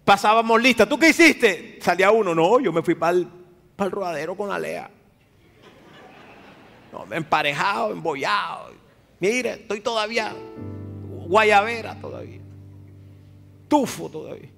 Pasábamos 0.05 0.61
lista. 0.61 0.87
¿Tú 0.87 0.97
qué 0.97 1.09
hiciste? 1.09 1.77
Salía 1.81 2.11
uno. 2.11 2.33
No, 2.33 2.59
yo 2.61 2.71
me 2.71 2.81
fui 2.81 2.95
para 2.95 3.17
el, 3.17 3.27
para 3.75 3.87
el 3.87 3.91
rodadero 3.91 4.35
con 4.35 4.51
Alea. 4.51 4.89
No, 6.91 7.05
emparejado, 7.13 7.91
embollado. 7.91 8.71
Mire, 9.19 9.51
estoy 9.53 9.81
todavía 9.81 10.33
guayabera 11.27 11.99
todavía. 11.99 12.39
Tufo 13.67 14.09
todavía. 14.09 14.49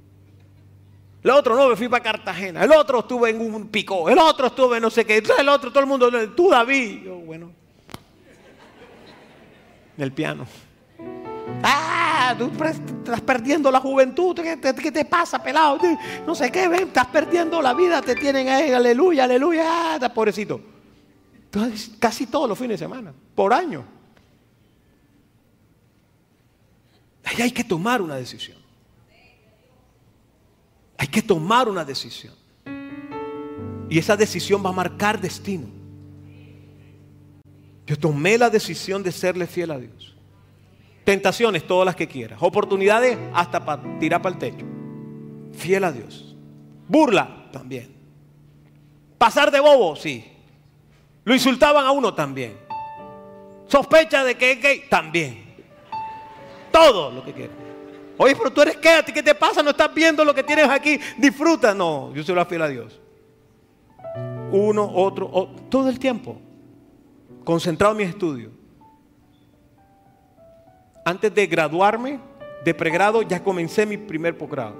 El 1.24 1.32
otro 1.32 1.56
no, 1.56 1.70
me 1.70 1.76
fui 1.76 1.90
para 1.90 2.04
Cartagena. 2.04 2.64
El 2.64 2.72
otro 2.72 3.00
estuve 3.00 3.32
en 3.32 3.42
un 3.42 3.68
pico. 3.68 4.10
El 4.10 4.20
otro 4.20 4.48
estuve 4.48 4.78
en 4.78 4.84
no 4.84 4.90
sé 4.90 5.06
qué. 5.06 5.18
El 5.18 5.50
otro, 5.50 5.72
todo 5.72 5.82
el 5.82 5.88
mundo, 5.88 6.10
tú 6.36 6.50
David. 6.50 7.04
Yo, 7.04 7.16
bueno. 7.16 7.52
En 9.98 10.04
el 10.04 10.12
piano. 10.12 10.46
Ah, 11.64 12.36
tú 12.38 12.52
estás 12.64 13.22
perdiendo 13.22 13.72
la 13.72 13.80
juventud. 13.80 14.36
¿Qué 14.36 14.58
te, 14.92 15.06
pasa, 15.06 15.42
pelado? 15.42 15.80
No 16.26 16.36
sé 16.36 16.52
qué, 16.52 16.68
ven, 16.68 16.88
estás 16.88 17.08
perdiendo 17.08 17.62
la 17.62 17.74
vida. 17.74 18.02
Te 18.02 18.16
tienen 18.16 18.48
ahí, 18.50 18.72
aleluya, 18.72 19.24
aleluya. 19.24 19.96
Ah, 19.96 20.14
pobrecito. 20.14 20.62
Casi 22.00 22.28
todos 22.28 22.48
los 22.48 22.58
fines 22.58 22.80
de 22.80 22.86
semana, 22.86 23.14
por 23.34 23.54
año. 23.54 23.84
Ahí 27.24 27.42
hay 27.42 27.52
que 27.52 27.64
tomar 27.64 28.02
una 28.02 28.16
decisión. 28.16 28.58
Hay 30.98 31.08
que 31.08 31.22
tomar 31.22 31.70
una 31.70 31.86
decisión. 31.86 32.34
Y 33.90 34.00
esa 34.00 34.18
decisión 34.18 34.64
va 34.66 34.70
a 34.70 34.74
marcar 34.74 35.20
destino. 35.20 35.68
Yo 37.86 37.98
tomé 37.98 38.38
la 38.38 38.50
decisión 38.50 39.02
de 39.02 39.12
serle 39.12 39.48
fiel 39.48 39.72
a 39.72 39.80
Dios. 39.80 40.17
Tentaciones, 41.08 41.66
todas 41.66 41.86
las 41.86 41.96
que 41.96 42.06
quieras. 42.06 42.38
Oportunidades, 42.42 43.18
hasta 43.34 43.64
para 43.64 43.82
tirar 43.98 44.22
para 44.22 44.34
el 44.34 44.40
techo. 44.40 44.66
Fiel 45.54 45.86
a 45.86 45.92
Dios. 45.94 46.36
Burla, 46.86 47.48
también. 47.50 47.96
Pasar 49.18 49.50
de 49.50 49.62
bobo, 49.62 49.96
sí. 49.96 50.30
Lo 51.24 51.34
insultaban 51.34 51.86
a 51.86 51.92
uno 51.92 52.14
también. 52.14 52.58
Sospecha 53.68 54.26
de 54.26 54.36
que 54.36 54.52
es 54.52 54.62
gay, 54.62 54.84
también. 54.90 55.46
Todo 56.74 57.10
lo 57.10 57.24
que 57.24 57.32
quieras. 57.32 57.56
Oye, 58.18 58.36
pero 58.36 58.52
tú 58.52 58.62
eres 58.64 58.76
qué, 58.76 59.02
qué 59.14 59.24
te 59.24 59.34
pasa, 59.34 59.64
no 59.64 59.70
estás 59.70 59.94
viendo 59.94 60.26
lo 60.26 60.36
que 60.36 60.44
tienes 60.44 60.68
aquí, 60.68 61.00
disfruta. 61.18 61.74
No, 61.74 62.14
yo 62.14 62.22
soy 62.22 62.36
la 62.36 62.44
fiel 62.44 62.64
a 62.64 62.68
Dios. 62.68 63.00
Uno, 64.52 64.92
otro, 64.94 65.56
todo 65.70 65.88
el 65.88 66.00
tiempo. 66.00 66.42
Concentrado 67.46 67.94
en 67.94 67.98
mis 67.98 68.10
estudios. 68.10 68.57
Antes 71.08 71.34
de 71.34 71.48
graduarme 71.48 72.20
de 72.66 72.74
pregrado, 72.74 73.22
ya 73.22 73.42
comencé 73.42 73.86
mi 73.86 73.96
primer 73.96 74.38
posgrado. 74.38 74.76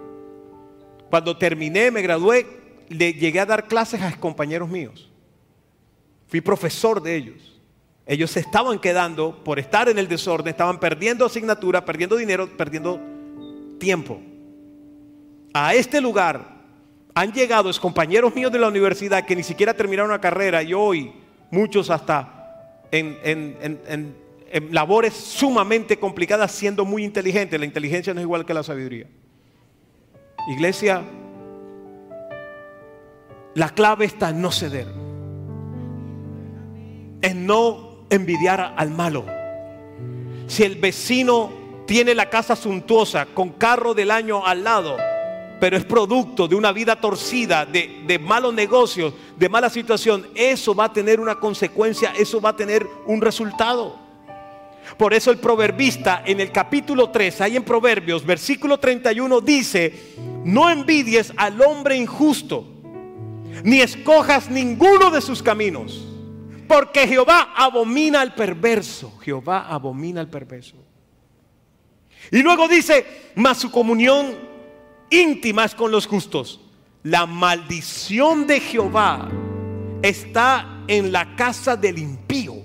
Cuando 1.10 1.38
terminé, 1.38 1.90
me 1.90 2.02
gradué, 2.02 2.46
le 2.90 3.14
llegué 3.14 3.40
a 3.40 3.46
dar 3.46 3.66
clases 3.66 4.02
a 4.02 4.12
compañeros 4.20 4.68
míos. 4.68 5.10
Fui 6.28 6.42
profesor 6.42 7.02
de 7.02 7.16
ellos. 7.16 7.62
Ellos 8.06 8.30
se 8.30 8.42
estaban 8.42 8.78
quedando 8.78 9.42
por 9.42 9.58
estar 9.58 9.88
en 9.88 9.98
el 9.98 10.10
desorden, 10.10 10.50
estaban 10.50 10.82
perdiendo 10.82 11.26
asignatura, 11.26 11.86
perdiendo 11.86 12.18
dinero, 12.18 12.50
perdiendo 12.58 13.00
tiempo. 13.80 14.20
A 15.54 15.76
este 15.76 16.02
lugar 16.02 16.58
han 17.14 17.32
llegado 17.32 17.70
es 17.70 17.80
compañeros 17.80 18.36
míos 18.36 18.52
de 18.52 18.60
la 18.60 18.68
universidad 18.68 19.26
que 19.26 19.34
ni 19.34 19.44
siquiera 19.44 19.74
terminaron 19.74 20.12
una 20.12 20.20
carrera 20.20 20.62
y 20.62 20.74
hoy 20.74 21.10
muchos 21.52 21.90
hasta 21.90 22.84
en, 22.92 23.18
en, 23.24 24.27
labores 24.72 25.14
sumamente 25.14 25.98
complicadas 25.98 26.52
siendo 26.52 26.86
muy 26.86 27.04
inteligentes. 27.04 27.60
La 27.60 27.66
inteligencia 27.66 28.14
no 28.14 28.20
es 28.20 28.26
igual 28.26 28.46
que 28.46 28.54
la 28.54 28.64
sabiduría. 28.64 29.08
Iglesia, 30.50 31.04
la 33.54 33.70
clave 33.70 34.06
está 34.06 34.30
en 34.30 34.42
no 34.42 34.52
ceder, 34.52 34.88
en 37.22 37.46
no 37.46 38.06
envidiar 38.10 38.74
al 38.78 38.92
malo. 38.92 39.26
Si 40.48 40.64
el 40.64 40.76
vecino 40.76 41.52
tiene 41.86 42.14
la 42.14 42.30
casa 42.30 42.56
suntuosa 42.56 43.26
con 43.26 43.50
carro 43.50 43.94
del 43.94 44.12
año 44.12 44.46
al 44.46 44.64
lado, 44.64 44.98
pero 45.60 45.76
es 45.76 45.86
producto 45.86 46.48
de 46.48 46.56
una 46.56 46.72
vida 46.72 47.00
torcida, 47.02 47.66
de, 47.66 48.20
malos 48.20 48.54
negocios, 48.54 49.14
de 49.36 49.50
mala 49.50 49.70
situación, 49.70 50.28
eso 50.36 50.76
va 50.76 50.86
a 50.86 50.94
tener 50.94 51.20
una 51.20 51.40
consecuencia, 51.40 52.14
eso 52.18 52.40
va 52.40 52.50
a 52.50 52.56
tener 52.56 52.88
un 53.06 53.22
resultado. 53.22 54.07
Por 54.96 55.14
eso 55.14 55.32
el 55.32 55.40
proverbista 55.40 56.24
en 56.26 56.40
el 56.40 56.52
capítulo 56.52 57.10
3, 57.10 57.42
ahí 57.42 57.56
en 57.58 57.64
Proverbios, 57.64 58.26
versículo 58.26 58.80
31, 58.80 59.42
dice, 59.42 60.16
no 60.46 60.70
envidies 60.70 61.34
al 61.36 61.62
hombre 61.62 61.98
injusto, 61.98 62.66
ni 63.64 63.82
escojas 63.82 64.50
ninguno 64.50 65.12
de 65.12 65.22
sus 65.22 65.44
caminos, 65.44 66.08
porque 66.68 67.08
Jehová 67.08 67.54
abomina 67.56 68.22
al 68.22 68.34
perverso, 68.34 69.18
Jehová 69.20 69.68
abomina 69.68 70.22
al 70.22 70.30
perverso. 70.30 70.76
Y 72.32 72.42
luego 72.42 72.68
dice, 72.68 73.32
mas 73.36 73.58
su 73.58 73.72
comunión 73.72 74.36
íntima 75.10 75.66
es 75.66 75.76
con 75.76 75.92
los 75.92 76.08
justos. 76.08 76.62
La 77.04 77.26
maldición 77.26 78.48
de 78.48 78.60
Jehová 78.60 79.30
está 80.02 80.84
en 80.88 81.12
la 81.12 81.36
casa 81.36 81.78
del 81.78 82.00
impío. 82.00 82.56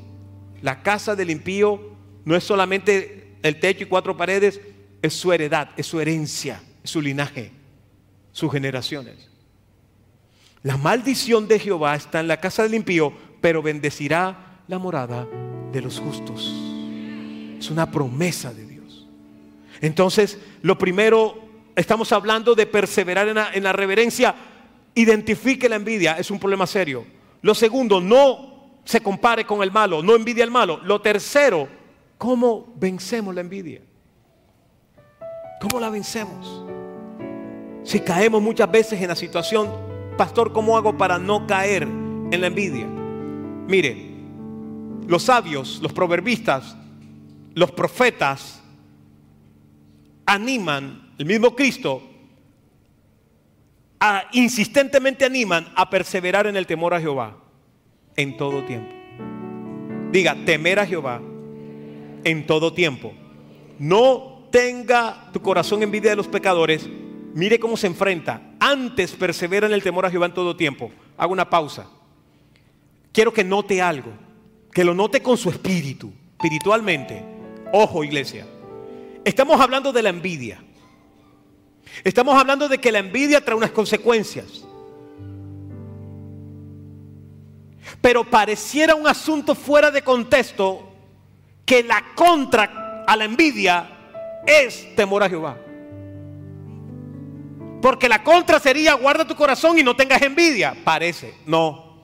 La 0.62 0.82
casa 0.82 1.14
del 1.14 1.30
impío 1.30 1.91
no 2.24 2.36
es 2.36 2.44
solamente 2.44 3.36
el 3.42 3.58
techo 3.58 3.84
y 3.84 3.86
cuatro 3.86 4.16
paredes, 4.16 4.60
es 5.00 5.14
su 5.14 5.32
heredad, 5.32 5.70
es 5.76 5.86
su 5.86 6.00
herencia, 6.00 6.62
su 6.84 7.00
linaje, 7.00 7.50
sus 8.30 8.50
generaciones. 8.52 9.28
La 10.62 10.76
maldición 10.76 11.48
de 11.48 11.58
Jehová 11.58 11.96
está 11.96 12.20
en 12.20 12.28
la 12.28 12.38
casa 12.38 12.62
del 12.62 12.74
impío, 12.74 13.12
pero 13.40 13.62
bendecirá 13.62 14.62
la 14.68 14.78
morada 14.78 15.26
de 15.72 15.82
los 15.82 15.98
justos. 15.98 16.52
Es 17.58 17.68
una 17.68 17.90
promesa 17.90 18.54
de 18.54 18.66
Dios. 18.66 19.06
Entonces, 19.80 20.38
lo 20.62 20.78
primero, 20.78 21.36
estamos 21.74 22.12
hablando 22.12 22.54
de 22.54 22.66
perseverar 22.66 23.28
en 23.54 23.64
la, 23.64 23.72
reverencia. 23.72 24.34
Identifique 24.94 25.68
la 25.68 25.76
envidia, 25.76 26.16
es 26.18 26.30
un 26.30 26.38
problema 26.38 26.66
serio. 26.66 27.04
Lo 27.40 27.54
segundo, 27.54 28.00
no 28.00 28.80
se 28.84 29.00
compare 29.00 29.44
con 29.44 29.62
el 29.62 29.72
malo, 29.72 30.02
no 30.02 30.14
envidia 30.14 30.44
al 30.44 30.50
malo. 30.52 30.80
Lo 30.84 31.00
tercero, 31.00 31.68
¿cómo 32.22 32.72
vencemos 32.76 33.34
la 33.34 33.40
envidia? 33.40 33.80
¿Cómo 35.60 35.80
la 35.80 35.90
vencemos? 35.90 36.64
Si 37.82 37.98
caemos 37.98 38.40
muchas 38.40 38.70
veces 38.70 39.02
en 39.02 39.08
la 39.08 39.16
situación, 39.16 39.68
pastor, 40.16 40.52
¿cómo 40.52 40.76
hago 40.76 40.96
para 40.96 41.18
no 41.18 41.48
caer 41.48 41.82
en 41.82 42.40
la 42.40 42.46
envidia? 42.46 42.86
Mire, 42.86 44.14
los 45.08 45.24
sabios, 45.24 45.80
los 45.82 45.92
proverbistas, 45.92 46.76
los 47.54 47.72
profetas, 47.72 48.62
animan, 50.24 51.14
el 51.18 51.26
mismo 51.26 51.56
Cristo, 51.56 52.08
a, 53.98 54.26
insistentemente 54.30 55.24
animan 55.24 55.72
a 55.74 55.90
perseverar 55.90 56.46
en 56.46 56.56
el 56.56 56.68
temor 56.68 56.94
a 56.94 57.00
Jehová 57.00 57.36
en 58.14 58.36
todo 58.36 58.62
tiempo. 58.62 58.94
Diga, 60.12 60.36
temer 60.44 60.78
a 60.78 60.86
Jehová 60.86 61.20
en 62.24 62.46
todo 62.46 62.72
tiempo. 62.72 63.12
No 63.78 64.48
tenga 64.50 65.30
tu 65.32 65.40
corazón 65.40 65.82
envidia 65.82 66.10
de 66.10 66.16
los 66.16 66.28
pecadores. 66.28 66.88
Mire 67.34 67.58
cómo 67.58 67.76
se 67.76 67.86
enfrenta. 67.86 68.42
Antes 68.60 69.12
persevera 69.12 69.66
en 69.66 69.72
el 69.72 69.82
temor 69.82 70.06
a 70.06 70.10
Jehová 70.10 70.26
en 70.26 70.34
todo 70.34 70.56
tiempo. 70.56 70.90
Hago 71.16 71.32
una 71.32 71.48
pausa. 71.48 71.88
Quiero 73.12 73.32
que 73.32 73.44
note 73.44 73.80
algo. 73.80 74.12
Que 74.72 74.84
lo 74.84 74.94
note 74.94 75.22
con 75.22 75.36
su 75.36 75.50
espíritu, 75.50 76.12
espiritualmente. 76.32 77.22
Ojo, 77.72 78.04
iglesia. 78.04 78.46
Estamos 79.24 79.60
hablando 79.60 79.92
de 79.92 80.02
la 80.02 80.10
envidia. 80.10 80.62
Estamos 82.04 82.38
hablando 82.38 82.68
de 82.68 82.78
que 82.78 82.92
la 82.92 82.98
envidia 82.98 83.44
trae 83.44 83.56
unas 83.56 83.70
consecuencias. 83.70 84.64
Pero 88.00 88.24
pareciera 88.24 88.94
un 88.94 89.06
asunto 89.06 89.54
fuera 89.54 89.90
de 89.90 90.02
contexto 90.02 90.91
que 91.72 91.82
la 91.82 92.04
contra 92.14 93.02
a 93.06 93.16
la 93.16 93.24
envidia 93.24 93.88
es 94.46 94.94
temor 94.94 95.22
a 95.22 95.28
Jehová. 95.30 95.56
Porque 97.80 98.10
la 98.10 98.22
contra 98.22 98.60
sería 98.60 98.92
guarda 98.92 99.26
tu 99.26 99.34
corazón 99.34 99.78
y 99.78 99.82
no 99.82 99.96
tengas 99.96 100.20
envidia. 100.20 100.76
Parece, 100.84 101.32
no. 101.46 101.96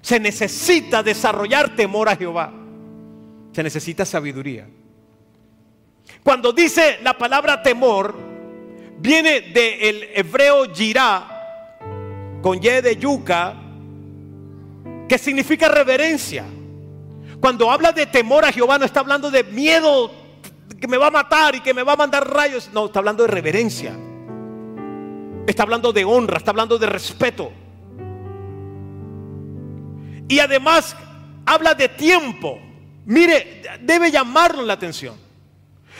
Se 0.00 0.18
necesita 0.18 1.02
desarrollar 1.02 1.76
temor 1.76 2.08
a 2.08 2.16
Jehová. 2.16 2.50
Se 3.52 3.62
necesita 3.62 4.06
sabiduría. 4.06 4.66
Cuando 6.22 6.50
dice 6.50 7.00
la 7.02 7.18
palabra 7.18 7.62
temor, 7.62 8.18
viene 8.96 9.42
del 9.42 10.08
hebreo 10.14 10.72
yirá, 10.72 12.38
con 12.40 12.56
y 12.56 12.60
de 12.60 12.96
yuca, 12.96 13.54
que 15.06 15.18
significa 15.18 15.68
reverencia. 15.68 16.46
Cuando 17.40 17.70
habla 17.70 17.92
de 17.92 18.06
temor 18.06 18.44
a 18.44 18.52
Jehová, 18.52 18.78
no 18.78 18.84
está 18.84 19.00
hablando 19.00 19.30
de 19.30 19.44
miedo 19.44 20.10
que 20.80 20.88
me 20.88 20.96
va 20.96 21.08
a 21.08 21.10
matar 21.10 21.54
y 21.54 21.60
que 21.60 21.74
me 21.74 21.82
va 21.82 21.92
a 21.92 21.96
mandar 21.96 22.28
rayos. 22.28 22.70
No, 22.72 22.86
está 22.86 22.98
hablando 22.98 23.24
de 23.24 23.28
reverencia. 23.28 23.96
Está 25.46 25.62
hablando 25.62 25.92
de 25.92 26.04
honra, 26.04 26.38
está 26.38 26.50
hablando 26.50 26.78
de 26.78 26.86
respeto. 26.86 27.52
Y 30.28 30.40
además 30.40 30.94
habla 31.46 31.74
de 31.74 31.88
tiempo. 31.88 32.60
Mire, 33.06 33.62
debe 33.80 34.10
llamarnos 34.10 34.66
la 34.66 34.74
atención. 34.74 35.16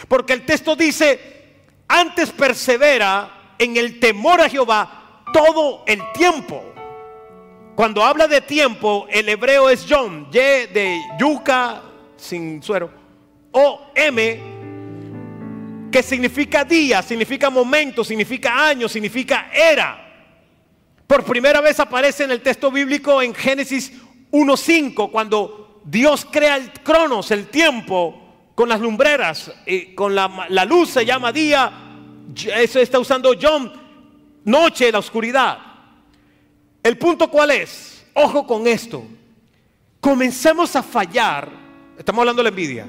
Porque 0.07 0.35
el 0.35 0.45
texto 0.45 0.77
dice, 0.77 1.65
antes 1.89 2.31
persevera 2.31 3.55
en 3.59 3.77
el 3.77 3.99
temor 3.99 4.41
a 4.41 4.49
Jehová 4.49 5.23
todo 5.33 5.85
el 5.87 6.01
tiempo. 6.13 6.63
Cuando 7.79 8.03
habla 8.03 8.27
de 8.27 8.41
tiempo, 8.41 9.07
el 9.09 9.29
hebreo 9.29 9.71
es 9.71 9.87
John, 9.89 10.27
Y 10.33 10.33
de 10.33 11.01
yuca 11.17 11.81
sin 12.17 12.61
suero, 12.61 12.91
o 13.53 13.93
M, 13.95 14.41
que 15.89 16.03
significa 16.03 16.65
día, 16.65 17.03
significa 17.03 17.51
momento, 17.51 18.03
significa 18.03 18.67
año, 18.67 18.89
significa 18.89 19.49
era. 19.55 19.97
Por 21.07 21.23
primera 21.23 21.61
vez 21.61 21.79
aparece 21.79 22.25
en 22.25 22.33
el 22.33 22.43
texto 22.43 22.73
bíblico 22.73 23.23
en 23.23 23.33
Génesis 23.33 23.93
1.5, 24.33 25.13
cuando 25.13 25.81
Dios 25.85 26.27
crea 26.29 26.57
el 26.57 26.73
cronos, 26.83 27.31
el 27.31 27.47
tiempo, 27.47 28.51
con 28.57 28.69
las 28.69 28.81
lumbreras, 28.81 29.53
y 29.67 29.95
con 29.95 30.17
la, 30.17 30.47
la 30.49 30.65
luz 30.65 30.91
se 30.91 31.07
llama 31.07 31.31
día, 31.31 31.71
eso 32.57 32.81
está 32.81 32.99
usando 32.99 33.37
John, 33.41 33.73
noche, 34.43 34.91
la 34.91 34.99
oscuridad. 34.99 35.68
El 36.83 36.97
punto 36.97 37.31
cuál 37.31 37.51
es, 37.51 38.07
ojo 38.15 38.47
con 38.47 38.67
esto, 38.67 39.05
comenzamos 40.01 40.75
a 40.77 40.83
fallar, 40.83 41.51
estamos 41.99 42.21
hablando 42.21 42.41
de 42.41 42.45
la 42.45 42.49
envidia, 42.51 42.87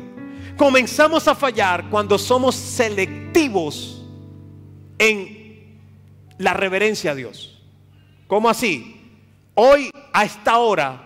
comenzamos 0.57 1.27
a 1.27 1.35
fallar 1.35 1.89
cuando 1.89 2.17
somos 2.17 2.55
selectivos 2.55 4.03
en 4.97 5.79
la 6.37 6.53
reverencia 6.53 7.11
a 7.11 7.15
Dios. 7.15 7.61
¿Cómo 8.27 8.49
así? 8.49 8.95
Hoy 9.55 9.89
a 10.13 10.23
esta 10.23 10.57
hora 10.59 11.03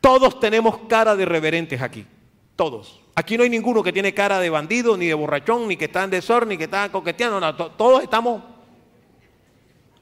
todos 0.00 0.38
tenemos 0.38 0.78
cara 0.88 1.16
de 1.16 1.24
reverentes 1.24 1.80
aquí, 1.80 2.06
todos. 2.54 3.00
Aquí 3.14 3.38
no 3.38 3.44
hay 3.44 3.50
ninguno 3.50 3.82
que 3.82 3.94
tiene 3.94 4.12
cara 4.12 4.38
de 4.38 4.50
bandido, 4.50 4.96
ni 4.96 5.06
de 5.06 5.14
borrachón, 5.14 5.66
ni 5.66 5.76
que 5.76 5.86
está 5.86 6.04
en 6.04 6.10
desorden, 6.10 6.50
ni 6.50 6.58
que 6.58 6.64
está 6.64 6.92
coqueteando. 6.92 7.40
No, 7.40 7.54
todos 7.54 8.02
estamos, 8.02 8.42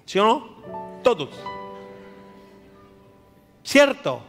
¿sí 0.05 0.19
o 0.19 0.25
no? 0.25 0.84
Todos. 1.05 1.29
¿Cierto? 3.63 4.23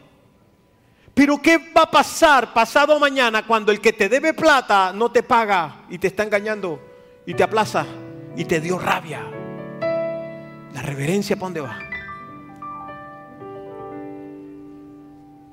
Pero 1.14 1.40
¿qué 1.40 1.56
va 1.56 1.82
a 1.82 1.90
pasar 1.90 2.52
pasado 2.52 3.00
mañana 3.00 3.46
cuando 3.46 3.72
el 3.72 3.80
que 3.80 3.94
te 3.94 4.08
debe 4.08 4.34
plata 4.34 4.92
no 4.94 5.10
te 5.10 5.22
paga 5.22 5.86
y 5.88 5.96
te 5.98 6.08
está 6.08 6.22
engañando 6.22 6.78
y 7.26 7.32
te 7.32 7.42
aplaza 7.42 7.86
y 8.36 8.44
te 8.44 8.60
dio 8.60 8.78
rabia? 8.78 9.24
La 10.74 10.82
reverencia, 10.82 11.36
¿para 11.36 11.46
dónde 11.46 11.60
va? 11.62 11.78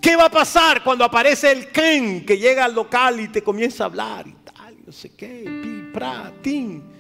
¿Qué 0.02 0.18
va 0.18 0.26
a 0.26 0.30
pasar 0.30 0.84
cuando 0.84 1.06
aparece 1.06 1.50
el 1.50 1.70
Ken 1.70 2.26
que 2.26 2.38
llega 2.38 2.66
al 2.66 2.76
local 2.76 3.22
y 3.22 3.30
te 3.30 3.42
comienza 3.42 3.86
a 3.86 3.88
hablar 3.88 4.28
y 4.28 4.34
tal, 4.34 4.76
no 4.86 4.92
sé 4.92 5.16
qué, 5.16 5.46
pi, 5.46 5.92
pra, 5.94 6.30
tin? 6.42 6.93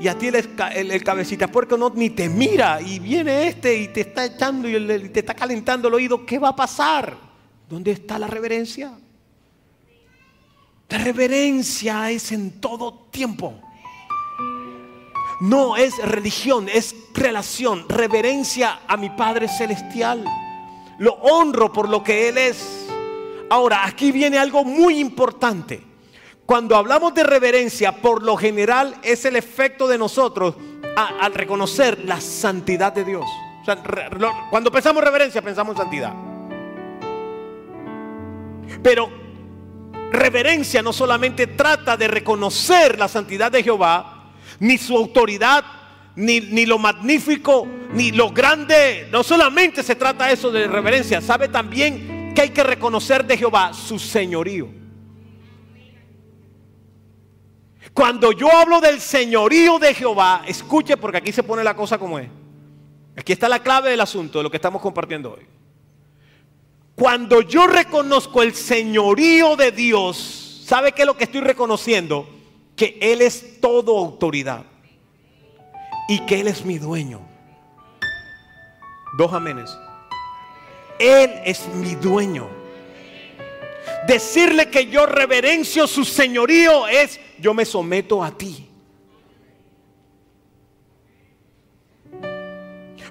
Y 0.00 0.06
a 0.06 0.16
ti 0.16 0.28
el, 0.28 0.90
el, 0.90 1.04
cabecita 1.04 1.48
puerco 1.48 1.76
no 1.76 1.90
ni 1.90 2.10
te 2.10 2.28
mira 2.28 2.80
y 2.80 3.00
viene 3.00 3.48
este 3.48 3.76
y 3.76 3.88
te 3.88 4.02
está 4.02 4.26
echando 4.26 4.68
y 4.68 5.08
te 5.08 5.20
está 5.20 5.34
calentando 5.34 5.88
el 5.88 5.94
oído. 5.94 6.24
¿Qué 6.24 6.38
va 6.38 6.50
a 6.50 6.56
pasar? 6.56 7.16
¿Dónde 7.68 7.90
está 7.90 8.18
la 8.18 8.28
reverencia? 8.28 8.92
La 10.88 10.98
reverencia 10.98 12.10
es 12.10 12.30
en 12.32 12.60
todo 12.60 13.08
tiempo. 13.10 13.60
No 15.40 15.76
es 15.76 15.96
religión, 15.98 16.68
es 16.72 16.94
relación. 17.14 17.88
Reverencia 17.88 18.80
a 18.86 18.96
mi 18.96 19.10
Padre 19.10 19.48
Celestial. 19.48 20.24
Lo 20.98 21.12
honro 21.14 21.72
por 21.72 21.88
lo 21.88 22.02
que 22.02 22.28
Él 22.28 22.38
es. 22.38 22.88
Ahora, 23.50 23.84
aquí 23.84 24.12
viene 24.12 24.38
algo 24.38 24.64
muy 24.64 24.98
importante. 24.98 25.87
Cuando 26.48 26.76
hablamos 26.76 27.12
de 27.12 27.24
reverencia, 27.24 27.92
por 27.92 28.22
lo 28.22 28.34
general 28.34 28.94
es 29.02 29.26
el 29.26 29.36
efecto 29.36 29.86
de 29.86 29.98
nosotros 29.98 30.54
al 30.96 31.34
reconocer 31.34 32.02
la 32.06 32.22
santidad 32.22 32.90
de 32.90 33.04
Dios. 33.04 33.26
cuando 34.48 34.72
pensamos 34.72 35.04
reverencia, 35.04 35.42
pensamos 35.42 35.76
en 35.76 35.82
santidad. 35.82 36.14
Pero 38.82 39.10
reverencia 40.10 40.80
no 40.80 40.94
solamente 40.94 41.48
trata 41.48 41.98
de 41.98 42.08
reconocer 42.08 42.98
la 42.98 43.08
santidad 43.08 43.52
de 43.52 43.62
Jehová, 43.62 44.32
ni 44.58 44.78
su 44.78 44.96
autoridad, 44.96 45.62
ni, 46.16 46.40
ni, 46.40 46.64
lo 46.64 46.78
magnífico, 46.78 47.66
ni 47.92 48.10
lo 48.10 48.30
grande. 48.30 49.06
No 49.12 49.22
solamente 49.22 49.82
se 49.82 49.96
trata 49.96 50.30
eso 50.30 50.50
de 50.50 50.66
reverencia, 50.66 51.20
sabe 51.20 51.48
también 51.48 52.32
que 52.34 52.40
hay 52.40 52.50
que 52.50 52.64
reconocer 52.64 53.26
de 53.26 53.36
Jehová 53.36 53.74
su 53.74 53.98
señorío. 53.98 54.77
Cuando 57.98 58.30
yo 58.30 58.48
hablo 58.52 58.80
del 58.80 59.00
señorío 59.00 59.80
de 59.80 59.92
Jehová, 59.92 60.44
escuche 60.46 60.96
porque 60.96 61.16
aquí 61.16 61.32
se 61.32 61.42
pone 61.42 61.64
la 61.64 61.74
cosa 61.74 61.98
como 61.98 62.16
es. 62.20 62.28
Aquí 63.16 63.32
está 63.32 63.48
la 63.48 63.60
clave 63.60 63.90
del 63.90 64.00
asunto 64.00 64.38
de 64.38 64.44
lo 64.44 64.50
que 64.52 64.56
estamos 64.56 64.80
compartiendo 64.80 65.32
hoy. 65.32 65.44
Cuando 66.94 67.40
yo 67.40 67.66
reconozco 67.66 68.40
el 68.40 68.54
señorío 68.54 69.56
de 69.56 69.72
Dios, 69.72 70.62
¿sabe 70.64 70.92
qué 70.92 71.02
es 71.02 71.06
lo 71.06 71.16
que 71.16 71.24
estoy 71.24 71.40
reconociendo? 71.40 72.28
Que 72.76 73.00
Él 73.00 73.20
es 73.20 73.60
todo 73.60 73.98
autoridad 73.98 74.62
y 76.08 76.24
que 76.24 76.38
Él 76.38 76.46
es 76.46 76.64
mi 76.64 76.78
dueño. 76.78 77.20
Dos 79.18 79.32
amenes. 79.32 79.76
Él 81.00 81.32
es 81.44 81.66
mi 81.74 81.96
dueño. 81.96 82.57
Decirle 84.06 84.70
que 84.70 84.86
yo 84.86 85.06
reverencio 85.06 85.86
su 85.86 86.04
señorío 86.04 86.86
es 86.88 87.20
yo 87.38 87.54
me 87.54 87.64
someto 87.64 88.22
a 88.22 88.30
ti. 88.30 88.68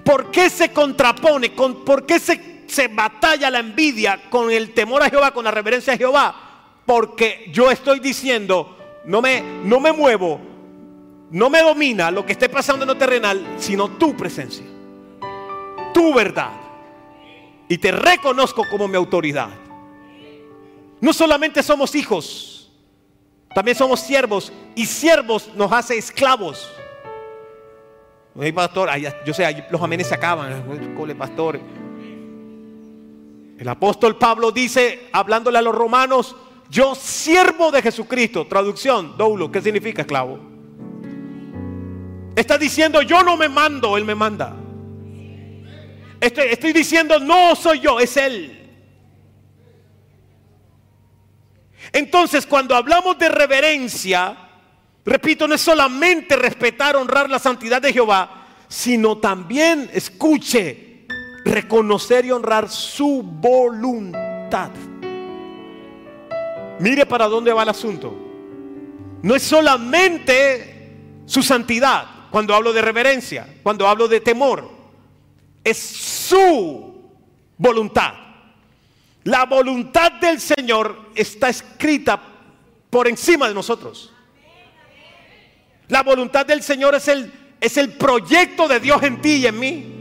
¿Por 0.03 0.31
qué 0.31 0.49
se 0.49 0.71
contrapone? 0.71 1.53
Con, 1.53 1.83
¿Por 1.83 2.05
qué 2.05 2.17
se, 2.17 2.63
se 2.65 2.87
batalla 2.87 3.49
la 3.49 3.59
envidia 3.59 4.29
con 4.29 4.49
el 4.49 4.73
temor 4.73 5.03
a 5.03 5.09
Jehová, 5.09 5.31
con 5.31 5.43
la 5.43 5.51
reverencia 5.51 5.93
a 5.93 5.97
Jehová? 5.97 6.81
Porque 6.85 7.49
yo 7.51 7.69
estoy 7.69 7.99
diciendo, 7.99 8.77
no 9.03 9.21
me, 9.21 9.41
no 9.41 9.81
me 9.81 9.91
muevo, 9.91 10.39
no 11.29 11.49
me 11.49 11.61
domina 11.61 12.09
lo 12.09 12.25
que 12.25 12.31
esté 12.31 12.47
pasando 12.47 12.83
en 12.83 12.87
lo 12.87 12.95
terrenal, 12.95 13.45
sino 13.57 13.89
tu 13.89 14.15
presencia, 14.15 14.65
tu 15.93 16.13
verdad. 16.13 16.53
Y 17.67 17.77
te 17.77 17.91
reconozco 17.91 18.63
como 18.69 18.87
mi 18.87 18.95
autoridad. 18.95 19.49
No 20.99 21.13
solamente 21.13 21.62
somos 21.62 21.93
hijos, 21.95 22.71
también 23.53 23.77
somos 23.77 23.99
siervos 23.99 24.52
y 24.75 24.85
siervos 24.85 25.50
nos 25.56 25.71
hace 25.71 25.98
esclavos. 25.98 26.71
Pastor, 28.54 28.89
yo 29.25 29.33
sé, 29.33 29.65
los 29.71 29.81
amenes 29.81 30.08
se 30.08 30.13
acaban. 30.13 30.93
Cole, 30.95 31.15
pastor. 31.15 31.60
El 33.58 33.67
apóstol 33.67 34.17
Pablo 34.17 34.52
dice, 34.52 35.10
hablándole 35.12 35.58
a 35.58 35.62
los 35.63 35.73
romanos, 35.73 36.35
yo 36.69 36.93
siervo 36.93 37.71
de 37.71 37.81
Jesucristo. 37.81 38.45
Traducción, 38.45 39.17
doulo, 39.17 39.52
¿qué 39.52 39.62
significa 39.62 40.04
esclavo? 40.04 40.39
Está 42.35 42.60
diciendo, 42.60 43.02
yo 43.02 43.23
no 43.23 43.35
me 43.35 43.50
mando, 43.50 43.98
Él 43.98 44.06
me 44.06 44.13
manda. 44.13 44.56
Estoy 46.21 46.73
diciendo, 46.73 47.19
no 47.19 47.56
soy 47.56 47.79
yo, 47.79 48.00
es 48.00 48.15
Él. 48.17 48.56
Entonces, 51.98 52.45
cuando 52.45 52.75
hablamos 52.75 53.17
de 53.17 53.27
reverencia, 53.27 54.37
repito, 55.04 55.48
no 55.48 55.56
es 55.56 55.62
solamente 55.62 56.35
respetar, 56.35 56.95
honrar 56.95 57.27
la 57.27 57.39
santidad 57.39 57.81
de 57.81 57.91
Jehová, 57.91 58.45
sino 58.67 59.17
también, 59.17 59.89
escuche, 59.91 61.08
reconocer 61.43 62.23
y 62.25 62.31
honrar 62.31 62.69
su 62.69 63.23
voluntad. 63.23 64.69
Mire 66.77 67.08
para 67.08 67.25
dónde 67.25 67.52
va 67.52 67.63
el 67.63 67.69
asunto. 67.69 68.15
No 69.23 69.35
es 69.35 69.41
solamente 69.41 70.91
su 71.25 71.41
santidad 71.41 72.29
cuando 72.29 72.54
hablo 72.54 72.73
de 72.73 72.83
reverencia, 72.83 73.48
cuando 73.63 73.87
hablo 73.87 74.08
de 74.08 74.21
temor. 74.21 74.69
Es 75.63 75.79
su 75.79 77.10
voluntad. 77.58 78.27
La 79.28 79.44
voluntad 79.44 80.13
del 80.13 80.40
Señor 80.40 81.10
está 81.13 81.50
escrita 81.50 82.17
por 82.90 83.10
encima 83.10 83.50
de 83.50 83.54
nosotros. 83.54 84.13
La 85.90 86.02
voluntad 86.02 86.46
del 86.46 86.63
Señor 86.63 86.96
es 86.96 87.10
el, 87.10 87.30
es 87.60 87.75
el 87.75 87.92
proyecto 87.98 88.69
de 88.69 88.80
Dios 88.80 89.04
en 89.04 89.21
ti 89.21 89.36
y 89.36 89.48
en 89.48 89.60
mí. 89.60 89.94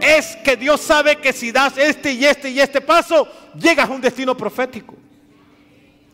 Es 0.00 0.36
que 0.44 0.56
Dios 0.56 0.80
sabe 0.82 1.16
que 1.16 1.32
si 1.32 1.50
das 1.50 1.76
este 1.78 2.12
y 2.12 2.24
este 2.24 2.48
y 2.48 2.60
este 2.60 2.80
paso, 2.80 3.26
llegas 3.58 3.90
a 3.90 3.92
un 3.92 4.00
destino 4.00 4.36
profético. 4.36 4.94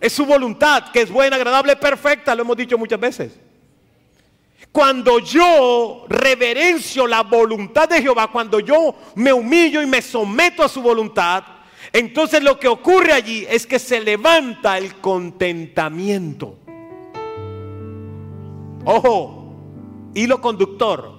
Es 0.01 0.15
su 0.15 0.25
voluntad, 0.25 0.93
que 0.93 1.03
es 1.03 1.11
buena, 1.11 1.37
agradable, 1.37 1.77
perfecta, 1.77 2.35
lo 2.35 2.41
hemos 2.41 2.57
dicho 2.57 2.79
muchas 2.79 2.99
veces. 2.99 3.39
Cuando 4.77 5.21
yo 5.21 6.05
reverencio 6.07 7.07
la 7.07 7.23
voluntad 7.23 7.89
de 7.89 8.03
Jehová, 8.03 8.31
cuando 8.31 8.61
yo 8.61 8.95
me 9.15 9.33
humillo 9.33 9.81
y 9.81 9.87
me 9.87 10.03
someto 10.03 10.63
a 10.63 10.69
su 10.69 10.83
voluntad, 10.83 11.45
entonces 11.95 12.43
lo 12.43 12.61
que 12.61 12.69
ocurre 12.69 13.15
allí 13.15 13.47
es 13.49 13.67
que 13.67 13.79
se 13.79 14.01
levanta 14.01 14.77
el 14.77 14.97
contentamiento. 14.97 16.59
Ojo, 18.85 20.13
hilo 20.15 20.43
conductor. 20.43 21.11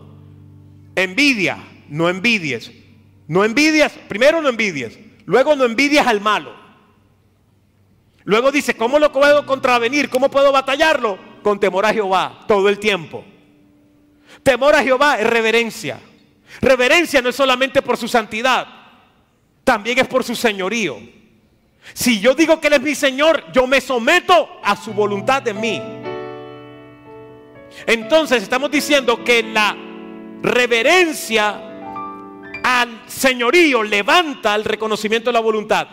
Envidia, 0.96 1.58
no 1.90 2.10
envidies. 2.10 2.72
No 3.28 3.44
envidias, 3.44 3.92
primero 4.08 4.40
no 4.40 4.50
envidies, 4.50 5.00
luego 5.26 5.56
no 5.56 5.66
envidias 5.66 6.06
al 6.06 6.22
malo. 6.22 6.54
Luego 8.24 8.52
dice, 8.52 8.76
¿cómo 8.76 9.00
lo 9.00 9.12
puedo 9.12 9.48
contravenir? 9.48 10.12
¿Cómo 10.12 10.30
puedo 10.30 10.52
batallarlo? 10.52 11.18
Con 11.42 11.60
temor 11.60 11.88
a 11.88 11.94
Jehová 11.94 12.46
todo 12.48 12.70
el 12.70 12.78
tiempo. 12.78 13.26
Temor 14.48 14.76
a 14.76 14.82
Jehová 14.82 15.20
es 15.20 15.28
reverencia. 15.28 16.00
Reverencia 16.62 17.22
no 17.22 17.28
es 17.28 17.36
solamente 17.36 17.82
por 17.82 17.98
su 17.98 18.08
santidad, 18.08 18.66
también 19.66 20.00
es 20.00 20.08
por 20.08 20.24
su 20.24 20.38
señorío. 20.38 20.98
Si 21.94 22.22
yo 22.22 22.34
digo 22.34 22.62
que 22.62 22.68
Él 22.68 22.74
es 22.76 22.82
mi 22.82 22.96
Señor, 22.96 23.44
yo 23.52 23.68
me 23.68 23.82
someto 23.82 24.62
a 24.64 24.78
su 24.78 24.94
voluntad 24.94 25.42
de 25.42 25.54
mí. 25.54 25.82
Entonces 27.86 28.42
estamos 28.42 28.72
diciendo 28.72 29.22
que 29.22 29.44
la 29.44 29.76
reverencia 30.42 31.62
al 32.64 33.02
señorío 33.06 33.84
levanta 33.84 34.56
el 34.56 34.64
reconocimiento 34.64 35.30
de 35.30 35.34
la 35.34 35.42
voluntad. 35.42 35.90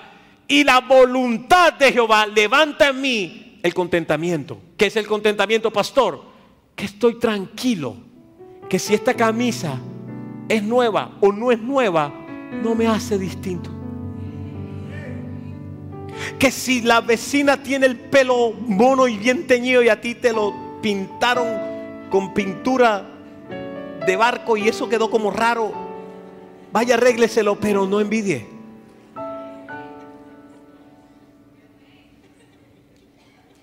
Y 0.46 0.62
la 0.62 0.78
voluntad 0.78 1.72
de 1.72 1.90
Jehová 1.90 2.24
levanta 2.28 2.90
en 2.90 3.00
mí 3.00 3.59
el 3.64 3.74
contentamiento. 3.74 4.61
¿Qué 4.76 4.86
es 4.86 4.94
el 4.94 5.09
contentamiento, 5.09 5.72
pastor? 5.72 6.22
Que 6.76 6.84
estoy 6.84 7.18
tranquilo 7.18 8.13
que 8.74 8.80
si 8.80 8.92
esta 8.92 9.14
camisa 9.14 9.78
es 10.48 10.60
nueva 10.60 11.16
o 11.20 11.30
no 11.30 11.52
es 11.52 11.60
nueva, 11.60 12.12
no 12.60 12.74
me 12.74 12.88
hace 12.88 13.16
distinto. 13.16 13.70
Que 16.40 16.50
si 16.50 16.80
la 16.80 17.00
vecina 17.00 17.62
tiene 17.62 17.86
el 17.86 17.96
pelo 17.96 18.50
mono 18.50 19.06
y 19.06 19.16
bien 19.16 19.46
teñido 19.46 19.80
y 19.80 19.90
a 19.90 20.00
ti 20.00 20.16
te 20.16 20.32
lo 20.32 20.52
pintaron 20.82 21.46
con 22.10 22.34
pintura 22.34 23.08
de 24.04 24.16
barco 24.16 24.56
y 24.56 24.66
eso 24.66 24.88
quedó 24.88 25.08
como 25.08 25.30
raro, 25.30 25.72
vaya 26.72 26.96
arrégleselo, 26.96 27.60
pero 27.60 27.86
no 27.86 28.00
envidie. 28.00 28.53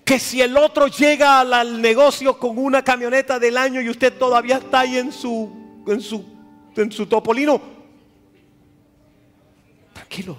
Que 0.04 0.18
si 0.18 0.40
el 0.40 0.56
otro 0.56 0.88
llega 0.88 1.40
al 1.40 1.80
negocio 1.80 2.38
con 2.38 2.58
una 2.58 2.82
camioneta 2.82 3.38
del 3.38 3.56
año 3.56 3.80
y 3.80 3.88
usted 3.88 4.12
todavía 4.18 4.56
está 4.56 4.80
ahí 4.80 4.98
en 4.98 5.12
su, 5.12 5.84
en 5.86 6.00
su, 6.00 6.24
en 6.76 6.90
su 6.90 7.06
topolino, 7.06 7.60
tranquilo. 9.92 10.36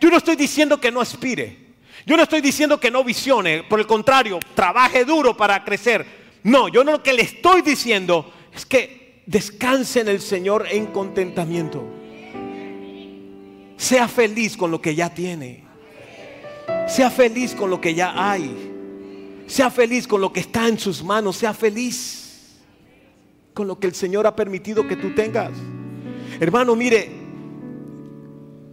Yo 0.00 0.10
no 0.10 0.16
estoy 0.16 0.36
diciendo 0.36 0.80
que 0.80 0.90
no 0.90 1.00
aspire. 1.00 1.62
Yo 2.04 2.16
no 2.16 2.24
estoy 2.24 2.40
diciendo 2.40 2.80
que 2.80 2.90
no 2.90 3.04
visione. 3.04 3.62
Por 3.62 3.78
el 3.78 3.86
contrario, 3.86 4.38
trabaje 4.54 5.04
duro 5.04 5.36
para 5.36 5.62
crecer. 5.64 6.04
No, 6.42 6.68
yo 6.68 6.82
no 6.82 6.92
lo 6.92 7.02
que 7.02 7.12
le 7.12 7.22
estoy 7.22 7.62
diciendo 7.62 8.32
es 8.52 8.66
que 8.66 9.22
descanse 9.26 10.00
en 10.00 10.08
el 10.08 10.20
Señor 10.20 10.66
en 10.70 10.86
contentamiento. 10.86 11.84
Sea 13.76 14.08
feliz 14.08 14.56
con 14.56 14.70
lo 14.70 14.80
que 14.80 14.94
ya 14.94 15.14
tiene. 15.14 15.61
Sea 16.92 17.10
feliz 17.10 17.54
con 17.54 17.70
lo 17.70 17.80
que 17.80 17.94
ya 17.94 18.12
hay. 18.14 19.44
Sea 19.46 19.70
feliz 19.70 20.06
con 20.06 20.20
lo 20.20 20.30
que 20.30 20.40
está 20.40 20.68
en 20.68 20.78
sus 20.78 21.02
manos. 21.02 21.38
Sea 21.38 21.54
feliz 21.54 22.58
con 23.54 23.66
lo 23.66 23.78
que 23.78 23.86
el 23.86 23.94
Señor 23.94 24.26
ha 24.26 24.36
permitido 24.36 24.86
que 24.86 24.96
tú 24.96 25.14
tengas. 25.14 25.52
Hermano, 26.38 26.76
mire, 26.76 27.10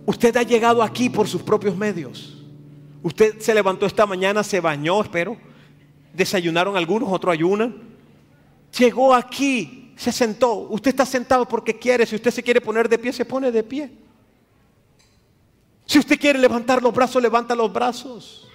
usted 0.05 0.35
ha 0.35 0.43
llegado 0.43 0.83
aquí 0.83 1.09
por 1.09 1.29
sus 1.29 1.41
propios 1.41 1.77
medios. 1.77 2.43
Usted 3.03 3.39
se 3.39 3.53
levantó 3.53 3.85
esta 3.85 4.05
mañana, 4.05 4.43
se 4.43 4.59
bañó, 4.59 5.01
espero. 5.01 5.37
Desayunaron 6.13 6.75
algunos, 6.75 7.09
otros 7.09 7.31
ayunan. 7.31 7.73
Llegó 8.77 9.15
aquí, 9.15 9.93
se 9.95 10.11
sentó. 10.11 10.67
Usted 10.69 10.89
está 10.89 11.05
sentado 11.05 11.47
porque 11.47 11.79
quiere. 11.79 12.05
Si 12.05 12.17
usted 12.17 12.31
se 12.31 12.43
quiere 12.43 12.59
poner 12.59 12.89
de 12.89 12.99
pie, 12.99 13.13
se 13.13 13.23
pone 13.23 13.49
de 13.49 13.63
pie. 13.63 13.89
Si 15.89 15.97
usted 15.97 16.19
quiere 16.19 16.37
levantar 16.37 16.83
los 16.83 16.93
brazos, 16.93 17.19
levanta 17.19 17.55
los 17.55 17.73
brazos. 17.73 18.47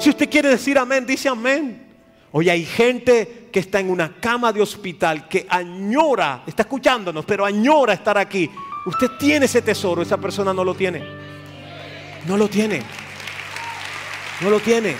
Si 0.00 0.10
usted 0.10 0.28
quiere 0.28 0.48
decir 0.48 0.76
amén, 0.76 1.06
dice 1.06 1.28
amén. 1.28 1.86
Hoy 2.32 2.50
hay 2.50 2.64
gente 2.64 3.48
que 3.52 3.60
está 3.60 3.78
en 3.78 3.88
una 3.88 4.16
cama 4.18 4.52
de 4.52 4.60
hospital 4.60 5.28
que 5.28 5.46
añora, 5.48 6.42
está 6.44 6.62
escuchándonos, 6.62 7.24
pero 7.24 7.44
añora 7.44 7.92
estar 7.92 8.18
aquí. 8.18 8.50
Usted 8.86 9.12
tiene 9.20 9.44
ese 9.44 9.62
tesoro, 9.62 10.02
esa 10.02 10.16
persona 10.16 10.52
no 10.52 10.64
lo 10.64 10.74
tiene. 10.74 11.04
No 12.26 12.36
lo 12.36 12.48
tiene. 12.48 12.82
No 14.40 14.50
lo 14.50 14.58
tiene. 14.58 14.96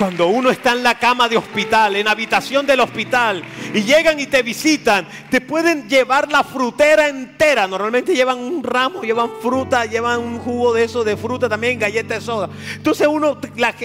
Cuando 0.00 0.28
uno 0.28 0.50
está 0.50 0.72
en 0.72 0.82
la 0.82 0.98
cama 0.98 1.28
de 1.28 1.36
hospital, 1.36 1.94
en 1.94 2.08
habitación 2.08 2.64
del 2.64 2.80
hospital, 2.80 3.44
y 3.74 3.82
llegan 3.82 4.18
y 4.18 4.26
te 4.28 4.42
visitan, 4.42 5.06
te 5.30 5.42
pueden 5.42 5.90
llevar 5.90 6.32
la 6.32 6.42
frutera 6.42 7.06
entera. 7.06 7.66
Normalmente 7.66 8.14
llevan 8.14 8.38
un 8.38 8.64
ramo, 8.64 9.02
llevan 9.02 9.28
fruta, 9.42 9.84
llevan 9.84 10.20
un 10.20 10.38
jugo 10.38 10.72
de 10.72 10.84
eso, 10.84 11.04
de 11.04 11.18
fruta 11.18 11.50
también, 11.50 11.78
galleta 11.78 12.14
de 12.14 12.22
soda. 12.22 12.48
Entonces 12.76 13.06
uno, 13.08 13.38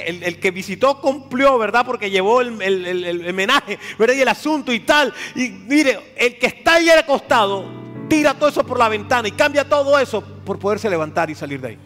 el, 0.05 0.39
que 0.39 0.51
visitó 0.51 1.01
cumplió, 1.01 1.57
¿verdad? 1.57 1.85
Porque 1.85 2.09
llevó 2.09 2.39
el, 2.39 2.61
el, 2.61 3.27
homenaje, 3.29 3.77
¿verdad? 3.99 4.15
Y 4.15 4.21
el 4.21 4.29
asunto 4.29 4.71
y 4.71 4.79
tal. 4.79 5.13
Y 5.35 5.49
mire, 5.49 6.13
el 6.15 6.39
que 6.39 6.47
está 6.47 6.75
ahí 6.75 6.89
acostado, 6.91 7.65
tira 8.07 8.33
todo 8.35 8.47
eso 8.47 8.65
por 8.65 8.79
la 8.79 8.87
ventana 8.87 9.27
y 9.27 9.33
cambia 9.33 9.67
todo 9.67 9.99
eso 9.99 10.23
por 10.23 10.59
poderse 10.59 10.89
levantar 10.89 11.29
y 11.29 11.35
salir 11.35 11.59
de 11.59 11.67
ahí. 11.67 11.77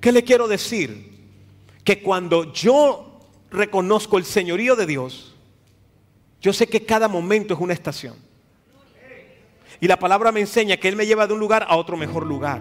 ¿Qué 0.00 0.10
le 0.10 0.24
quiero 0.24 0.48
decir? 0.48 1.11
Que 1.84 2.02
cuando 2.02 2.52
yo 2.52 3.20
reconozco 3.50 4.18
el 4.18 4.24
señorío 4.24 4.76
de 4.76 4.86
Dios, 4.86 5.34
yo 6.40 6.52
sé 6.52 6.66
que 6.66 6.84
cada 6.84 7.08
momento 7.08 7.54
es 7.54 7.60
una 7.60 7.72
estación. 7.72 8.16
Y 9.80 9.88
la 9.88 9.98
palabra 9.98 10.30
me 10.30 10.40
enseña 10.40 10.76
que 10.76 10.88
Él 10.88 10.96
me 10.96 11.06
lleva 11.06 11.26
de 11.26 11.32
un 11.32 11.40
lugar 11.40 11.66
a 11.68 11.76
otro 11.76 11.96
mejor 11.96 12.24
lugar. 12.24 12.60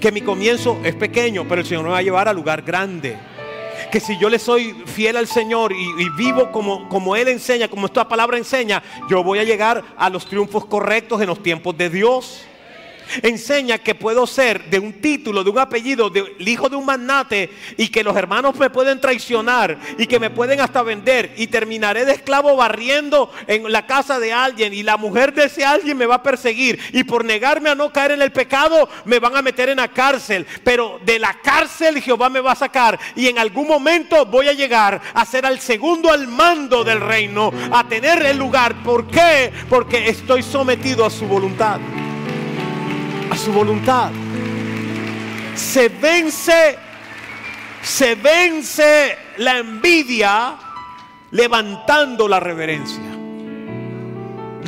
Que 0.00 0.10
mi 0.10 0.22
comienzo 0.22 0.80
es 0.82 0.94
pequeño, 0.94 1.46
pero 1.48 1.60
el 1.60 1.66
Señor 1.66 1.84
me 1.84 1.90
va 1.90 1.98
a 1.98 2.02
llevar 2.02 2.28
al 2.28 2.34
lugar 2.34 2.62
grande. 2.62 3.16
Que 3.92 4.00
si 4.00 4.18
yo 4.18 4.28
le 4.28 4.38
soy 4.38 4.72
fiel 4.86 5.16
al 5.16 5.28
Señor 5.28 5.72
y, 5.72 6.02
y, 6.02 6.08
vivo 6.16 6.50
como, 6.50 6.88
como 6.88 7.14
Él 7.14 7.28
enseña, 7.28 7.68
como 7.68 7.86
esta 7.86 8.08
palabra 8.08 8.38
enseña, 8.38 8.82
yo 9.08 9.22
voy 9.22 9.38
a 9.38 9.44
llegar 9.44 9.84
a 9.96 10.10
los 10.10 10.26
triunfos 10.26 10.64
correctos 10.64 11.20
en 11.20 11.28
los 11.28 11.42
tiempos 11.42 11.76
de 11.76 11.90
Dios 11.90 12.44
enseña 13.22 13.78
que 13.78 13.94
puedo 13.94 14.26
ser 14.26 14.70
de 14.70 14.78
un 14.78 14.94
título, 15.00 15.44
de 15.44 15.50
un 15.50 15.58
apellido, 15.58 16.10
del 16.10 16.48
hijo 16.48 16.68
de 16.68 16.76
un 16.76 16.86
magnate 16.86 17.50
y 17.76 17.88
que 17.88 18.04
los 18.04 18.16
hermanos 18.16 18.56
me 18.56 18.70
pueden 18.70 19.00
traicionar 19.00 19.78
y 19.98 20.06
que 20.06 20.20
me 20.20 20.30
pueden 20.30 20.60
hasta 20.60 20.82
vender 20.82 21.34
y 21.36 21.46
terminaré 21.46 22.04
de 22.04 22.12
esclavo 22.12 22.56
barriendo 22.56 23.30
en 23.46 23.70
la 23.70 23.86
casa 23.86 24.18
de 24.18 24.32
alguien 24.32 24.74
y 24.74 24.82
la 24.82 24.96
mujer 24.96 25.32
de 25.34 25.44
ese 25.44 25.64
alguien 25.64 25.96
me 25.96 26.06
va 26.06 26.16
a 26.16 26.22
perseguir 26.22 26.78
y 26.92 27.04
por 27.04 27.24
negarme 27.24 27.70
a 27.70 27.74
no 27.74 27.92
caer 27.92 28.12
en 28.12 28.22
el 28.22 28.32
pecado 28.32 28.88
me 29.04 29.18
van 29.18 29.36
a 29.36 29.42
meter 29.42 29.68
en 29.68 29.76
la 29.76 29.88
cárcel, 29.88 30.46
pero 30.62 31.00
de 31.04 31.18
la 31.18 31.34
cárcel 31.34 32.00
Jehová 32.00 32.28
me 32.28 32.40
va 32.40 32.52
a 32.52 32.56
sacar 32.56 32.98
y 33.16 33.28
en 33.28 33.38
algún 33.38 33.68
momento 33.68 34.26
voy 34.26 34.48
a 34.48 34.52
llegar 34.52 35.00
a 35.12 35.24
ser 35.24 35.46
al 35.46 35.60
segundo 35.60 36.10
al 36.10 36.28
mando 36.28 36.84
del 36.84 37.00
reino, 37.00 37.52
a 37.70 37.86
tener 37.88 38.24
el 38.26 38.38
lugar. 38.38 38.82
¿Por 38.82 39.06
qué? 39.06 39.52
Porque 39.68 40.08
estoy 40.08 40.42
sometido 40.42 41.04
a 41.04 41.10
su 41.10 41.26
voluntad 41.26 41.80
a 43.30 43.36
su 43.36 43.52
voluntad. 43.52 44.10
Se 45.54 45.88
vence, 45.88 46.76
se 47.82 48.14
vence 48.14 49.16
la 49.38 49.58
envidia 49.58 50.56
levantando 51.30 52.28
la 52.28 52.40
reverencia. 52.40 53.02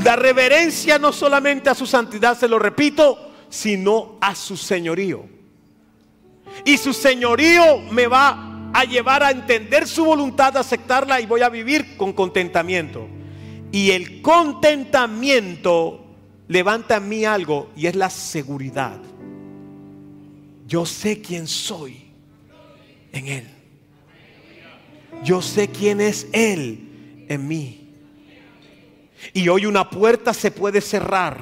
La 0.05 0.17
reverencia 0.17 0.99
no 0.99 1.13
solamente 1.13 1.71
a 1.71 1.75
su 1.75 1.87
santidad, 1.87 2.39
se 2.39 2.49
lo 2.49 2.59
repito, 2.59 3.33
sino 3.49 4.19
a 4.21 4.35
su 4.35 4.57
señorío. 4.57 5.25
Y 6.65 6.77
su 6.77 6.93
señorío 6.93 7.79
me 7.91 8.07
va 8.07 8.71
a 8.73 8.85
llevar 8.85 9.23
a 9.23 9.31
entender 9.31 9.87
su 9.89 10.05
voluntad, 10.05 10.57
a 10.57 10.61
aceptarla 10.61 11.21
y 11.21 11.27
voy 11.27 11.43
a 11.43 11.49
vivir 11.49 11.97
con 11.97 12.13
contentamiento. 12.13 13.09
Y 13.73 13.91
el 13.93 14.23
contentamiento 14.23 16.06
levanta 16.49 16.97
en 16.97 17.09
mí 17.09 17.25
algo 17.25 17.71
y 17.77 17.87
es 17.87 17.97
la 17.97 18.11
seguridad. 18.11 19.01
Yo 20.67 20.85
sé 20.85 21.21
quién 21.21 21.47
soy 21.47 22.07
en 23.13 23.29
Él. 23.29 23.47
Yo 25.25 25.41
sé 25.43 25.69
quién 25.69 26.01
es 26.01 26.27
Él 26.33 27.25
en 27.29 27.49
mí. 27.49 27.83
Y 29.33 29.49
hoy 29.49 29.67
una 29.67 29.89
puerta 29.89 30.35
se 30.35 30.51
puede 30.51 30.81
cerrar, 30.81 31.41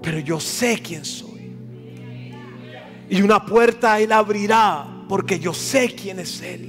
pero 0.00 0.18
yo 0.18 0.40
sé 0.40 0.80
quién 0.80 1.04
soy. 1.04 1.52
Y 3.10 3.20
una 3.20 3.44
puerta 3.44 4.00
Él 4.00 4.12
abrirá 4.12 5.04
porque 5.08 5.38
yo 5.38 5.52
sé 5.52 5.94
quién 5.94 6.18
es 6.18 6.40
Él. 6.40 6.68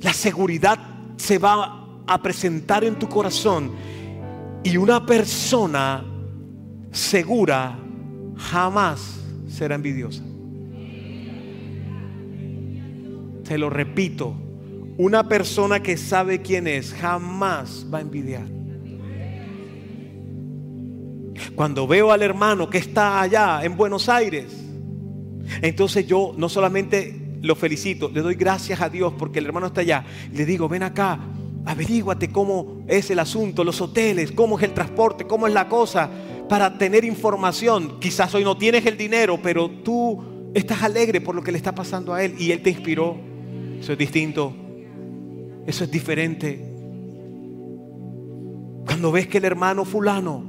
la 0.00 0.12
seguridad 0.12 0.78
se 1.16 1.38
va 1.38 2.02
a 2.06 2.22
presentar 2.22 2.84
en 2.84 2.98
tu 2.98 3.08
corazón 3.08 3.72
y 4.64 4.78
una 4.78 5.04
persona 5.04 6.02
segura 6.90 7.78
jamás 8.36 9.20
será 9.46 9.74
envidiosa. 9.74 10.22
Te 13.44 13.58
lo 13.58 13.68
repito, 13.68 14.34
una 14.96 15.28
persona 15.28 15.82
que 15.82 15.98
sabe 15.98 16.40
quién 16.40 16.66
es 16.66 16.94
jamás 16.94 17.86
va 17.92 17.98
a 17.98 18.00
envidiar. 18.00 18.46
Cuando 21.54 21.86
veo 21.86 22.10
al 22.10 22.22
hermano 22.22 22.70
que 22.70 22.78
está 22.78 23.20
allá 23.20 23.62
en 23.64 23.76
Buenos 23.76 24.08
Aires, 24.08 24.46
entonces 25.60 26.06
yo 26.06 26.34
no 26.36 26.48
solamente 26.48 27.38
lo 27.42 27.54
felicito, 27.54 28.10
le 28.12 28.22
doy 28.22 28.34
gracias 28.34 28.80
a 28.80 28.88
Dios 28.88 29.12
porque 29.18 29.40
el 29.40 29.46
hermano 29.46 29.66
está 29.66 29.82
allá. 29.82 30.04
Le 30.32 30.46
digo, 30.46 30.68
ven 30.68 30.82
acá, 30.82 31.20
averíguate 31.64 32.30
cómo 32.30 32.84
es 32.86 33.10
el 33.10 33.18
asunto, 33.18 33.64
los 33.64 33.80
hoteles, 33.80 34.32
cómo 34.32 34.58
es 34.58 34.64
el 34.64 34.74
transporte, 34.74 35.26
cómo 35.26 35.46
es 35.46 35.54
la 35.54 35.68
cosa, 35.68 36.10
para 36.48 36.76
tener 36.76 37.04
información. 37.04 37.98
Quizás 38.00 38.34
hoy 38.34 38.44
no 38.44 38.56
tienes 38.56 38.84
el 38.86 38.96
dinero, 38.96 39.38
pero 39.42 39.70
tú 39.70 40.50
estás 40.54 40.82
alegre 40.82 41.20
por 41.20 41.34
lo 41.34 41.42
que 41.42 41.52
le 41.52 41.58
está 41.58 41.74
pasando 41.74 42.12
a 42.12 42.22
él 42.22 42.34
y 42.38 42.52
él 42.52 42.62
te 42.62 42.70
inspiró. 42.70 43.16
Eso 43.80 43.92
es 43.92 43.98
distinto. 43.98 44.54
Eso 45.66 45.84
es 45.84 45.90
diferente. 45.90 46.72
Cuando 48.86 49.10
ves 49.10 49.26
que 49.26 49.38
el 49.38 49.44
hermano 49.44 49.84
fulano, 49.84 50.44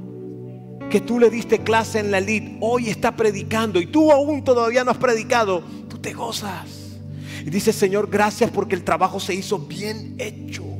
que 0.90 1.00
tú 1.00 1.18
le 1.18 1.30
diste 1.30 1.60
clase 1.60 1.98
en 1.98 2.10
la 2.10 2.18
elite, 2.18 2.58
hoy 2.60 2.90
está 2.90 3.16
predicando 3.16 3.80
y 3.80 3.86
tú 3.86 4.12
aún 4.12 4.44
todavía 4.44 4.84
no 4.84 4.90
has 4.90 4.98
predicado, 4.98 5.62
tú 5.88 5.98
te 5.98 6.12
gozas. 6.12 6.98
Y 7.44 7.50
dices, 7.50 7.74
Señor, 7.74 8.08
gracias 8.10 8.50
porque 8.50 8.74
el 8.74 8.84
trabajo 8.84 9.18
se 9.18 9.34
hizo 9.34 9.58
bien 9.58 10.14
hecho. 10.18 10.75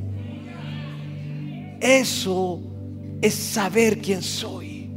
Eso 1.79 2.61
es 3.21 3.33
saber 3.33 3.99
quién 3.99 4.21
soy. 4.21 4.89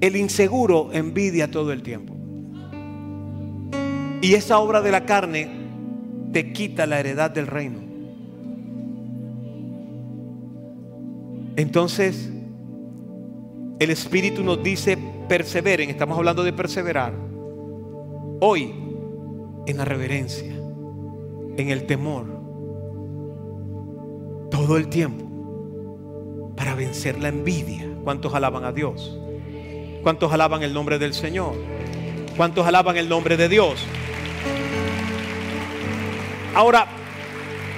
El 0.00 0.16
inseguro 0.16 0.90
envidia 0.92 1.50
todo 1.50 1.72
el 1.72 1.82
tiempo. 1.82 2.14
Y 4.20 4.34
esa 4.34 4.58
obra 4.58 4.80
de 4.80 4.90
la 4.90 5.04
carne 5.04 5.48
te 6.32 6.52
quita 6.52 6.86
la 6.86 7.00
heredad 7.00 7.30
del 7.30 7.46
reino. 7.46 7.80
Entonces, 11.56 12.30
el 13.78 13.90
Espíritu 13.90 14.42
nos 14.42 14.62
dice, 14.62 14.98
perseveren, 15.28 15.90
estamos 15.90 16.16
hablando 16.16 16.44
de 16.44 16.52
perseverar, 16.52 17.14
hoy 18.40 18.74
en 19.66 19.76
la 19.76 19.84
reverencia, 19.84 20.54
en 21.56 21.68
el 21.68 21.86
temor, 21.86 22.26
todo 24.50 24.76
el 24.76 24.88
tiempo, 24.88 25.25
para 26.56 26.74
vencer 26.74 27.18
la 27.18 27.28
envidia. 27.28 27.86
¿Cuántos 28.02 28.34
alaban 28.34 28.64
a 28.64 28.72
Dios? 28.72 29.18
¿Cuántos 30.02 30.32
alaban 30.32 30.62
el 30.62 30.72
nombre 30.72 30.98
del 30.98 31.14
Señor? 31.14 31.54
¿Cuántos 32.36 32.66
alaban 32.66 32.96
el 32.96 33.08
nombre 33.08 33.36
de 33.36 33.48
Dios? 33.48 33.80
Ahora, 36.54 36.86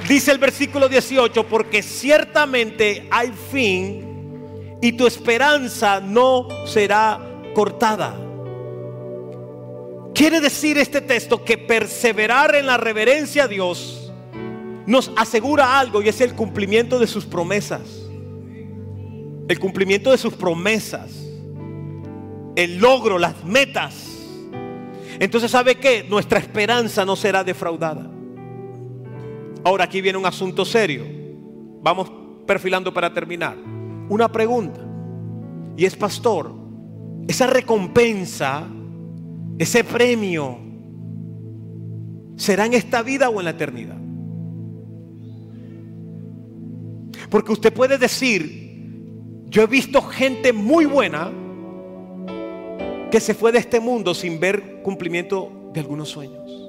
dice 0.08 0.30
el 0.30 0.38
versículo 0.38 0.88
18, 0.88 1.46
porque 1.48 1.82
ciertamente 1.82 3.08
hay 3.10 3.32
fin 3.50 4.78
y 4.80 4.92
tu 4.92 5.06
esperanza 5.06 6.00
no 6.00 6.48
será 6.66 7.18
cortada. 7.54 8.14
Quiere 10.14 10.40
decir 10.40 10.78
este 10.78 11.00
texto 11.00 11.44
que 11.44 11.58
perseverar 11.58 12.54
en 12.54 12.66
la 12.66 12.76
reverencia 12.76 13.44
a 13.44 13.48
Dios 13.48 14.12
nos 14.86 15.10
asegura 15.16 15.78
algo 15.78 16.02
y 16.02 16.08
es 16.08 16.20
el 16.20 16.34
cumplimiento 16.34 16.98
de 16.98 17.06
sus 17.06 17.24
promesas. 17.26 17.97
El 19.48 19.58
cumplimiento 19.58 20.10
de 20.10 20.18
sus 20.18 20.34
promesas. 20.34 21.10
El 22.54 22.78
logro, 22.78 23.18
las 23.18 23.44
metas. 23.44 24.18
Entonces, 25.18 25.50
¿sabe 25.50 25.76
qué? 25.76 26.04
Nuestra 26.08 26.38
esperanza 26.38 27.04
no 27.04 27.16
será 27.16 27.42
defraudada. 27.42 28.10
Ahora 29.64 29.84
aquí 29.84 30.00
viene 30.00 30.18
un 30.18 30.26
asunto 30.26 30.64
serio. 30.64 31.04
Vamos 31.82 32.10
perfilando 32.46 32.92
para 32.92 33.12
terminar. 33.12 33.56
Una 34.08 34.30
pregunta. 34.30 34.80
Y 35.76 35.84
es, 35.84 35.96
pastor, 35.96 36.54
esa 37.26 37.46
recompensa, 37.46 38.66
ese 39.58 39.84
premio, 39.84 40.58
¿será 42.36 42.66
en 42.66 42.74
esta 42.74 43.02
vida 43.02 43.28
o 43.28 43.38
en 43.38 43.44
la 43.44 43.50
eternidad? 43.50 43.98
Porque 47.30 47.52
usted 47.52 47.72
puede 47.72 47.98
decir, 47.98 48.67
yo 49.48 49.62
he 49.62 49.66
visto 49.66 50.02
gente 50.02 50.52
muy 50.52 50.84
buena 50.84 51.30
que 53.10 53.20
se 53.20 53.34
fue 53.34 53.52
de 53.52 53.58
este 53.58 53.80
mundo 53.80 54.14
sin 54.14 54.38
ver 54.38 54.82
cumplimiento 54.82 55.70
de 55.72 55.80
algunos 55.80 56.10
sueños. 56.10 56.68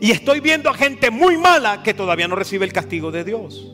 Y 0.00 0.10
estoy 0.10 0.40
viendo 0.40 0.70
a 0.70 0.74
gente 0.74 1.10
muy 1.10 1.36
mala 1.36 1.82
que 1.82 1.94
todavía 1.94 2.28
no 2.28 2.36
recibe 2.36 2.64
el 2.64 2.72
castigo 2.72 3.10
de 3.10 3.24
Dios. 3.24 3.72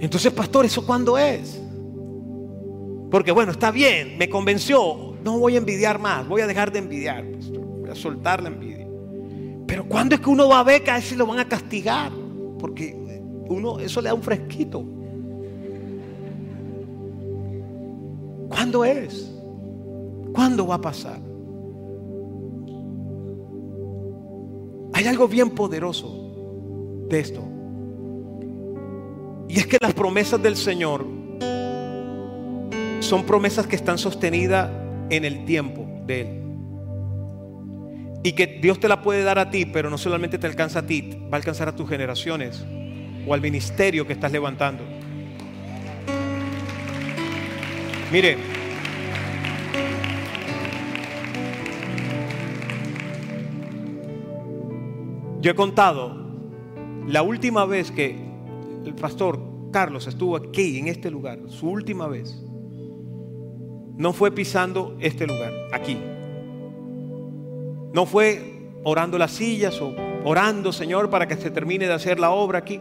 Entonces, 0.00 0.32
pastor, 0.32 0.64
¿eso 0.64 0.86
cuándo 0.86 1.18
es? 1.18 1.60
Porque 3.10 3.32
bueno, 3.32 3.52
está 3.52 3.70
bien, 3.70 4.16
me 4.16 4.28
convenció. 4.28 5.16
No 5.24 5.38
voy 5.38 5.56
a 5.56 5.58
envidiar 5.58 5.98
más, 5.98 6.26
voy 6.28 6.42
a 6.42 6.46
dejar 6.46 6.70
de 6.70 6.78
envidiar. 6.78 7.24
Voy 7.24 7.90
a 7.90 7.94
soltar 7.94 8.42
la 8.42 8.48
envidia. 8.48 8.86
Pero 9.66 9.84
¿cuándo 9.86 10.14
es 10.14 10.20
que 10.20 10.30
uno 10.30 10.48
va 10.48 10.60
a 10.60 10.64
ver 10.64 10.84
que 10.84 10.90
a 10.90 10.98
ese 10.98 11.16
lo 11.16 11.26
van 11.26 11.40
a 11.40 11.48
castigar? 11.48 12.12
Porque 12.58 13.22
uno, 13.48 13.78
eso 13.78 14.00
le 14.00 14.08
da 14.08 14.14
un 14.14 14.22
fresquito. 14.22 14.84
¿Cuándo 18.48 18.84
es? 18.84 19.32
¿Cuándo 20.32 20.66
va 20.66 20.76
a 20.76 20.80
pasar? 20.80 21.20
Hay 24.92 25.06
algo 25.06 25.28
bien 25.28 25.50
poderoso 25.50 27.06
de 27.08 27.20
esto. 27.20 27.42
Y 29.48 29.58
es 29.58 29.66
que 29.66 29.78
las 29.80 29.94
promesas 29.94 30.42
del 30.42 30.56
Señor 30.56 31.06
son 33.00 33.24
promesas 33.24 33.66
que 33.66 33.76
están 33.76 33.96
sostenidas 33.96 34.70
en 35.08 35.24
el 35.24 35.44
tiempo 35.44 35.86
de 36.06 36.20
Él. 36.20 36.47
Y 38.22 38.32
que 38.32 38.46
Dios 38.46 38.80
te 38.80 38.88
la 38.88 39.02
puede 39.02 39.22
dar 39.22 39.38
a 39.38 39.50
ti, 39.50 39.64
pero 39.64 39.90
no 39.90 39.98
solamente 39.98 40.38
te 40.38 40.46
alcanza 40.46 40.80
a 40.80 40.86
ti, 40.86 41.18
va 41.24 41.32
a 41.32 41.36
alcanzar 41.36 41.68
a 41.68 41.76
tus 41.76 41.88
generaciones 41.88 42.64
o 43.26 43.34
al 43.34 43.40
ministerio 43.40 44.06
que 44.06 44.12
estás 44.12 44.32
levantando. 44.32 44.84
Mire, 48.10 48.38
Yo 55.40 55.52
he 55.52 55.54
contado 55.54 56.16
la 57.06 57.22
última 57.22 57.64
vez 57.64 57.92
que 57.92 58.18
el 58.84 58.94
pastor 58.94 59.40
Carlos 59.70 60.08
estuvo 60.08 60.36
aquí, 60.36 60.78
en 60.78 60.88
este 60.88 61.10
lugar, 61.10 61.38
su 61.46 61.70
última 61.70 62.08
vez, 62.08 62.42
no 63.96 64.12
fue 64.12 64.32
pisando 64.32 64.96
este 65.00 65.26
lugar, 65.26 65.52
aquí. 65.72 65.96
No 67.92 68.06
fue 68.06 68.70
orando 68.84 69.18
las 69.18 69.32
sillas 69.32 69.80
o 69.80 69.94
orando, 70.24 70.72
Señor, 70.72 71.10
para 71.10 71.26
que 71.26 71.36
se 71.36 71.50
termine 71.50 71.86
de 71.86 71.92
hacer 71.92 72.18
la 72.18 72.30
obra 72.30 72.58
aquí. 72.58 72.80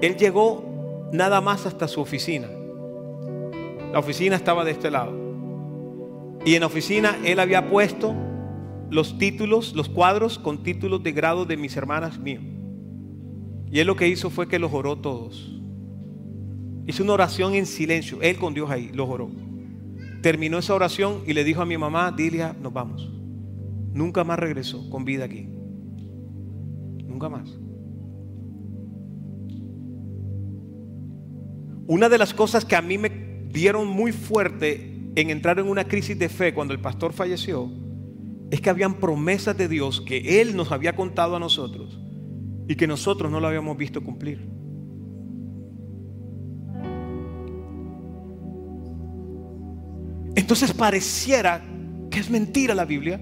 Él 0.00 0.16
llegó 0.16 1.08
nada 1.12 1.40
más 1.40 1.66
hasta 1.66 1.88
su 1.88 2.00
oficina. 2.00 2.48
La 3.92 3.98
oficina 3.98 4.36
estaba 4.36 4.64
de 4.64 4.72
este 4.72 4.90
lado. 4.90 5.12
Y 6.44 6.54
en 6.54 6.60
la 6.60 6.66
oficina 6.66 7.16
él 7.24 7.40
había 7.40 7.68
puesto 7.68 8.14
los 8.90 9.18
títulos, 9.18 9.74
los 9.74 9.88
cuadros 9.88 10.38
con 10.38 10.62
títulos 10.62 11.02
de 11.02 11.12
grado 11.12 11.44
de 11.44 11.56
mis 11.56 11.76
hermanas 11.76 12.18
míos. 12.18 12.44
Y 13.70 13.80
él 13.80 13.86
lo 13.86 13.96
que 13.96 14.08
hizo 14.08 14.30
fue 14.30 14.46
que 14.48 14.58
los 14.58 14.72
oró 14.72 14.96
todos. 14.96 15.52
Hizo 16.86 17.02
una 17.02 17.14
oración 17.14 17.54
en 17.54 17.66
silencio, 17.66 18.18
él 18.22 18.36
con 18.36 18.54
Dios 18.54 18.70
ahí, 18.70 18.90
los 18.94 19.08
oró. 19.08 19.28
Terminó 20.22 20.58
esa 20.58 20.74
oración 20.74 21.22
y 21.26 21.32
le 21.32 21.42
dijo 21.42 21.62
a 21.62 21.66
mi 21.66 21.76
mamá, 21.76 22.12
Dilia, 22.12 22.54
nos 22.60 22.72
vamos. 22.72 23.10
Nunca 23.96 24.24
más 24.24 24.38
regresó 24.38 24.90
con 24.90 25.06
vida 25.06 25.24
aquí. 25.24 25.48
Nunca 27.06 27.30
más. 27.30 27.48
Una 31.86 32.10
de 32.10 32.18
las 32.18 32.34
cosas 32.34 32.66
que 32.66 32.76
a 32.76 32.82
mí 32.82 32.98
me 32.98 33.08
dieron 33.50 33.88
muy 33.88 34.12
fuerte 34.12 35.10
en 35.14 35.30
entrar 35.30 35.58
en 35.58 35.66
una 35.66 35.84
crisis 35.84 36.18
de 36.18 36.28
fe 36.28 36.52
cuando 36.52 36.74
el 36.74 36.80
pastor 36.80 37.14
falleció 37.14 37.70
es 38.50 38.60
que 38.60 38.68
habían 38.68 39.00
promesas 39.00 39.56
de 39.56 39.66
Dios 39.66 40.02
que 40.02 40.42
Él 40.42 40.56
nos 40.56 40.72
había 40.72 40.94
contado 40.94 41.34
a 41.34 41.40
nosotros 41.40 41.98
y 42.68 42.76
que 42.76 42.86
nosotros 42.86 43.32
no 43.32 43.40
lo 43.40 43.48
habíamos 43.48 43.78
visto 43.78 44.04
cumplir. 44.04 44.46
Entonces 50.34 50.74
pareciera 50.74 51.64
que 52.10 52.20
es 52.20 52.28
mentira 52.28 52.74
la 52.74 52.84
Biblia, 52.84 53.18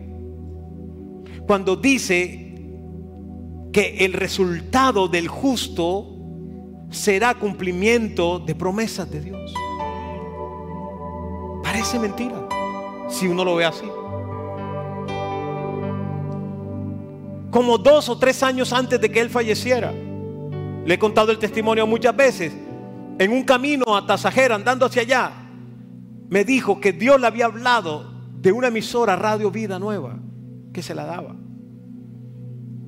cuando 1.47 1.77
dice 1.77 2.55
que 3.73 3.97
el 4.05 4.13
resultado 4.13 5.09
del 5.09 5.29
justo 5.29 6.15
será 6.91 7.35
cumplimiento 7.35 8.39
de 8.39 8.55
promesas 8.55 9.11
de 9.11 9.21
Dios. 9.21 9.53
Parece 11.63 11.99
mentira 11.99 12.49
si 13.09 13.27
uno 13.27 13.45
lo 13.45 13.57
ve 13.57 13.65
así. 13.65 13.85
Como 17.51 17.79
dos 17.79 18.09
o 18.09 18.19
tres 18.19 18.43
años 18.43 18.73
antes 18.73 19.01
de 19.01 19.11
que 19.11 19.21
él 19.21 19.31
falleciera, 19.31 19.93
le 19.93 20.95
he 20.95 20.99
contado 20.99 21.31
el 21.31 21.39
testimonio 21.39 21.87
muchas 21.87 22.17
veces, 22.17 22.53
en 23.19 23.31
un 23.33 23.45
camino 23.45 23.97
a 23.97 24.07
Tasajera, 24.07 24.55
andando 24.55 24.87
hacia 24.87 25.03
allá, 25.03 25.33
me 26.29 26.45
dijo 26.45 26.81
que 26.81 26.93
Dios 26.93 27.21
le 27.21 27.27
había 27.27 27.47
hablado 27.47 28.13
de 28.41 28.51
una 28.51 28.69
emisora 28.69 29.15
Radio 29.15 29.51
Vida 29.51 29.79
Nueva 29.79 30.19
que 30.75 30.83
se 30.83 30.95
la 30.95 31.07
daba. 31.07 31.35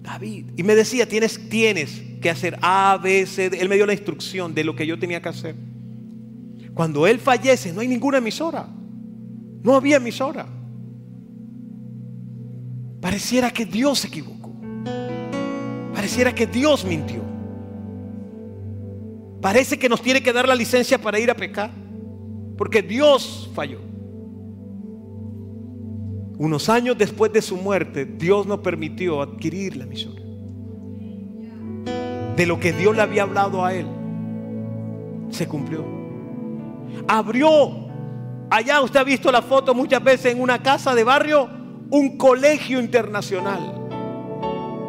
David. 0.03 0.51
Y 0.57 0.63
me 0.63 0.75
decía, 0.75 1.09
tienes, 1.09 1.49
tienes 1.49 2.03
que 2.21 2.29
hacer 2.29 2.59
A, 2.61 2.99
B, 3.03 3.25
C. 3.25 3.47
Él 3.47 3.69
me 3.69 3.77
dio 3.77 3.87
la 3.87 3.95
instrucción 3.95 4.55
de 4.55 4.65
lo 4.65 4.77
que 4.77 4.87
yo 4.87 4.99
tenía 4.99 5.23
que 5.23 5.31
hacer. 5.31 5.55
Cuando 6.75 7.07
él 7.07 7.19
fallece, 7.19 7.73
no 7.73 7.81
hay 7.81 7.89
ninguna 7.89 8.19
emisora. 8.19 8.69
No 9.63 9.75
había 9.75 9.97
emisora. 9.97 10.47
Pareciera 13.01 13.51
que 13.51 13.65
Dios 13.65 14.01
se 14.01 14.09
equivocó. 14.09 14.55
Pareciera 15.95 16.35
que 16.35 16.47
Dios 16.47 16.85
mintió. 16.85 17.23
Parece 19.41 19.79
que 19.79 19.89
nos 19.89 20.03
tiene 20.03 20.23
que 20.23 20.33
dar 20.33 20.47
la 20.47 20.55
licencia 20.55 20.99
para 21.01 21.19
ir 21.19 21.31
a 21.31 21.35
pecar. 21.35 21.71
Porque 22.59 22.83
Dios 22.83 23.51
falló. 23.55 23.81
Unos 26.39 26.69
años 26.69 26.99
después 26.99 27.33
de 27.33 27.41
su 27.41 27.57
muerte, 27.57 28.05
Dios 28.05 28.47
nos 28.47 28.61
permitió 28.61 29.23
adquirir 29.23 29.77
la 29.77 29.85
emisora. 29.85 30.21
De 32.37 32.47
lo 32.47 32.61
que 32.61 32.73
Dios 32.73 32.95
le 32.95 33.03
había 33.03 33.23
hablado 33.23 33.65
a 33.65 33.73
él, 33.73 33.87
se 35.31 35.49
cumplió. 35.49 35.83
Abrió, 37.09 37.89
allá 38.51 38.83
usted 38.83 39.01
ha 39.01 39.05
visto 39.05 39.33
la 39.33 39.41
foto 39.41 39.75
muchas 39.75 40.05
veces 40.05 40.35
en 40.35 40.43
una 40.43 40.63
casa 40.63 40.95
de 40.95 41.05
barrio, 41.05 41.49
un 41.91 42.19
colegio 42.19 42.81
internacional. 42.81 43.73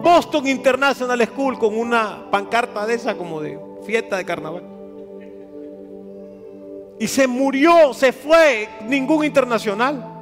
Boston 0.04 0.48
International 0.48 1.26
School 1.26 1.58
con 1.58 1.78
una 1.78 2.30
pancarta 2.30 2.86
de 2.86 2.96
esa 2.96 3.16
como 3.16 3.40
de 3.40 3.58
fiesta 3.86 4.18
de 4.18 4.26
carnaval. 4.26 4.64
Y 7.00 7.08
se 7.08 7.28
murió, 7.28 7.94
se 7.94 8.12
fue, 8.12 8.68
ningún 8.88 9.24
internacional. 9.24 10.17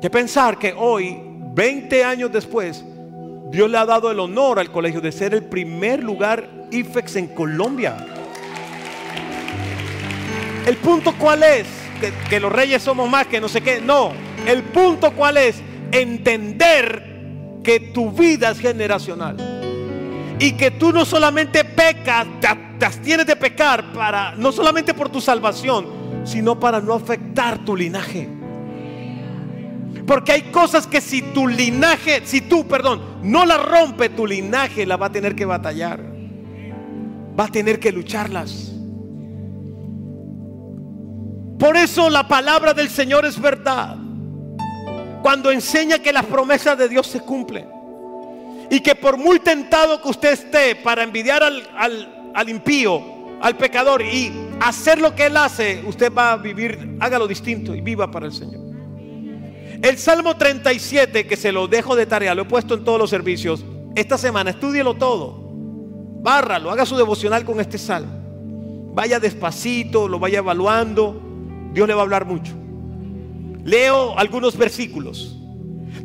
Que 0.00 0.10
pensar 0.10 0.58
que 0.58 0.74
hoy, 0.76 1.18
20 1.54 2.04
años 2.04 2.30
después, 2.30 2.84
Dios 3.50 3.68
le 3.68 3.78
ha 3.78 3.84
dado 3.84 4.10
el 4.10 4.20
honor 4.20 4.60
al 4.60 4.70
colegio 4.70 5.00
de 5.00 5.10
ser 5.10 5.34
el 5.34 5.42
primer 5.42 6.04
lugar 6.04 6.48
IFEX 6.70 7.16
en 7.16 7.26
Colombia. 7.28 7.96
El 10.66 10.76
punto 10.76 11.14
cuál 11.18 11.42
es, 11.42 11.66
que, 12.28 12.38
los 12.38 12.52
reyes 12.52 12.82
somos 12.82 13.10
más 13.10 13.26
que 13.26 13.40
no 13.40 13.48
sé 13.48 13.60
qué. 13.60 13.80
No, 13.80 14.12
el 14.46 14.62
punto 14.62 15.12
cuál 15.12 15.36
es, 15.38 15.56
entender 15.90 17.02
que 17.64 17.80
tu 17.80 18.12
vida 18.12 18.50
es 18.50 18.60
generacional. 18.60 19.36
Y 20.38 20.52
que 20.52 20.70
tú 20.70 20.92
no 20.92 21.04
solamente 21.04 21.64
pecas, 21.64 22.24
te, 22.40 22.48
te 22.78 22.86
abstienes 22.86 23.26
de 23.26 23.34
pecar 23.34 23.92
para, 23.92 24.36
no 24.36 24.52
solamente 24.52 24.94
por 24.94 25.08
tu 25.08 25.20
salvación, 25.20 25.88
sino 26.24 26.60
para 26.60 26.80
no 26.80 26.94
afectar 26.94 27.64
tu 27.64 27.74
linaje. 27.74 28.37
Porque 30.08 30.32
hay 30.32 30.42
cosas 30.44 30.86
que 30.86 31.02
si 31.02 31.20
tu 31.20 31.46
linaje, 31.46 32.22
si 32.24 32.40
tú, 32.40 32.66
perdón, 32.66 33.02
no 33.22 33.44
la 33.44 33.58
rompe, 33.58 34.08
tu 34.08 34.26
linaje 34.26 34.86
la 34.86 34.96
va 34.96 35.06
a 35.06 35.12
tener 35.12 35.36
que 35.36 35.44
batallar. 35.44 36.00
Va 37.38 37.44
a 37.44 37.48
tener 37.48 37.78
que 37.78 37.92
lucharlas. 37.92 38.72
Por 41.58 41.76
eso 41.76 42.08
la 42.08 42.26
palabra 42.26 42.72
del 42.72 42.88
Señor 42.88 43.26
es 43.26 43.38
verdad. 43.38 43.98
Cuando 45.20 45.50
enseña 45.50 45.98
que 45.98 46.10
las 46.10 46.24
promesas 46.24 46.78
de 46.78 46.88
Dios 46.88 47.06
se 47.06 47.20
cumplen. 47.20 47.68
Y 48.70 48.80
que 48.80 48.94
por 48.94 49.18
muy 49.18 49.40
tentado 49.40 50.00
que 50.00 50.08
usted 50.08 50.32
esté 50.32 50.76
para 50.76 51.02
envidiar 51.02 51.42
al, 51.42 51.68
al, 51.76 52.32
al 52.34 52.48
impío, 52.48 53.02
al 53.42 53.58
pecador 53.58 54.00
y 54.00 54.32
hacer 54.60 55.02
lo 55.02 55.14
que 55.14 55.26
él 55.26 55.36
hace, 55.36 55.82
usted 55.86 56.10
va 56.10 56.32
a 56.32 56.36
vivir, 56.38 56.96
hágalo 56.98 57.26
distinto 57.26 57.74
y 57.74 57.82
viva 57.82 58.10
para 58.10 58.24
el 58.24 58.32
Señor. 58.32 58.67
El 59.82 59.96
Salmo 59.96 60.36
37, 60.36 61.26
que 61.26 61.36
se 61.36 61.52
lo 61.52 61.68
dejo 61.68 61.94
de 61.94 62.06
tarea, 62.06 62.34
lo 62.34 62.42
he 62.42 62.46
puesto 62.46 62.74
en 62.74 62.84
todos 62.84 62.98
los 62.98 63.10
servicios. 63.10 63.64
Esta 63.94 64.18
semana, 64.18 64.50
estudielo 64.50 64.94
todo. 64.94 65.48
Bárralo, 66.20 66.70
haga 66.70 66.84
su 66.84 66.96
devocional 66.96 67.44
con 67.44 67.60
este 67.60 67.78
salmo. 67.78 68.92
Vaya 68.94 69.20
despacito, 69.20 70.08
lo 70.08 70.18
vaya 70.18 70.38
evaluando. 70.38 71.22
Dios 71.72 71.86
le 71.86 71.94
va 71.94 72.00
a 72.00 72.04
hablar 72.04 72.24
mucho. 72.24 72.52
Leo 73.64 74.18
algunos 74.18 74.56
versículos. 74.56 75.38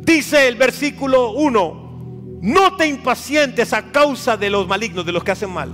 Dice 0.00 0.46
el 0.46 0.54
versículo 0.54 1.32
1, 1.32 2.38
no 2.42 2.76
te 2.76 2.86
impacientes 2.86 3.72
a 3.72 3.90
causa 3.90 4.36
de 4.36 4.50
los 4.50 4.68
malignos, 4.68 5.04
de 5.04 5.12
los 5.12 5.24
que 5.24 5.32
hacen 5.32 5.50
mal. 5.50 5.72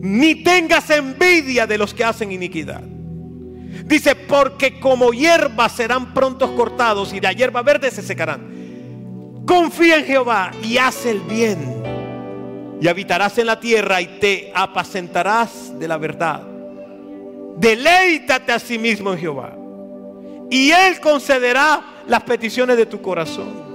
Ni 0.00 0.42
tengas 0.42 0.90
envidia 0.90 1.68
de 1.68 1.78
los 1.78 1.94
que 1.94 2.02
hacen 2.02 2.32
iniquidad 2.32 2.82
Dice, 3.84 4.14
porque 4.14 4.80
como 4.80 5.12
hierba 5.12 5.68
serán 5.68 6.14
prontos 6.14 6.50
cortados 6.52 7.12
y 7.12 7.20
la 7.20 7.32
hierba 7.32 7.62
verde 7.62 7.90
se 7.90 8.02
secarán. 8.02 9.44
Confía 9.46 9.96
en 9.98 10.04
Jehová 10.04 10.50
y 10.62 10.78
haz 10.78 11.06
el 11.06 11.20
bien. 11.20 11.82
Y 12.80 12.88
habitarás 12.88 13.38
en 13.38 13.46
la 13.46 13.60
tierra 13.60 14.00
y 14.00 14.18
te 14.18 14.52
apacentarás 14.54 15.78
de 15.78 15.88
la 15.88 15.96
verdad. 15.96 16.42
Deleítate 17.56 18.52
a 18.52 18.58
sí 18.58 18.78
mismo 18.78 19.12
en 19.12 19.18
Jehová. 19.18 19.56
Y 20.50 20.70
Él 20.70 21.00
concederá 21.00 22.02
las 22.06 22.22
peticiones 22.22 22.76
de 22.76 22.86
tu 22.86 23.00
corazón. 23.00 23.66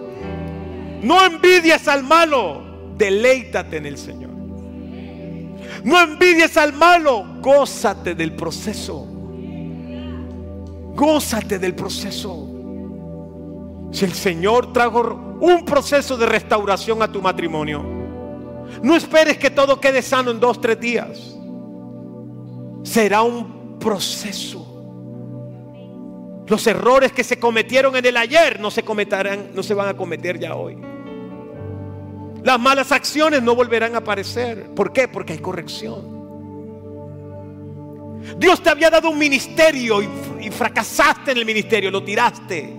No 1.01 1.25
envidies 1.25 1.87
al 1.87 2.03
malo, 2.03 2.61
deleítate 2.95 3.77
en 3.77 3.85
el 3.87 3.97
Señor. 3.97 4.31
No 5.83 5.99
envidies 5.99 6.57
al 6.57 6.73
malo, 6.73 7.25
gózate 7.41 8.13
del 8.13 8.33
proceso. 8.35 9.07
Gózate 10.95 11.59
del 11.59 11.75
proceso. 11.75 12.47
Si 13.91 14.05
el 14.05 14.13
Señor 14.13 14.71
trajo 14.71 15.37
un 15.41 15.65
proceso 15.65 16.17
de 16.17 16.25
restauración 16.25 17.01
a 17.01 17.11
tu 17.11 17.21
matrimonio, 17.21 17.83
no 18.81 18.95
esperes 18.95 19.37
que 19.37 19.49
todo 19.49 19.79
quede 19.79 20.01
sano 20.01 20.31
en 20.31 20.39
dos, 20.39 20.61
tres 20.61 20.79
días. 20.79 21.35
Será 22.83 23.21
un 23.21 23.77
proceso. 23.79 24.67
Los 26.47 26.67
errores 26.67 27.11
que 27.11 27.23
se 27.23 27.39
cometieron 27.39 27.95
en 27.95 28.05
el 28.05 28.17
ayer 28.17 28.59
no 28.59 28.71
se 28.71 28.83
cometerán, 28.83 29.51
no 29.53 29.63
se 29.63 29.73
van 29.73 29.89
a 29.89 29.93
cometer 29.95 30.39
ya 30.39 30.55
hoy. 30.55 30.77
Las 32.43 32.59
malas 32.59 32.91
acciones 32.91 33.41
no 33.43 33.55
volverán 33.55 33.95
a 33.95 33.99
aparecer. 33.99 34.73
¿Por 34.73 34.91
qué? 34.91 35.07
Porque 35.07 35.33
hay 35.33 35.39
corrección. 35.39 36.20
Dios 38.37 38.61
te 38.61 38.69
había 38.69 38.89
dado 38.89 39.09
un 39.09 39.17
ministerio 39.17 40.01
y, 40.01 40.49
fracasaste 40.51 41.31
en 41.31 41.37
el 41.37 41.45
ministerio, 41.45 41.91
lo 41.91 42.03
tiraste. 42.03 42.73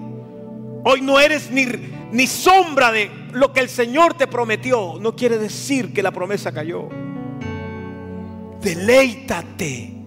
Hoy 0.84 1.00
no 1.00 1.18
eres 1.20 1.50
ni, 1.50 1.66
ni 2.12 2.26
sombra 2.26 2.90
de 2.90 3.10
lo 3.32 3.52
que 3.52 3.60
el 3.60 3.68
Señor 3.68 4.14
te 4.14 4.26
prometió. 4.26 4.98
No 5.00 5.14
quiere 5.14 5.38
decir 5.38 5.92
que 5.92 6.02
la 6.02 6.10
promesa 6.10 6.52
cayó. 6.52 6.88
Deleítate 8.60 10.02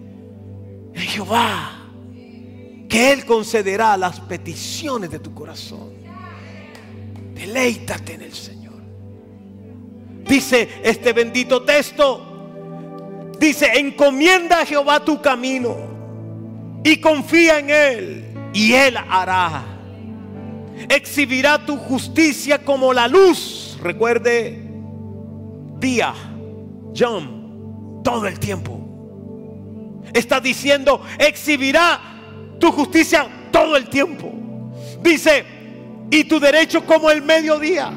en 0.94 1.02
Jehová, 1.02 1.90
que 2.88 3.12
Él 3.12 3.24
concederá 3.24 3.96
las 3.96 4.20
peticiones 4.20 5.10
de 5.10 5.18
tu 5.18 5.34
corazón. 5.34 5.90
Deleítate 7.34 8.14
en 8.14 8.22
el 8.22 8.32
Señor. 8.32 8.56
Dice 10.26 10.68
este 10.82 11.12
bendito 11.12 11.62
texto, 11.62 12.25
Dice, 13.38 13.78
encomienda 13.78 14.60
a 14.60 14.66
Jehová 14.66 15.04
tu 15.04 15.20
camino 15.20 15.76
y 16.82 17.00
confía 17.00 17.58
en 17.58 17.70
Él 17.70 18.24
y 18.52 18.72
Él 18.72 18.96
hará. 18.96 19.64
Exhibirá 20.88 21.64
tu 21.64 21.76
justicia 21.76 22.64
como 22.64 22.92
la 22.92 23.08
luz. 23.08 23.78
Recuerde, 23.82 24.62
día, 25.78 26.14
John, 26.96 28.00
todo 28.02 28.26
el 28.26 28.38
tiempo. 28.38 28.80
Está 30.14 30.40
diciendo, 30.40 31.02
exhibirá 31.18 32.00
tu 32.58 32.72
justicia 32.72 33.26
todo 33.50 33.76
el 33.76 33.88
tiempo. 33.88 34.32
Dice, 35.02 35.44
y 36.10 36.24
tu 36.24 36.40
derecho 36.40 36.86
como 36.86 37.10
el 37.10 37.22
mediodía. 37.22 37.90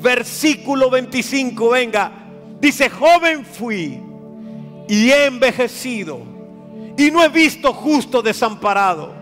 Versículo 0.00 0.90
25, 0.90 1.70
venga. 1.70 2.12
Dice, 2.60 2.88
joven 2.88 3.44
fui 3.44 4.07
y 4.88 5.10
he 5.10 5.26
envejecido 5.26 6.22
y 6.96 7.10
no 7.10 7.22
he 7.22 7.28
visto 7.28 7.72
justo 7.72 8.22
desamparado, 8.22 9.12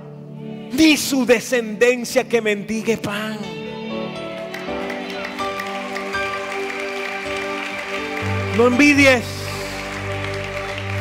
ni 0.72 0.96
su 0.96 1.26
descendencia 1.26 2.26
que 2.26 2.40
mendigue 2.40 2.96
pan. 2.96 3.38
No 8.56 8.68
envidies. 8.68 9.24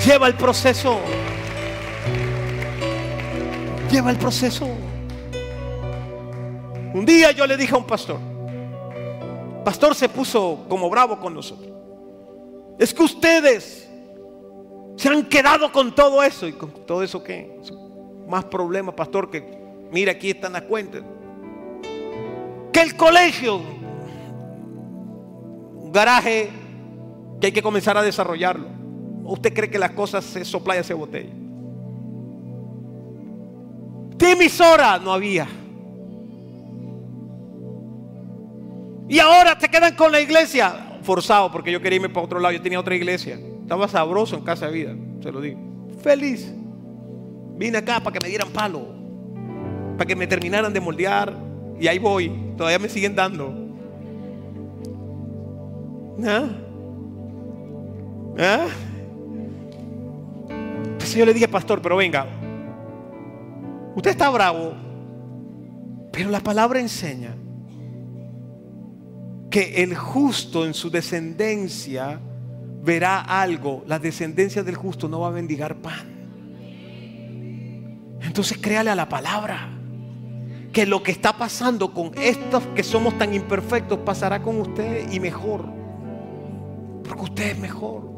Lleva 0.06 0.28
el 0.28 0.34
proceso. 0.34 1.00
Lleva 3.90 4.12
el 4.12 4.18
proceso. 4.18 4.68
Un 6.94 7.06
día 7.06 7.32
yo 7.32 7.48
le 7.48 7.56
dije 7.56 7.74
a 7.74 7.78
un 7.78 7.88
pastor, 7.88 8.20
pastor 9.64 9.96
se 9.96 10.10
puso 10.10 10.66
como 10.68 10.90
bravo 10.90 11.20
con 11.20 11.34
nosotros. 11.34 11.72
Es 12.78 12.94
que 12.94 13.04
ustedes 13.04 13.85
se 14.96 15.10
han 15.10 15.26
quedado 15.26 15.72
con 15.72 15.94
todo 15.94 16.24
eso. 16.24 16.48
¿Y 16.48 16.54
con 16.54 16.72
todo 16.86 17.04
eso 17.04 17.24
qué? 17.24 17.60
Más 18.28 18.46
problemas, 18.46 18.96
pastor, 18.96 19.30
que 19.30 19.44
mira 19.92 20.14
aquí 20.14 20.32
están 20.32 20.54
las 20.54 20.64
cuentas. 20.64 21.04
Que 22.72 22.82
el 22.82 22.96
colegio, 22.96 23.62
un 25.76 25.92
garaje 25.92 26.50
que 27.40 27.48
hay 27.48 27.54
que 27.54 27.62
comenzar 27.62 27.98
a 27.98 28.04
desarrollarlo. 28.04 28.68
¿O 29.24 29.34
usted 29.34 29.54
cree 29.54 29.70
que 29.70 29.80
las 29.80 29.92
cosas 29.92 30.24
se 30.24 30.46
sopla 30.46 30.78
y 30.80 30.84
se 30.84 30.94
botella? 30.94 31.32
¿Qué 34.18 34.32
emisora? 34.32 34.98
No 35.00 35.14
había. 35.14 35.48
Y 39.08 39.20
ahora 39.20 39.58
te 39.58 39.70
quedan 39.70 39.96
con 39.96 40.12
la 40.12 40.20
iglesia. 40.22 40.98
Forzado, 41.04 41.52
porque 41.52 41.72
yo 41.72 41.82
quería 41.82 41.98
irme 41.98 42.10
para 42.10 42.26
otro 42.26 42.40
lado. 42.40 42.54
Yo 42.54 42.62
tenía 42.62 42.80
otra 42.80 42.96
iglesia. 42.96 43.40
Estaba 43.66 43.88
sabroso 43.88 44.36
en 44.36 44.44
casa 44.44 44.68
de 44.68 44.72
vida, 44.74 44.96
se 45.24 45.32
lo 45.32 45.42
digo. 45.42 45.60
Feliz. 46.04 46.54
Vine 47.58 47.80
acá 47.80 48.00
para 48.00 48.14
que 48.14 48.20
me 48.20 48.30
dieran 48.30 48.50
palo. 48.50 48.86
Para 49.98 50.06
que 50.06 50.16
me 50.16 50.28
terminaran 50.28 50.72
de 50.72 50.80
moldear. 50.80 51.36
Y 51.80 51.88
ahí 51.88 51.98
voy. 51.98 52.32
Todavía 52.56 52.78
me 52.78 52.88
siguen 52.88 53.16
dando. 53.16 53.52
¿Ah? 56.24 56.48
¿Ah? 58.38 58.68
Entonces 60.48 61.16
yo 61.16 61.26
le 61.26 61.34
dije, 61.34 61.48
pastor, 61.48 61.82
pero 61.82 61.96
venga. 61.96 62.28
Usted 63.96 64.12
está 64.12 64.30
bravo. 64.30 64.74
Pero 66.12 66.30
la 66.30 66.40
palabra 66.40 66.80
enseña 66.80 67.36
que 69.50 69.82
el 69.82 69.96
justo 69.96 70.68
en 70.68 70.76
su 70.76 70.92
descendencia 70.92 72.20
verá 72.86 73.20
algo. 73.20 73.84
La 73.88 74.00
descendencia 74.00 74.64
del 74.64 74.76
justo 74.76 75.10
no 75.10 75.22
va 75.22 75.28
a 75.28 75.32
bendigar 75.32 75.76
pan. 75.76 76.16
Entonces 78.22 78.58
créale 78.60 78.92
a 78.92 78.96
la 78.96 79.10
palabra. 79.10 79.72
Que 80.72 80.86
lo 80.86 81.02
que 81.02 81.12
está 81.12 81.38
pasando 81.38 81.94
con 81.94 82.12
estos 82.16 82.64
que 82.76 82.84
somos 82.84 83.18
tan 83.18 83.34
imperfectos 83.34 84.00
pasará 84.00 84.42
con 84.42 84.60
usted 84.60 85.12
y 85.12 85.20
mejor. 85.20 85.66
Porque 87.08 87.24
usted 87.24 87.52
es 87.52 87.58
mejor. 87.58 88.10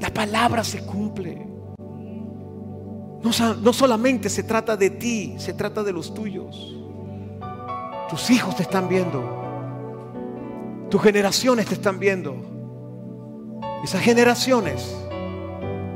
La 0.00 0.10
palabra 0.12 0.62
se 0.64 0.84
cumple. 0.84 1.46
No, 3.22 3.54
no 3.62 3.72
solamente 3.72 4.28
se 4.28 4.42
trata 4.42 4.76
de 4.76 4.90
ti, 4.90 5.36
se 5.38 5.54
trata 5.54 5.82
de 5.82 5.92
los 5.92 6.12
tuyos. 6.12 6.76
Tus 8.10 8.30
hijos 8.30 8.56
te 8.56 8.62
están 8.64 8.88
viendo. 8.88 9.24
Tus 10.90 11.02
generaciones 11.02 11.66
te 11.66 11.74
están 11.74 11.98
viendo. 11.98 12.55
Esas 13.84 14.02
generaciones 14.02 14.96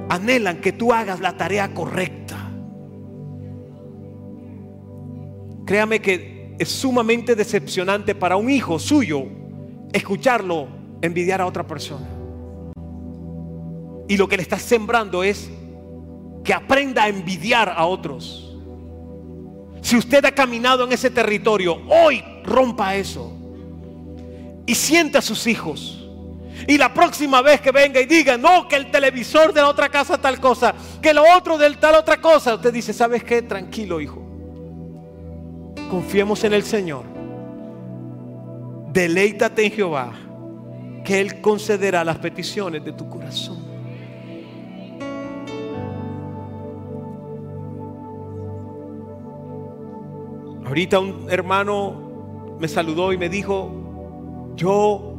anhelan 0.08 0.60
que 0.60 0.72
tú 0.72 0.92
hagas 0.92 1.20
la 1.20 1.36
tarea 1.36 1.72
correcta. 1.72 2.36
Créame 5.66 6.00
que 6.00 6.56
es 6.58 6.68
sumamente 6.68 7.34
decepcionante 7.34 8.14
para 8.14 8.36
un 8.36 8.50
hijo 8.50 8.78
suyo 8.78 9.24
escucharlo 9.92 10.68
envidiar 11.00 11.40
a 11.40 11.46
otra 11.46 11.66
persona. 11.66 12.06
Y 14.08 14.16
lo 14.16 14.28
que 14.28 14.36
le 14.36 14.42
estás 14.42 14.62
sembrando 14.62 15.22
es 15.22 15.48
que 16.42 16.52
aprenda 16.52 17.04
a 17.04 17.08
envidiar 17.08 17.68
a 17.68 17.86
otros. 17.86 18.56
Si 19.82 19.96
usted 19.96 20.24
ha 20.24 20.32
caminado 20.32 20.84
en 20.84 20.92
ese 20.92 21.10
territorio, 21.10 21.80
hoy 21.88 22.22
rompa 22.44 22.96
eso 22.96 23.32
y 24.66 24.74
sienta 24.74 25.20
a 25.20 25.22
sus 25.22 25.46
hijos. 25.46 25.99
Y 26.66 26.78
la 26.78 26.92
próxima 26.92 27.42
vez 27.42 27.60
que 27.60 27.70
venga 27.72 28.00
y 28.00 28.06
diga, 28.06 28.36
no, 28.36 28.68
que 28.68 28.76
el 28.76 28.90
televisor 28.90 29.52
de 29.52 29.60
la 29.60 29.68
otra 29.68 29.88
casa 29.88 30.18
tal 30.18 30.40
cosa, 30.40 30.74
que 31.00 31.14
lo 31.14 31.24
otro 31.36 31.56
del 31.58 31.78
tal 31.78 31.94
otra 31.94 32.20
cosa, 32.20 32.54
usted 32.54 32.72
dice, 32.72 32.92
¿sabes 32.92 33.24
qué? 33.24 33.42
Tranquilo, 33.42 34.00
hijo. 34.00 34.22
Confiemos 35.90 36.44
en 36.44 36.52
el 36.52 36.62
Señor. 36.62 37.04
Deleítate 38.92 39.64
en 39.64 39.72
Jehová, 39.72 40.12
que 41.04 41.20
Él 41.20 41.40
concederá 41.40 42.04
las 42.04 42.18
peticiones 42.18 42.84
de 42.84 42.92
tu 42.92 43.08
corazón. 43.08 43.70
Ahorita 50.66 51.00
un 51.00 51.26
hermano 51.28 52.56
me 52.60 52.68
saludó 52.68 53.12
y 53.12 53.18
me 53.18 53.28
dijo, 53.28 54.52
yo, 54.54 55.09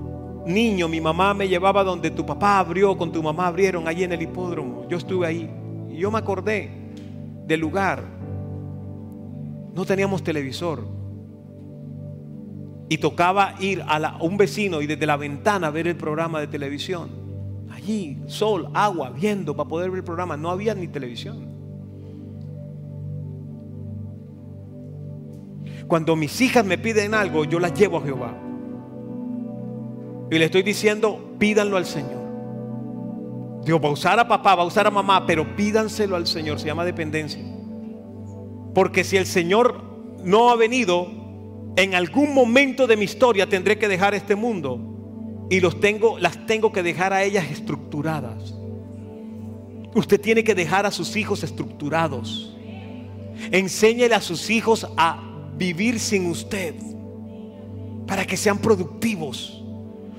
niño, 0.45 0.87
mi 0.87 1.01
mamá 1.01 1.33
me 1.33 1.47
llevaba 1.47 1.83
donde 1.83 2.11
tu 2.11 2.25
papá 2.25 2.59
abrió, 2.59 2.97
con 2.97 3.11
tu 3.11 3.21
mamá 3.21 3.47
abrieron 3.47 3.87
allí 3.87 4.03
en 4.03 4.11
el 4.11 4.21
hipódromo. 4.21 4.87
Yo 4.89 4.97
estuve 4.97 5.27
ahí. 5.27 5.49
Y 5.89 5.97
yo 5.97 6.11
me 6.11 6.19
acordé 6.19 6.69
del 7.45 7.59
lugar. 7.59 8.03
No 9.73 9.85
teníamos 9.85 10.23
televisor. 10.23 10.85
Y 12.89 12.97
tocaba 12.97 13.55
ir 13.59 13.83
a, 13.87 14.17
un 14.21 14.37
vecino 14.37 14.81
y 14.81 14.87
desde 14.87 15.05
la 15.05 15.15
ventana 15.15 15.69
ver 15.69 15.87
el 15.87 15.95
programa 15.95 16.39
de 16.39 16.47
televisión. 16.47 17.09
Allí, 17.71 18.21
sol, 18.27 18.69
agua, 18.73 19.11
viendo 19.11 19.55
para 19.55 19.69
poder 19.69 19.89
ver 19.89 19.99
el 19.99 20.03
programa. 20.03 20.35
No 20.35 20.49
había 20.49 20.75
ni 20.75 20.87
televisión. 20.87 21.49
Cuando 25.87 26.15
mis 26.15 26.39
hijas 26.41 26.65
me 26.65 26.77
piden 26.77 27.13
algo, 27.13 27.45
yo 27.45 27.59
las 27.59 27.73
llevo 27.73 27.97
a 27.97 28.01
Jehová. 28.01 28.50
Y 30.31 30.39
le 30.39 30.45
estoy 30.45 30.63
diciendo, 30.63 31.35
pídanlo 31.37 31.75
al 31.75 31.85
Señor. 31.85 32.21
Digo, 33.65 33.81
va 33.81 33.89
a 33.89 33.91
usar 33.91 34.17
a 34.17 34.27
papá, 34.27 34.55
va 34.55 34.63
a 34.63 34.65
usar 34.65 34.87
a 34.87 34.91
mamá, 34.91 35.25
pero 35.27 35.57
pídanselo 35.57 36.15
al 36.15 36.25
Señor, 36.25 36.57
se 36.57 36.67
llama 36.67 36.85
dependencia. 36.85 37.43
Porque 38.73 39.03
si 39.03 39.17
el 39.17 39.25
Señor 39.25 39.83
no 40.23 40.49
ha 40.49 40.55
venido, 40.55 41.07
en 41.75 41.95
algún 41.95 42.33
momento 42.33 42.87
de 42.87 42.95
mi 42.95 43.03
historia 43.03 43.49
tendré 43.49 43.77
que 43.77 43.89
dejar 43.89 44.15
este 44.15 44.37
mundo 44.37 45.47
y 45.49 45.59
los 45.59 45.81
tengo, 45.81 46.17
las 46.17 46.45
tengo 46.45 46.71
que 46.71 46.81
dejar 46.81 47.11
a 47.11 47.23
ellas 47.23 47.51
estructuradas. 47.51 48.55
Usted 49.93 50.21
tiene 50.21 50.45
que 50.45 50.55
dejar 50.55 50.85
a 50.85 50.91
sus 50.91 51.17
hijos 51.17 51.43
estructurados. 51.43 52.55
Enséñele 53.51 54.15
a 54.15 54.21
sus 54.21 54.49
hijos 54.49 54.87
a 54.95 55.21
vivir 55.57 55.99
sin 55.99 56.27
usted 56.27 56.75
para 58.07 58.25
que 58.25 58.37
sean 58.37 58.59
productivos. 58.59 59.60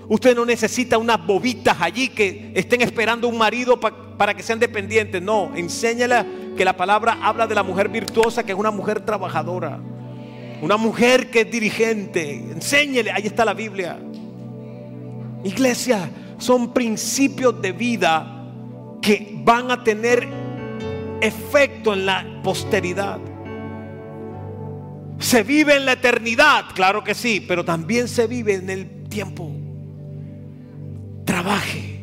Usted 0.09 0.35
no 0.35 0.45
necesita 0.45 0.99
unas 0.99 1.25
bobitas 1.25 1.77
allí 1.81 2.09
que 2.09 2.53
estén 2.55 2.83
esperando 2.83 3.29
un 3.29 3.39
marido 3.39 3.79
para 3.79 4.35
que 4.35 4.43
sean 4.43 4.59
dependientes. 4.59 5.23
No, 5.23 5.53
enséñala 5.55 6.27
que 6.57 6.65
la 6.65 6.77
palabra 6.77 7.19
habla 7.23 7.47
de 7.47 7.55
la 7.55 7.63
mujer 7.63 7.89
virtuosa, 7.89 8.45
que 8.45 8.53
es 8.53 8.59
una 8.59 8.71
mujer 8.71 9.01
trabajadora. 9.01 9.81
Una 10.61 10.77
mujer 10.77 11.31
que 11.31 11.41
es 11.41 11.51
dirigente. 11.51 12.35
Enséñele, 12.35 13.11
ahí 13.11 13.27
está 13.27 13.45
la 13.45 13.55
Biblia. 13.55 13.99
Iglesia, 15.45 16.11
son 16.39 16.73
principios 16.73 17.61
de 17.63 17.73
vida 17.73 18.45
que 19.01 19.33
van 19.45 19.71
a 19.71 19.83
tener 19.83 20.29
efecto 21.21 21.93
en 21.95 22.07
la 22.07 22.41
posteridad. 22.43 23.19
Se 25.19 25.45
vive 25.45 25.77
en 25.77 25.87
la 25.87 25.93
eternidad, 25.93 26.65
claro 26.75 27.05
que 27.05 27.15
sí, 27.15 27.45
pero 27.47 27.65
también 27.65 28.09
se 28.09 28.27
vive 28.27 28.55
en 28.55 28.71
el 28.71 29.09
tiempo 29.09 29.62
trabaje. 31.43 32.01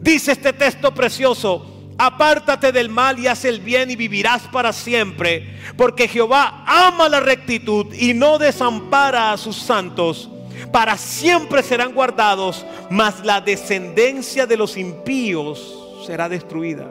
Dice 0.00 0.32
este 0.32 0.52
texto 0.52 0.94
precioso, 0.94 1.66
apártate 1.98 2.70
del 2.70 2.88
mal 2.88 3.18
y 3.18 3.26
haz 3.26 3.44
el 3.44 3.60
bien 3.60 3.90
y 3.90 3.96
vivirás 3.96 4.42
para 4.42 4.72
siempre, 4.72 5.58
porque 5.76 6.06
Jehová 6.06 6.64
ama 6.66 7.08
la 7.08 7.20
rectitud 7.20 7.92
y 7.92 8.14
no 8.14 8.38
desampara 8.38 9.32
a 9.32 9.36
sus 9.36 9.56
santos. 9.56 10.30
Para 10.72 10.96
siempre 10.96 11.62
serán 11.62 11.92
guardados, 11.92 12.64
mas 12.88 13.24
la 13.24 13.40
descendencia 13.40 14.46
de 14.46 14.56
los 14.56 14.76
impíos 14.76 16.04
será 16.06 16.28
destruida. 16.28 16.90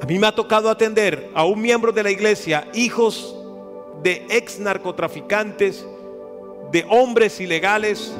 A 0.00 0.06
mí 0.06 0.18
me 0.18 0.28
ha 0.28 0.34
tocado 0.34 0.70
atender 0.70 1.30
a 1.34 1.44
un 1.44 1.60
miembro 1.60 1.90
de 1.90 2.04
la 2.04 2.10
iglesia, 2.10 2.68
hijos 2.72 3.34
de 4.02 4.24
ex 4.30 4.60
narcotraficantes, 4.60 5.84
de 6.70 6.86
hombres 6.88 7.40
ilegales, 7.40 8.12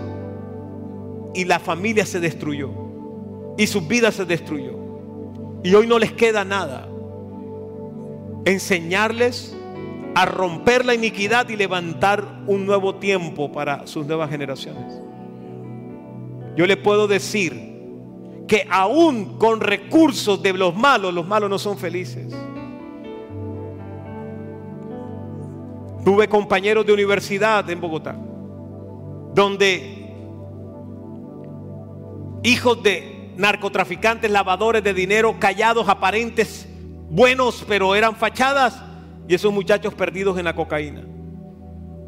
y 1.34 1.44
la 1.44 1.58
familia 1.58 2.06
se 2.06 2.20
destruyó. 2.20 2.70
Y 3.56 3.66
su 3.66 3.82
vida 3.82 4.12
se 4.12 4.24
destruyó. 4.24 4.78
Y 5.62 5.74
hoy 5.74 5.86
no 5.86 5.98
les 5.98 6.12
queda 6.12 6.44
nada. 6.44 6.88
enseñarles 8.44 9.54
a 10.14 10.24
romper 10.24 10.84
la 10.84 10.94
iniquidad 10.94 11.48
y 11.48 11.56
levantar 11.56 12.42
un 12.46 12.64
nuevo 12.64 12.94
tiempo 12.94 13.52
para 13.52 13.86
sus 13.86 14.06
nuevas 14.06 14.30
generaciones. 14.30 15.00
Yo 16.56 16.66
le 16.66 16.76
puedo 16.76 17.06
decir 17.06 17.68
que 18.48 18.66
aún 18.70 19.38
con 19.38 19.60
recursos 19.60 20.42
de 20.42 20.52
los 20.54 20.74
malos, 20.74 21.12
los 21.14 21.26
malos 21.26 21.50
no 21.50 21.58
son 21.58 21.78
felices. 21.78 22.34
Tuve 26.04 26.26
compañeros 26.28 26.86
de 26.86 26.92
universidad 26.92 27.68
en 27.68 27.80
Bogotá, 27.80 28.18
donde 29.34 29.97
hijos 32.48 32.82
de 32.82 33.32
narcotraficantes, 33.36 34.30
lavadores 34.30 34.82
de 34.82 34.94
dinero, 34.94 35.38
callados, 35.38 35.88
aparentes, 35.88 36.66
buenos, 37.10 37.64
pero 37.68 37.94
eran 37.94 38.16
fachadas, 38.16 38.82
y 39.28 39.34
esos 39.34 39.52
muchachos 39.52 39.94
perdidos 39.94 40.38
en 40.38 40.44
la 40.46 40.54
cocaína. 40.54 41.02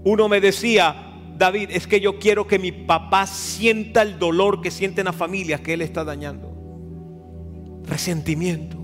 Uno 0.05 0.29
me 0.29 0.41
decía, 0.41 1.13
David, 1.37 1.71
es 1.73 1.87
que 1.87 2.01
yo 2.01 2.19
quiero 2.19 2.47
que 2.47 2.59
mi 2.59 2.73
papá 2.73 3.27
sienta 3.27 4.03
el 4.03 4.19
dolor 4.19 4.61
que 4.61 4.71
sienten 4.71 5.05
las 5.05 5.17
familias 5.17 5.61
que 5.61 5.75
él 5.75 5.83
está 5.83 6.05
dañando. 6.05 6.51
Resentimiento. 7.87 8.79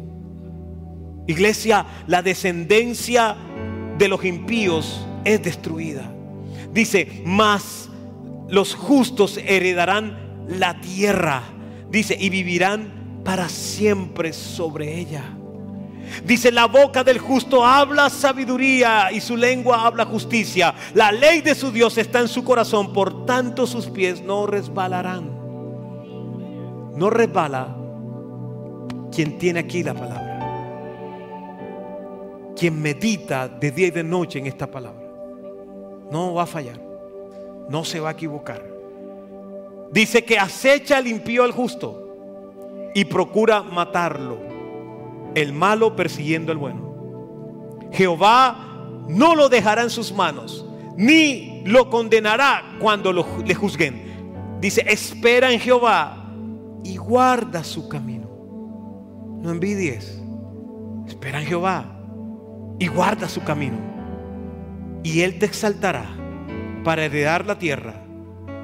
Iglesia, 1.26 1.86
la 2.06 2.22
descendencia 2.22 3.36
de 3.98 4.08
los 4.08 4.24
impíos 4.24 5.06
es 5.24 5.42
destruida. 5.42 6.12
Dice, 6.72 7.22
mas 7.24 7.88
los 8.48 8.74
justos 8.74 9.38
heredarán 9.38 10.25
la 10.48 10.80
tierra. 10.80 11.42
Dice, 11.90 12.16
y 12.18 12.30
vivirán 12.30 13.20
para 13.24 13.48
siempre 13.48 14.32
sobre 14.32 14.98
ella. 14.98 15.24
Dice, 16.24 16.52
la 16.52 16.66
boca 16.66 17.02
del 17.02 17.18
justo 17.18 17.64
habla 17.64 18.08
sabiduría 18.10 19.10
y 19.12 19.20
su 19.20 19.36
lengua 19.36 19.86
habla 19.86 20.04
justicia. 20.04 20.74
La 20.94 21.10
ley 21.10 21.40
de 21.40 21.54
su 21.54 21.72
Dios 21.72 21.98
está 21.98 22.20
en 22.20 22.28
su 22.28 22.44
corazón, 22.44 22.92
por 22.92 23.26
tanto 23.26 23.66
sus 23.66 23.86
pies 23.86 24.22
no 24.22 24.46
resbalarán. 24.46 25.30
No 26.94 27.10
resbala 27.10 27.76
quien 29.12 29.38
tiene 29.38 29.60
aquí 29.60 29.82
la 29.82 29.94
palabra. 29.94 30.24
Quien 32.56 32.80
medita 32.80 33.48
de 33.48 33.70
día 33.70 33.88
y 33.88 33.90
de 33.90 34.04
noche 34.04 34.38
en 34.38 34.46
esta 34.46 34.70
palabra. 34.70 35.06
No 36.10 36.34
va 36.34 36.44
a 36.44 36.46
fallar. 36.46 36.80
No 37.68 37.84
se 37.84 38.00
va 38.00 38.10
a 38.10 38.12
equivocar. 38.12 38.75
Dice 39.96 40.26
que 40.26 40.38
acecha 40.38 41.00
limpió 41.00 41.42
al 41.42 41.52
justo 41.52 42.90
y 42.94 43.06
procura 43.06 43.62
matarlo 43.62 44.36
el 45.34 45.54
malo 45.54 45.96
persiguiendo 45.96 46.52
al 46.52 46.58
bueno. 46.58 47.88
Jehová 47.92 48.78
no 49.08 49.34
lo 49.34 49.48
dejará 49.48 49.82
en 49.82 49.88
sus 49.88 50.12
manos, 50.12 50.66
ni 50.98 51.62
lo 51.64 51.88
condenará 51.88 52.76
cuando 52.78 53.10
le 53.10 53.54
juzguen. 53.54 54.58
Dice, 54.60 54.84
espera 54.86 55.50
en 55.50 55.60
Jehová 55.60 56.30
y 56.84 56.98
guarda 56.98 57.64
su 57.64 57.88
camino. 57.88 58.28
No 59.40 59.50
envidies. 59.50 60.22
Espera 61.06 61.40
en 61.40 61.46
Jehová 61.46 62.02
y 62.78 62.86
guarda 62.88 63.30
su 63.30 63.42
camino. 63.42 63.78
Y 65.02 65.22
Él 65.22 65.38
te 65.38 65.46
exaltará 65.46 66.04
para 66.84 67.06
heredar 67.06 67.46
la 67.46 67.58
tierra. 67.58 68.05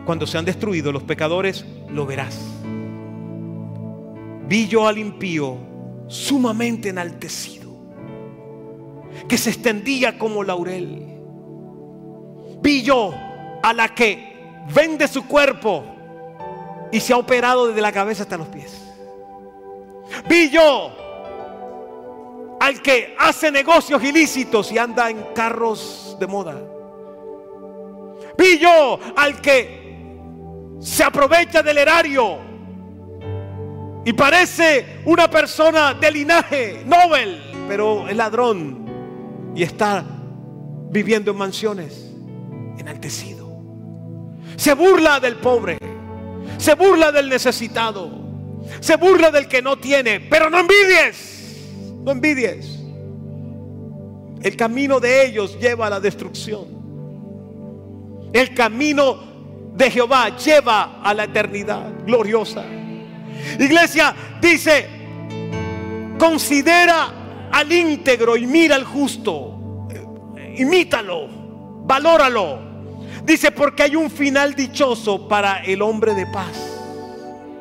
Cuando 0.04 0.26
sean 0.26 0.44
destruidos 0.44 0.92
los 0.92 1.02
pecadores, 1.02 1.64
lo 1.88 2.06
verás. 2.06 2.38
Vi 4.48 4.66
yo 4.68 4.86
al 4.86 4.98
impío 4.98 5.56
sumamente 6.08 6.88
enaltecido, 6.90 7.70
que 9.28 9.38
se 9.38 9.50
extendía 9.50 10.18
como 10.18 10.42
laurel. 10.42 11.06
Vi 12.60 12.82
yo 12.82 13.14
a 13.62 13.72
la 13.72 13.94
que 13.94 14.32
vende 14.74 15.08
su 15.08 15.26
cuerpo 15.26 15.84
y 16.90 17.00
se 17.00 17.12
ha 17.12 17.16
operado 17.16 17.68
desde 17.68 17.80
la 17.80 17.92
cabeza 17.92 18.24
hasta 18.24 18.36
los 18.36 18.48
pies. 18.48 18.78
Vi 20.28 20.50
yo 20.50 20.92
al 22.60 22.82
que 22.82 23.16
hace 23.18 23.50
negocios 23.50 24.02
ilícitos 24.04 24.70
y 24.70 24.78
anda 24.78 25.10
en 25.10 25.22
carros 25.34 26.16
de 26.20 26.26
moda. 26.26 26.62
Vi 28.36 28.58
yo 28.58 28.98
al 29.16 29.40
que 29.40 29.81
se 30.82 31.04
aprovecha 31.04 31.62
del 31.62 31.78
erario 31.78 32.38
y 34.04 34.12
parece 34.12 35.00
una 35.04 35.30
persona 35.30 35.94
de 35.94 36.10
linaje 36.10 36.82
Nobel, 36.84 37.40
pero 37.68 38.08
es 38.08 38.16
ladrón 38.16 39.52
y 39.54 39.62
está 39.62 40.04
viviendo 40.90 41.30
en 41.30 41.36
mansiones, 41.36 42.10
enaltecido. 42.78 43.48
Se 44.56 44.74
burla 44.74 45.20
del 45.20 45.36
pobre, 45.36 45.78
se 46.58 46.74
burla 46.74 47.12
del 47.12 47.28
necesitado, 47.28 48.10
se 48.80 48.96
burla 48.96 49.30
del 49.30 49.46
que 49.46 49.62
no 49.62 49.78
tiene, 49.78 50.18
pero 50.18 50.50
no 50.50 50.58
envidies, 50.58 51.70
no 52.02 52.10
envidies. 52.10 52.80
El 54.42 54.56
camino 54.56 54.98
de 54.98 55.26
ellos 55.26 55.56
lleva 55.60 55.86
a 55.86 55.90
la 55.90 56.00
destrucción. 56.00 56.82
El 58.32 58.52
camino 58.54 59.31
de 59.74 59.90
Jehová 59.90 60.36
lleva 60.36 61.00
a 61.02 61.14
la 61.14 61.24
eternidad 61.24 62.04
gloriosa. 62.04 62.64
Iglesia 63.58 64.14
dice, 64.40 64.88
considera 66.18 67.48
al 67.50 67.72
íntegro 67.72 68.36
y 68.36 68.46
mira 68.46 68.76
al 68.76 68.84
justo. 68.84 69.88
Imítalo, 70.56 71.28
valóralo. 71.84 72.70
Dice, 73.24 73.52
porque 73.52 73.84
hay 73.84 73.96
un 73.96 74.10
final 74.10 74.54
dichoso 74.54 75.28
para 75.28 75.62
el 75.64 75.80
hombre 75.80 76.14
de 76.14 76.26
paz. 76.26 76.80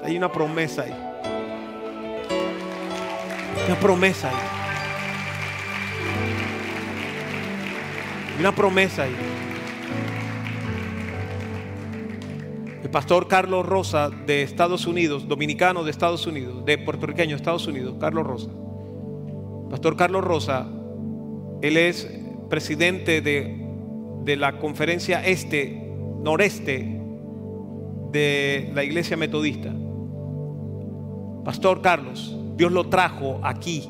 Hay 0.03 0.18
una 0.18 0.32
promesa 0.32 0.84
ahí. 0.84 0.95
Una 3.68 3.80
promesa 3.80 4.30
ahí. 4.30 4.36
Una 8.39 8.51
promesa 8.51 9.03
ahí. 9.03 9.16
Pastor 12.92 13.28
Carlos 13.28 13.66
Rosa 13.66 14.10
de 14.10 14.44
Estados 14.44 14.86
Unidos, 14.86 15.28
dominicano 15.28 15.84
de 15.84 15.92
Estados 15.92 16.28
Unidos, 16.28 16.66
de 16.66 16.78
puertorriqueño 16.78 17.32
de 17.32 17.36
Estados 17.36 17.66
Unidos, 17.68 17.96
Carlos 18.00 18.26
Rosa. 18.26 18.50
Pastor 19.70 19.96
Carlos 19.96 20.24
Rosa, 20.24 20.68
él 21.62 21.78
es 21.78 22.08
presidente 22.50 23.22
de, 23.22 23.66
de 24.24 24.36
la 24.36 24.60
conferencia 24.60 25.26
este, 25.26 25.94
noreste 26.20 27.02
de 28.12 28.72
la 28.74 28.84
iglesia 28.84 29.16
metodista. 29.16 29.74
Pastor 31.46 31.82
Carlos, 31.82 32.38
Dios 32.58 32.72
lo 32.72 32.89
trajo 32.89 33.39
aquí, 33.44 33.88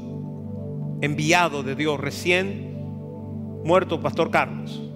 enviado 1.01 1.63
de 1.63 1.75
Dios, 1.75 1.99
recién 1.99 2.71
muerto 3.63 3.99
Pastor 3.99 4.31
Carlos 4.31 4.90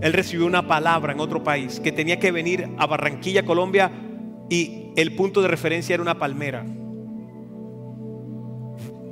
él 0.00 0.12
recibió 0.12 0.46
una 0.46 0.66
palabra 0.66 1.12
en 1.12 1.20
otro 1.20 1.42
país 1.44 1.78
que 1.78 1.92
tenía 1.92 2.18
que 2.18 2.32
venir 2.32 2.70
a 2.78 2.86
Barranquilla, 2.86 3.44
Colombia, 3.44 3.90
y 4.48 4.92
el 4.96 5.14
punto 5.14 5.42
de 5.42 5.48
referencia 5.48 5.94
era 5.94 6.02
una 6.02 6.18
palmera. 6.18 6.64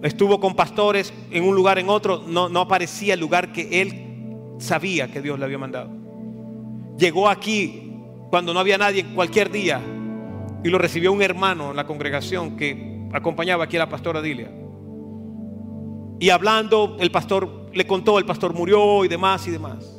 Estuvo 0.03 0.41
con 0.41 0.55
pastores 0.55 1.13
en 1.31 1.45
un 1.45 1.55
lugar, 1.55 1.79
en 1.79 1.89
otro, 1.89 2.23
no, 2.27 2.47
aparecía 2.61 3.15
el 3.15 3.21
lugar 3.21 3.53
que 3.53 3.83
él 3.83 4.57
sabía 4.59 5.11
que 5.11 5.21
Dios 5.21 5.39
le 5.39 5.45
había 5.45 5.59
mandado. 5.59 5.91
Llegó 6.97 7.29
aquí 7.29 7.93
cuando 8.31 8.55
no 8.55 8.61
había 8.61 8.79
nadie, 8.79 9.05
cualquier 9.15 9.51
día, 9.51 9.81
y 10.65 10.69
lo 10.69 10.79
recibió 10.79 11.13
un 11.13 11.23
hermano 11.23 11.71
en 11.71 11.77
la 11.77 11.87
congregación 11.87 12.57
que 12.57 13.09
acompañaba 13.13 13.65
aquí 13.65 13.77
a 13.77 13.81
la 13.81 13.89
pastora 13.89 14.23
Dilia. 14.23 14.51
Y 16.21 16.31
hablando, 16.31 16.97
el 16.99 17.11
pastor 17.11 17.71
le 17.73 17.87
contó, 17.87 18.19
el 18.19 18.25
pastor 18.25 18.55
murió 18.55 19.05
y 19.05 19.09
demás 19.09 19.47
y 19.47 19.51
demás. 19.51 19.98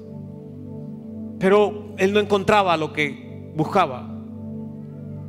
Pero 1.39 1.93
él 1.97 2.13
no 2.13 2.19
encontraba 2.19 2.75
lo 2.77 2.93
que 2.93 3.51
buscaba. 3.55 4.07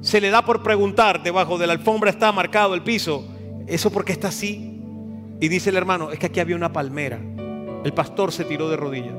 Se 0.01 0.21
le 0.21 0.31
da 0.31 0.45
por 0.45 0.63
preguntar, 0.63 1.23
debajo 1.23 1.59
de 1.59 1.67
la 1.67 1.75
alfombra 1.75 2.11
está 2.11 2.33
marcado 2.33 2.75
el 2.75 2.83
piso, 2.83 3.25
¿eso 3.67 3.91
porque 3.91 4.13
está 4.13 4.29
así? 4.29 4.81
Y 5.41 5.49
dice 5.49 5.71
el 5.71 5.77
hermano, 5.77 6.11
es 6.11 6.19
que 6.19 6.27
aquí 6.27 6.41
había 6.41 6.57
una 6.57 6.73
palmera. 6.73 7.21
El 7.85 7.93
pastor 7.93 8.33
se 8.33 8.45
tiró 8.45 8.69
de 8.69 8.77
rodillas 8.77 9.17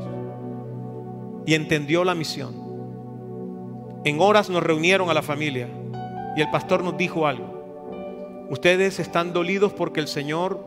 y 1.46 1.54
entendió 1.54 2.04
la 2.04 2.16
misión. 2.16 2.54
En 4.04 4.20
horas 4.20 4.50
nos 4.50 4.64
reunieron 4.64 5.10
a 5.10 5.14
la 5.14 5.22
familia 5.22 5.68
y 6.36 6.42
el 6.42 6.50
pastor 6.50 6.84
nos 6.84 6.98
dijo 6.98 7.28
algo. 7.28 8.48
Ustedes 8.50 9.00
están 9.00 9.34
dolidos 9.34 9.74
porque 9.74 10.00
el 10.00 10.08
Señor 10.08 10.66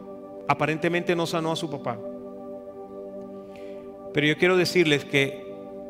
aparentemente 0.48 1.14
no 1.14 1.26
sanó 1.26 1.52
a 1.52 1.56
su 1.56 1.70
papá. 1.70 1.98
Pero 4.12 4.26
yo 4.26 4.36
quiero 4.38 4.56
decirles 4.56 5.04
que 5.04 5.43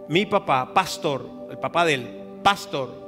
mi 0.09 0.27
papá, 0.27 0.73
pastor, 0.75 1.27
el 1.51 1.59
papá 1.59 1.85
de 1.85 1.95
él, 1.95 2.23
pastor, 2.43 3.05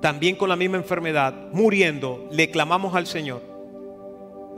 también 0.00 0.36
con 0.36 0.48
la 0.48 0.56
misma 0.56 0.76
enfermedad, 0.76 1.34
muriendo, 1.52 2.26
le 2.30 2.50
clamamos 2.50 2.94
al 2.94 3.06
Señor. 3.06 3.40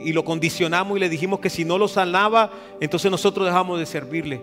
y 0.01 0.13
lo 0.13 0.23
condicionamos 0.23 0.95
y 0.95 0.99
le 1.01 1.09
dijimos 1.09 1.41
que 1.41 1.49
si 1.49 1.65
no 1.65 1.77
lo 1.77 1.89
sanaba, 1.89 2.51
entonces 2.79 3.11
nosotros 3.11 3.45
dejamos 3.45 3.79
de 3.79 3.85
servirle. 3.85 4.39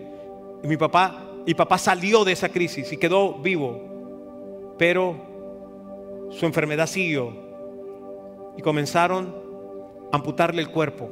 Y 0.63 0.67
mi 0.67 0.77
papá, 0.77 1.23
mi 1.47 1.55
papá 1.55 1.79
salió 1.79 2.23
de 2.23 2.33
esa 2.33 2.49
crisis 2.49 2.91
y 2.93 2.97
quedó 2.97 3.33
vivo, 3.33 4.75
pero 4.77 5.15
su 6.29 6.45
enfermedad 6.45 6.85
siguió 6.85 7.33
y 8.55 8.61
comenzaron 8.61 9.33
a 10.11 10.17
amputarle 10.17 10.61
el 10.61 10.69
cuerpo, 10.69 11.09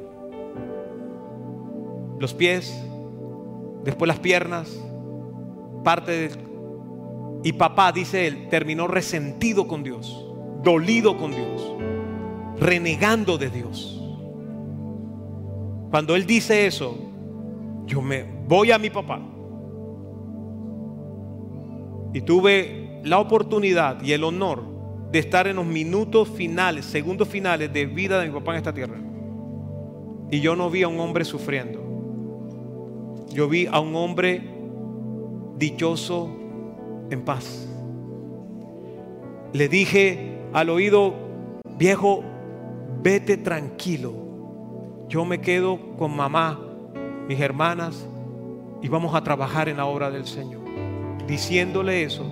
los 2.20 2.32
pies, 2.32 2.72
después 3.82 4.06
las 4.06 4.20
piernas, 4.20 4.78
parte 5.86 6.10
de... 6.10 6.30
Y 7.44 7.52
papá, 7.52 7.92
dice 7.92 8.26
él, 8.26 8.48
terminó 8.48 8.88
resentido 8.88 9.68
con 9.68 9.84
Dios, 9.84 10.26
dolido 10.64 11.16
con 11.16 11.30
Dios, 11.30 11.74
renegando 12.58 13.38
de 13.38 13.50
Dios. 13.50 14.02
Cuando 15.92 16.16
él 16.16 16.26
dice 16.26 16.66
eso, 16.66 16.96
yo 17.86 18.02
me 18.02 18.24
voy 18.48 18.72
a 18.72 18.80
mi 18.80 18.90
papá. 18.90 19.20
Y 22.14 22.20
tuve 22.22 23.00
la 23.04 23.20
oportunidad 23.20 24.02
y 24.02 24.10
el 24.10 24.24
honor 24.24 24.64
de 25.12 25.20
estar 25.20 25.46
en 25.46 25.54
los 25.54 25.66
minutos 25.66 26.28
finales, 26.30 26.84
segundos 26.84 27.28
finales 27.28 27.72
de 27.72 27.86
vida 27.86 28.18
de 28.18 28.26
mi 28.26 28.34
papá 28.34 28.54
en 28.54 28.56
esta 28.56 28.74
tierra. 28.74 28.98
Y 30.32 30.40
yo 30.40 30.56
no 30.56 30.68
vi 30.68 30.82
a 30.82 30.88
un 30.88 30.98
hombre 30.98 31.24
sufriendo. 31.24 31.80
Yo 33.28 33.48
vi 33.48 33.66
a 33.66 33.78
un 33.78 33.94
hombre 33.94 34.55
dichoso 35.58 36.30
en 37.10 37.24
paz. 37.24 37.68
Le 39.52 39.68
dije 39.68 40.38
al 40.52 40.70
oído, 40.70 41.14
viejo, 41.78 42.22
vete 43.02 43.36
tranquilo 43.36 44.26
yo 45.08 45.24
me 45.24 45.40
quedo 45.40 45.78
con 45.96 46.16
mamá, 46.16 46.60
mis 47.28 47.40
hermanas, 47.40 48.08
y 48.82 48.88
vamos 48.88 49.14
a 49.14 49.22
trabajar 49.22 49.68
en 49.68 49.76
la 49.76 49.86
obra 49.86 50.10
del 50.10 50.26
Señor. 50.26 50.62
Diciéndole 51.26 52.02
eso, 52.02 52.24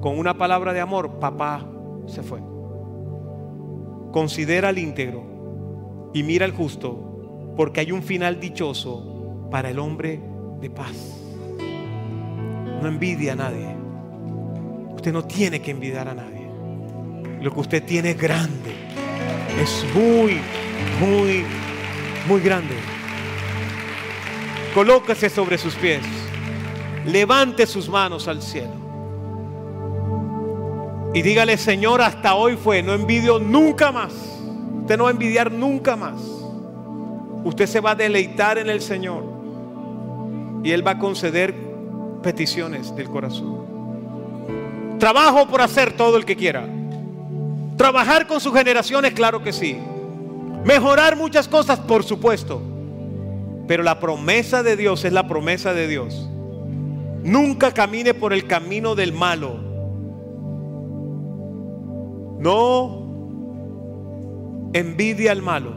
con 0.00 0.18
una 0.18 0.36
palabra 0.36 0.72
de 0.72 0.80
amor, 0.80 1.18
papá 1.18 1.66
se 2.06 2.22
fue. 2.22 2.40
Considera 4.12 4.68
al 4.68 4.78
íntegro 4.78 6.10
y 6.12 6.22
mira 6.22 6.44
al 6.44 6.52
justo, 6.52 7.54
porque 7.56 7.80
hay 7.80 7.92
un 7.92 8.02
final 8.02 8.38
dichoso 8.38 9.48
para 9.50 9.70
el 9.70 9.78
hombre 9.78 10.20
de 10.60 10.70
paz. 10.70 11.25
No 12.80 12.88
envidia 12.88 13.32
a 13.32 13.36
nadie. 13.36 13.76
Usted 14.94 15.12
no 15.12 15.24
tiene 15.24 15.60
que 15.60 15.70
envidiar 15.70 16.08
a 16.08 16.14
nadie. 16.14 16.46
Lo 17.40 17.52
que 17.52 17.60
usted 17.60 17.84
tiene 17.84 18.10
es 18.10 18.18
grande. 18.18 18.74
Es 19.60 19.84
muy 19.94 20.40
muy, 21.00 21.44
muy 22.28 22.40
grande. 22.40 22.74
Colócase 24.74 25.28
sobre 25.30 25.58
sus 25.58 25.74
pies. 25.74 26.02
Levante 27.06 27.66
sus 27.66 27.88
manos 27.88 28.28
al 28.28 28.42
cielo. 28.42 28.86
Y 31.14 31.22
dígale, 31.22 31.56
Señor, 31.56 32.02
hasta 32.02 32.34
hoy 32.34 32.56
fue, 32.56 32.82
no 32.82 32.92
envidio 32.92 33.38
nunca 33.38 33.90
más. 33.90 34.12
Usted 34.80 34.98
no 34.98 35.04
va 35.04 35.10
a 35.10 35.12
envidiar 35.12 35.50
nunca 35.50 35.96
más. 35.96 36.20
Usted 37.44 37.66
se 37.66 37.80
va 37.80 37.92
a 37.92 37.94
deleitar 37.94 38.58
en 38.58 38.68
el 38.68 38.82
Señor. 38.82 39.24
Y 40.62 40.72
Él 40.72 40.86
va 40.86 40.92
a 40.92 40.98
conceder 40.98 41.54
peticiones 42.26 42.92
del 42.96 43.08
corazón. 43.08 44.98
Trabajo 44.98 45.46
por 45.46 45.60
hacer 45.60 45.92
todo 45.96 46.16
el 46.16 46.24
que 46.24 46.34
quiera. 46.34 46.66
Trabajar 47.76 48.26
con 48.26 48.40
sus 48.40 48.52
generaciones, 48.52 49.12
claro 49.12 49.44
que 49.44 49.52
sí. 49.52 49.78
Mejorar 50.64 51.14
muchas 51.14 51.46
cosas, 51.46 51.78
por 51.78 52.02
supuesto. 52.02 52.60
Pero 53.68 53.84
la 53.84 54.00
promesa 54.00 54.64
de 54.64 54.76
Dios 54.76 55.04
es 55.04 55.12
la 55.12 55.28
promesa 55.28 55.72
de 55.72 55.86
Dios. 55.86 56.28
Nunca 57.22 57.72
camine 57.72 58.12
por 58.12 58.32
el 58.32 58.48
camino 58.48 58.96
del 58.96 59.12
malo. 59.12 59.60
No 62.40 63.06
envidia 64.72 65.30
al 65.30 65.42
malo. 65.42 65.72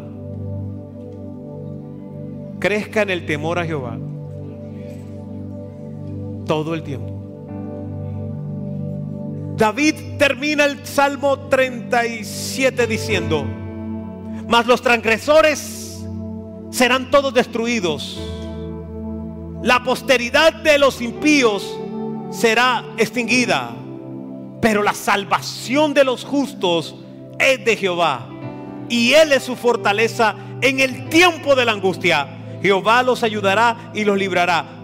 Crezca 2.58 3.04
en 3.04 3.12
el 3.12 3.28
temor 3.28 3.60
a 3.60 3.66
Jehová. 3.66 4.00
Todo 6.50 6.74
el 6.74 6.82
tiempo. 6.82 7.14
David 9.56 10.18
termina 10.18 10.66
el 10.66 10.84
Salmo 10.84 11.48
37 11.48 12.88
diciendo, 12.88 13.46
mas 14.48 14.66
los 14.66 14.82
transgresores 14.82 16.04
serán 16.72 17.12
todos 17.12 17.36
destruidos. 17.36 18.20
La 19.62 19.84
posteridad 19.84 20.52
de 20.52 20.80
los 20.80 21.02
impíos 21.02 21.78
será 22.32 22.84
extinguida, 22.98 23.70
pero 24.60 24.82
la 24.82 24.96
salvación 24.96 25.94
de 25.94 26.04
los 26.04 26.26
justos 26.26 26.96
es 27.38 27.64
de 27.64 27.78
Jehová. 27.78 28.28
Y 28.90 29.14
Él 29.14 29.34
es 29.34 29.44
su 29.44 29.56
fortaleza 29.56 30.34
en 30.62 30.80
el 30.80 31.10
tiempo 31.10 31.54
de 31.54 31.66
la 31.66 31.74
angustia. 31.74 32.28
Jehová 32.64 33.04
los 33.04 33.22
ayudará 33.22 33.92
y 33.94 34.04
los 34.04 34.18
librará. 34.18 34.79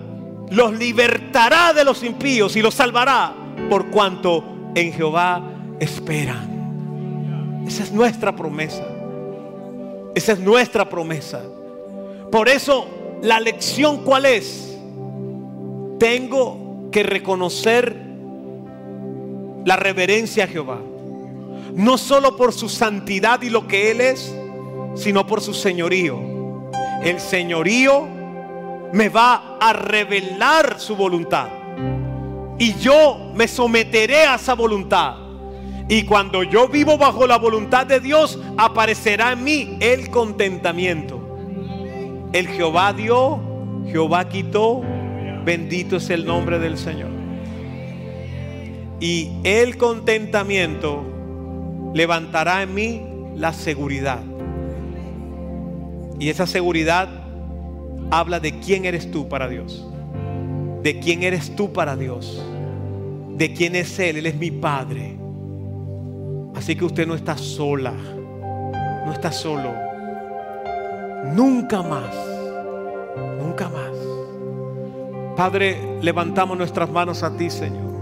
Los 0.49 0.73
libertará 0.73 1.73
de 1.73 1.83
los 1.83 2.03
impíos 2.03 2.55
y 2.55 2.61
los 2.61 2.73
salvará 2.73 3.33
por 3.69 3.87
cuanto 3.87 4.43
en 4.75 4.93
Jehová 4.93 5.41
esperan. 5.79 7.63
Esa 7.67 7.83
es 7.83 7.91
nuestra 7.91 8.35
promesa. 8.35 8.85
Esa 10.13 10.33
es 10.33 10.39
nuestra 10.39 10.87
promesa. 10.87 11.41
Por 12.31 12.47
eso, 12.47 12.87
la 13.21 13.39
lección 13.39 14.03
cuál 14.03 14.25
es? 14.25 14.77
Tengo 15.99 16.89
que 16.91 17.03
reconocer 17.03 17.95
la 19.65 19.75
reverencia 19.75 20.43
a 20.45 20.47
Jehová. 20.47 20.79
No 21.73 21.97
solo 21.97 22.37
por 22.37 22.53
su 22.53 22.69
santidad 22.69 23.41
y 23.41 23.49
lo 23.49 23.67
que 23.67 23.91
Él 23.91 23.99
es, 23.99 24.33
sino 24.95 25.27
por 25.27 25.41
su 25.41 25.53
señorío. 25.53 26.17
El 27.03 27.19
señorío 27.19 28.07
me 28.95 29.09
va 29.09 29.57
a 29.59 29.73
revelar 29.73 30.79
su 30.79 30.95
voluntad. 30.95 31.49
Y 32.57 32.75
yo 32.75 33.33
me 33.35 33.45
someteré 33.45 34.25
a 34.25 34.35
esa 34.35 34.53
voluntad. 34.53 35.17
Y 35.89 36.03
cuando 36.03 36.43
yo 36.43 36.69
vivo 36.69 36.97
bajo 36.97 37.27
la 37.27 37.37
voluntad 37.37 37.85
de 37.85 37.99
Dios, 37.99 38.39
aparecerá 38.55 39.33
en 39.33 39.43
mí 39.43 39.77
el 39.81 40.09
contentamiento. 40.09 41.19
El 42.31 42.47
Jehová 42.47 42.93
dio, 42.93 43.41
Jehová 43.91 44.29
quitó, 44.29 44.81
bendito 45.43 45.97
es 45.97 46.09
el 46.09 46.25
nombre 46.25 46.57
del 46.57 46.77
Señor. 46.77 47.09
Y 49.01 49.33
el 49.43 49.75
contentamiento 49.75 51.03
levantará 51.93 52.63
en 52.63 52.73
mí 52.73 53.01
la 53.35 53.51
seguridad. 53.51 54.23
Y 56.17 56.29
esa 56.29 56.47
seguridad 56.47 57.24
habla 58.11 58.39
de 58.39 58.59
quién 58.59 58.85
eres 58.85 59.11
tú 59.11 59.27
para 59.27 59.47
Dios. 59.47 59.85
De 60.83 60.99
quién 60.99 61.23
eres 61.23 61.55
tú 61.55 61.73
para 61.73 61.95
Dios. 61.95 62.41
De 63.35 63.53
quién 63.53 63.75
es 63.75 63.97
Él. 63.99 64.17
Él 64.17 64.25
es 64.25 64.35
mi 64.35 64.51
Padre. 64.51 65.17
Así 66.55 66.75
que 66.75 66.85
usted 66.85 67.05
no 67.05 67.15
está 67.15 67.37
sola, 67.37 67.91
no 69.05 69.11
está 69.11 69.31
solo. 69.31 69.73
Nunca 71.33 71.83
más, 71.83 72.15
nunca 73.39 73.69
más. 73.69 73.91
Padre, 75.35 75.99
levantamos 76.01 76.57
nuestras 76.57 76.89
manos 76.89 77.23
a 77.23 77.35
ti, 77.35 77.49
Señor. 77.49 77.93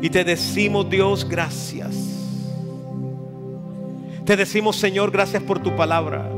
Y 0.00 0.08
te 0.08 0.24
decimos, 0.24 0.88
Dios, 0.88 1.28
gracias. 1.28 1.94
Te 4.24 4.36
decimos, 4.36 4.76
Señor, 4.76 5.10
gracias 5.10 5.42
por 5.42 5.58
tu 5.58 5.76
palabra. 5.76 6.31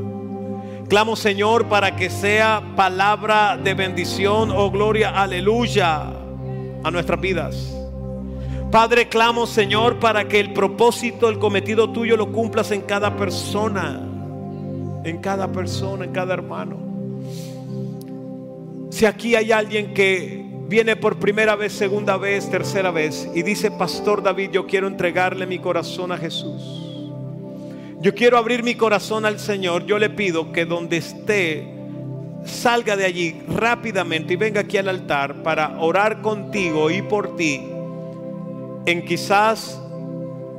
Clamo, 0.89 1.17
Señor, 1.17 1.67
para 1.69 1.97
que 1.97 2.11
sea 2.11 2.63
palabra 2.77 3.57
de 3.57 3.75
bendición, 3.75 4.51
oh 4.51 4.71
gloria, 4.71 5.11
aleluya, 5.11 6.03
a 6.83 6.91
nuestras 6.91 7.21
vidas. 7.21 7.75
Padre, 8.71 9.09
clamo, 9.09 9.47
Señor, 9.47 9.99
para 9.99 10.29
que 10.29 10.41
el 10.41 10.53
propósito, 10.53 11.29
el 11.29 11.39
cometido 11.39 11.91
tuyo 11.91 12.17
lo 12.17 12.33
cumplas 12.33 12.71
en 12.71 12.83
cada 12.83 13.17
persona, 13.17 14.01
en 15.05 15.19
cada 15.19 15.51
persona, 15.51 16.05
en 16.05 16.13
cada 16.13 16.35
hermano. 16.35 16.77
Si 18.91 19.07
aquí 19.07 19.37
hay 19.37 19.53
alguien 19.53 19.95
que 19.95 20.45
viene 20.69 20.97
por 20.97 21.19
primera 21.19 21.57
vez, 21.57 21.73
segunda 21.73 22.17
vez, 22.17 22.51
tercera 22.51 22.91
vez 22.91 23.29
y 23.35 23.43
dice, 23.43 23.71
Pastor 23.71 24.23
David, 24.23 24.51
yo 24.51 24.67
quiero 24.67 24.87
entregarle 24.87 25.47
mi 25.47 25.59
corazón 25.59 26.13
a 26.13 26.19
Jesús. 26.19 26.84
Yo 28.05 28.15
quiero 28.15 28.37
abrir 28.37 28.63
mi 28.63 28.75
corazón 28.75 29.25
al 29.25 29.39
Señor. 29.39 29.87
Yo 29.87 29.99
le 29.99 30.11
pido 30.11 30.53
que 30.53 30.67
donde 30.67 30.99
esté, 30.99 31.67
salga 32.45 32.97
de 32.97 33.07
allí 33.07 33.41
rápidamente 33.49 34.35
y 34.35 34.37
venga 34.37 34.61
aquí 34.61 34.77
al 34.77 34.91
altar 34.91 35.43
para 35.43 35.81
orar 35.81 36.21
contigo 36.21 36.91
y 36.91 37.01
por 37.01 37.35
ti 37.35 37.63
en 38.85 39.07
quizás, 39.07 39.81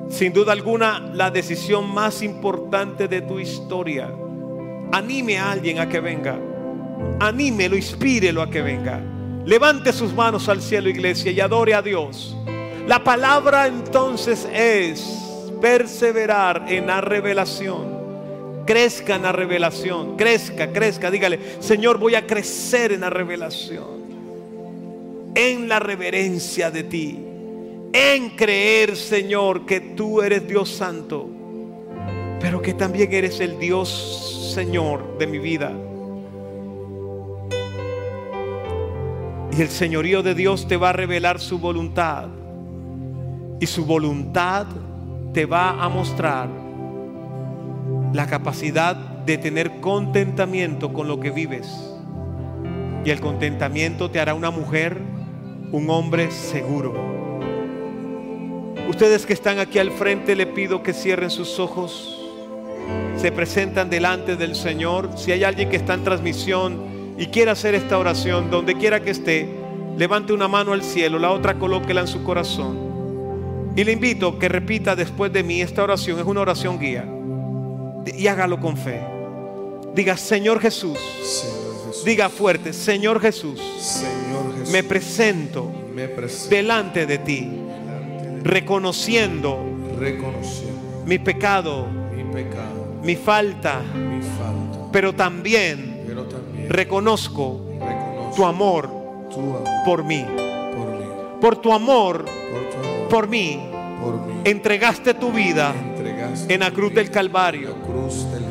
sin 0.10 0.34
duda 0.34 0.54
alguna, 0.54 1.12
la 1.14 1.30
decisión 1.30 1.94
más 1.94 2.24
importante 2.24 3.08
de 3.08 3.22
tu 3.22 3.40
historia. 3.40 4.10
anime 4.92 5.38
a 5.38 5.52
alguien 5.52 5.78
a 5.78 5.88
que 5.88 6.00
venga. 6.00 6.40
Anímelo, 7.20 7.76
inspírelo 7.76 8.42
a 8.42 8.50
que 8.50 8.64
venga. 8.64 9.00
Levante 9.46 9.94
sus 9.94 10.16
manos 10.16 10.50
al 10.50 10.64
cielo, 10.64 10.90
iglesia, 10.90 11.32
y 11.32 11.40
adore 11.40 11.76
a 11.76 11.84
Dios. 11.84 12.36
La 12.88 13.04
palabra 13.04 13.68
entonces 13.68 14.48
es 14.52 15.25
perseverar 15.66 16.66
en 16.68 16.86
la 16.86 17.02
revelación. 17.02 18.64
Crezca 18.68 19.16
en 19.16 19.24
la 19.24 19.32
revelación, 19.32 20.16
crezca, 20.16 20.72
crezca. 20.72 21.10
Dígale, 21.10 21.40
Señor, 21.60 21.98
voy 21.98 22.14
a 22.14 22.28
crecer 22.28 22.92
en 22.92 23.02
la 23.02 23.10
revelación. 23.10 24.06
En 25.34 25.68
la 25.68 25.80
reverencia 25.80 26.70
de 26.70 26.84
ti. 26.84 27.20
En 27.92 28.36
creer, 28.36 28.96
Señor, 28.96 29.66
que 29.66 29.80
tú 29.80 30.22
eres 30.22 30.48
Dios 30.48 30.70
santo. 30.70 31.28
Pero 32.40 32.62
que 32.62 32.76
también 32.76 33.12
eres 33.12 33.40
el 33.40 33.58
Dios, 33.58 34.52
Señor, 34.54 35.18
de 35.18 35.26
mi 35.26 35.40
vida. 35.40 35.72
Y 39.58 39.62
el 39.64 39.70
señorío 39.70 40.22
de 40.22 40.36
Dios 40.36 40.68
te 40.68 40.78
va 40.78 40.90
a 40.90 40.94
revelar 40.94 41.40
su 41.40 41.58
voluntad. 41.58 42.28
Y 43.60 43.66
su 43.66 43.84
voluntad 43.84 44.68
te 45.36 45.46
va 45.46 45.84
a 45.84 45.90
mostrar 45.90 46.48
la 48.14 48.26
capacidad 48.26 48.96
de 48.96 49.38
tener 49.38 49.82
contentamiento 49.82 50.94
con 50.94 51.10
lo 51.10 51.20
que 51.20 51.30
vives. 51.30 51.68
Y 53.04 53.10
el 53.10 53.20
contentamiento 53.20 54.10
te 54.10 54.22
hará 54.22 54.34
una 54.34 54.50
mujer, 54.50 54.98
un 55.74 55.90
hombre 55.90 56.32
seguro. 56.32 56.94
Ustedes 58.88 59.26
que 59.26 59.34
están 59.34 59.60
aquí 59.60 59.78
al 59.78 59.92
frente, 59.92 60.38
le 60.38 60.48
pido 60.48 60.82
que 60.82 60.94
cierren 60.94 61.30
sus 61.30 61.60
ojos. 61.60 62.18
Se 63.18 63.34
presentan 63.34 63.90
delante 63.90 64.38
del 64.38 64.56
Señor. 64.56 65.10
Si 65.18 65.34
hay 65.34 65.44
alguien 65.44 65.70
que 65.70 65.76
está 65.76 65.96
en 65.96 66.06
transmisión, 66.06 66.96
y 67.18 67.26
quiera 67.26 67.52
hacer 67.52 67.76
esta 67.76 68.00
oración, 68.00 68.50
donde 68.50 68.76
quiera 68.76 69.02
que 69.02 69.12
esté, 69.12 69.50
levante 69.98 70.32
una 70.32 70.48
mano 70.48 70.72
al 70.72 70.82
cielo, 70.82 71.20
la 71.20 71.32
otra 71.32 71.56
colóquela 71.56 72.00
en 72.00 72.08
su 72.08 72.24
corazón. 72.24 72.85
Y 73.76 73.84
le 73.84 73.92
invito 73.92 74.40
que 74.40 74.48
repita 74.48 74.96
después 74.96 75.34
de 75.34 75.44
mí 75.44 75.62
esta 75.62 75.84
oración, 75.84 76.20
es 76.20 76.26
una 76.26 76.42
oración 76.42 76.80
guía. 76.80 77.06
Y 78.06 78.28
hágalo 78.28 78.60
con 78.60 78.78
fe. 78.78 79.02
Diga, 79.94 80.16
Señor 80.16 80.60
Jesús. 80.62 80.98
Diga 82.06 82.30
fuerte, 82.30 82.72
Señor 82.72 83.20
Jesús. 83.20 83.60
Me, 84.72 84.84
presento 84.84 85.72
delante 86.50 87.06
de 87.06 87.18
ti. 87.18 87.50
reconociendo, 88.44 89.60
mi, 91.06 91.20
pecado, 91.20 91.88
mi, 93.02 93.16
falta, 93.16 93.82
pero 94.92 95.14
también 95.14 95.96
reconozco, 96.70 97.62
tu, 98.36 98.46
amor 98.46 98.90
por 99.86 100.04
mí. 100.04 100.26
Por, 101.42 101.58
tu 101.58 101.72
amor 101.72 102.26
por, 103.10 103.28
mí, 103.28 103.60
entregaste 104.44 105.14
tu 105.14 105.32
vida 105.32 105.74
en 106.48 106.60
la 106.60 106.72
cruz 106.72 106.94
del 106.94 107.10
Calvario 107.10 107.76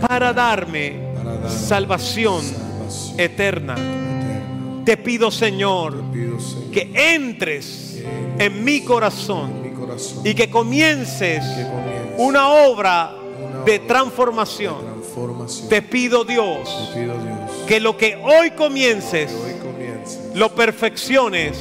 para 0.06 0.32
darme 0.32 1.00
salvación, 1.48 2.42
eterna. 3.16 3.76
Te 4.84 4.96
pido, 4.96 5.30
Señor, 5.30 6.02
que 6.72 6.90
entres 7.14 8.02
en 8.38 8.64
mi 8.64 8.82
corazón, 8.82 9.64
y 10.24 10.34
que 10.34 10.50
comiences, 10.50 11.44
una 12.18 12.48
obra 12.48 13.14
de 13.64 13.78
transformación. 13.80 14.94
Te 15.68 15.82
pido 15.82 16.24
Dios, 16.24 16.92
que 17.66 17.80
lo 17.80 17.96
que 17.96 18.16
hoy 18.16 18.50
comiences, 18.52 19.32
lo 20.34 20.54
perfecciones, 20.54 21.58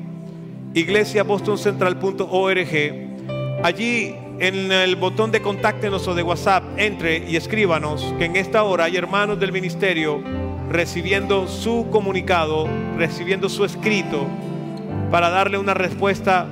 iglesiabostoncentral.org. 0.77 3.65
Allí 3.65 4.15
en 4.39 4.71
el 4.71 4.97
botón 4.97 5.33
de 5.33 5.41
contáctenos 5.41 6.07
o 6.07 6.15
de 6.15 6.23
WhatsApp, 6.23 6.63
entre 6.77 7.27
y 7.27 7.37
escríbanos 7.37 8.15
que 8.19 8.27
en 8.27 8.37
esta 8.37 8.63
hora 8.63 8.85
hay 8.85 8.97
hermanos 8.97 9.41
del 9.41 9.53
ministerio 9.53 10.23
recibiendo 10.71 11.49
su 11.49 11.87
comunicado, 11.91 12.69
recibiendo 12.99 13.49
su 13.49 13.65
escrito 13.65 14.27
para 15.11 15.31
darle 15.31 15.57
una 15.57 15.73
respuesta 15.73 16.47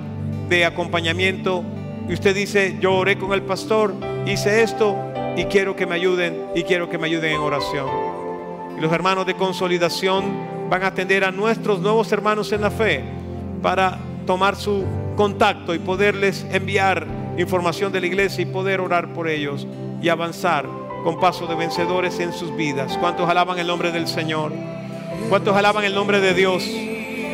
de 0.48 0.64
acompañamiento. 0.64 1.62
Y 2.08 2.14
usted 2.14 2.34
dice, 2.34 2.78
yo 2.80 2.94
oré 2.94 3.18
con 3.18 3.34
el 3.34 3.42
pastor, 3.42 3.92
hice 4.26 4.62
esto, 4.62 4.96
y 5.36 5.44
quiero 5.44 5.76
que 5.76 5.84
me 5.84 5.96
ayuden 5.96 6.46
y 6.54 6.62
quiero 6.62 6.88
que 6.88 6.96
me 6.96 7.08
ayuden 7.08 7.32
en 7.32 7.40
oración. 7.40 7.88
Y 8.78 8.80
los 8.80 8.90
hermanos 8.90 9.26
de 9.26 9.34
consolidación 9.34 10.24
van 10.70 10.82
a 10.82 10.86
atender 10.86 11.24
a 11.24 11.30
nuestros 11.30 11.80
nuevos 11.80 12.10
hermanos 12.10 12.50
en 12.52 12.62
la 12.62 12.70
fe 12.70 13.04
para 13.60 13.98
tomar 14.24 14.56
su 14.56 14.84
contacto 15.16 15.74
y 15.74 15.78
poderles 15.78 16.44
enviar 16.50 17.06
información 17.38 17.92
de 17.92 18.00
la 18.00 18.06
iglesia 18.06 18.42
y 18.42 18.46
poder 18.46 18.80
orar 18.80 19.12
por 19.12 19.28
ellos 19.28 19.66
y 20.02 20.08
avanzar 20.08 20.66
con 21.02 21.20
paso 21.20 21.46
de 21.46 21.54
vencedores 21.54 22.18
en 22.20 22.32
sus 22.32 22.54
vidas. 22.56 22.96
¿Cuántos 22.98 23.28
alaban 23.28 23.58
el 23.58 23.66
nombre 23.66 23.92
del 23.92 24.08
Señor? 24.08 24.52
¿Cuántos 25.28 25.56
alaban 25.56 25.84
el 25.84 25.94
nombre 25.94 26.20
de 26.20 26.34
Dios? 26.34 26.64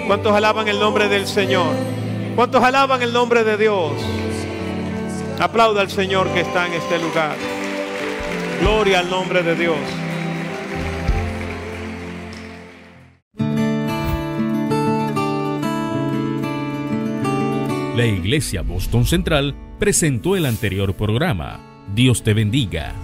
¿Cuántos 0.07 0.35
alaban 0.35 0.69
el 0.69 0.79
nombre 0.81 1.09
del 1.09 1.27
Señor? 1.27 1.73
¿Cuántos 2.35 2.63
alaban 2.63 3.03
el 3.03 3.13
nombre 3.13 3.45
de 3.45 3.57
Dios? 3.57 3.93
Aplauda 5.39 5.81
al 5.81 5.91
Señor 5.91 6.29
que 6.35 6.41
está 6.41 6.67
en 6.67 6.75
este 6.75 6.99
lugar. 6.99 7.37
Gloria 8.61 8.99
al 9.01 9.09
nombre 9.09 9.43
de 9.43 9.55
Dios. 9.55 9.79
La 18.01 18.07
Iglesia 18.07 18.63
Boston 18.63 19.05
Central 19.05 19.55
presentó 19.79 20.35
el 20.35 20.47
anterior 20.47 20.95
programa. 20.95 21.61
Dios 21.95 22.23
te 22.23 22.33
bendiga. 22.33 22.95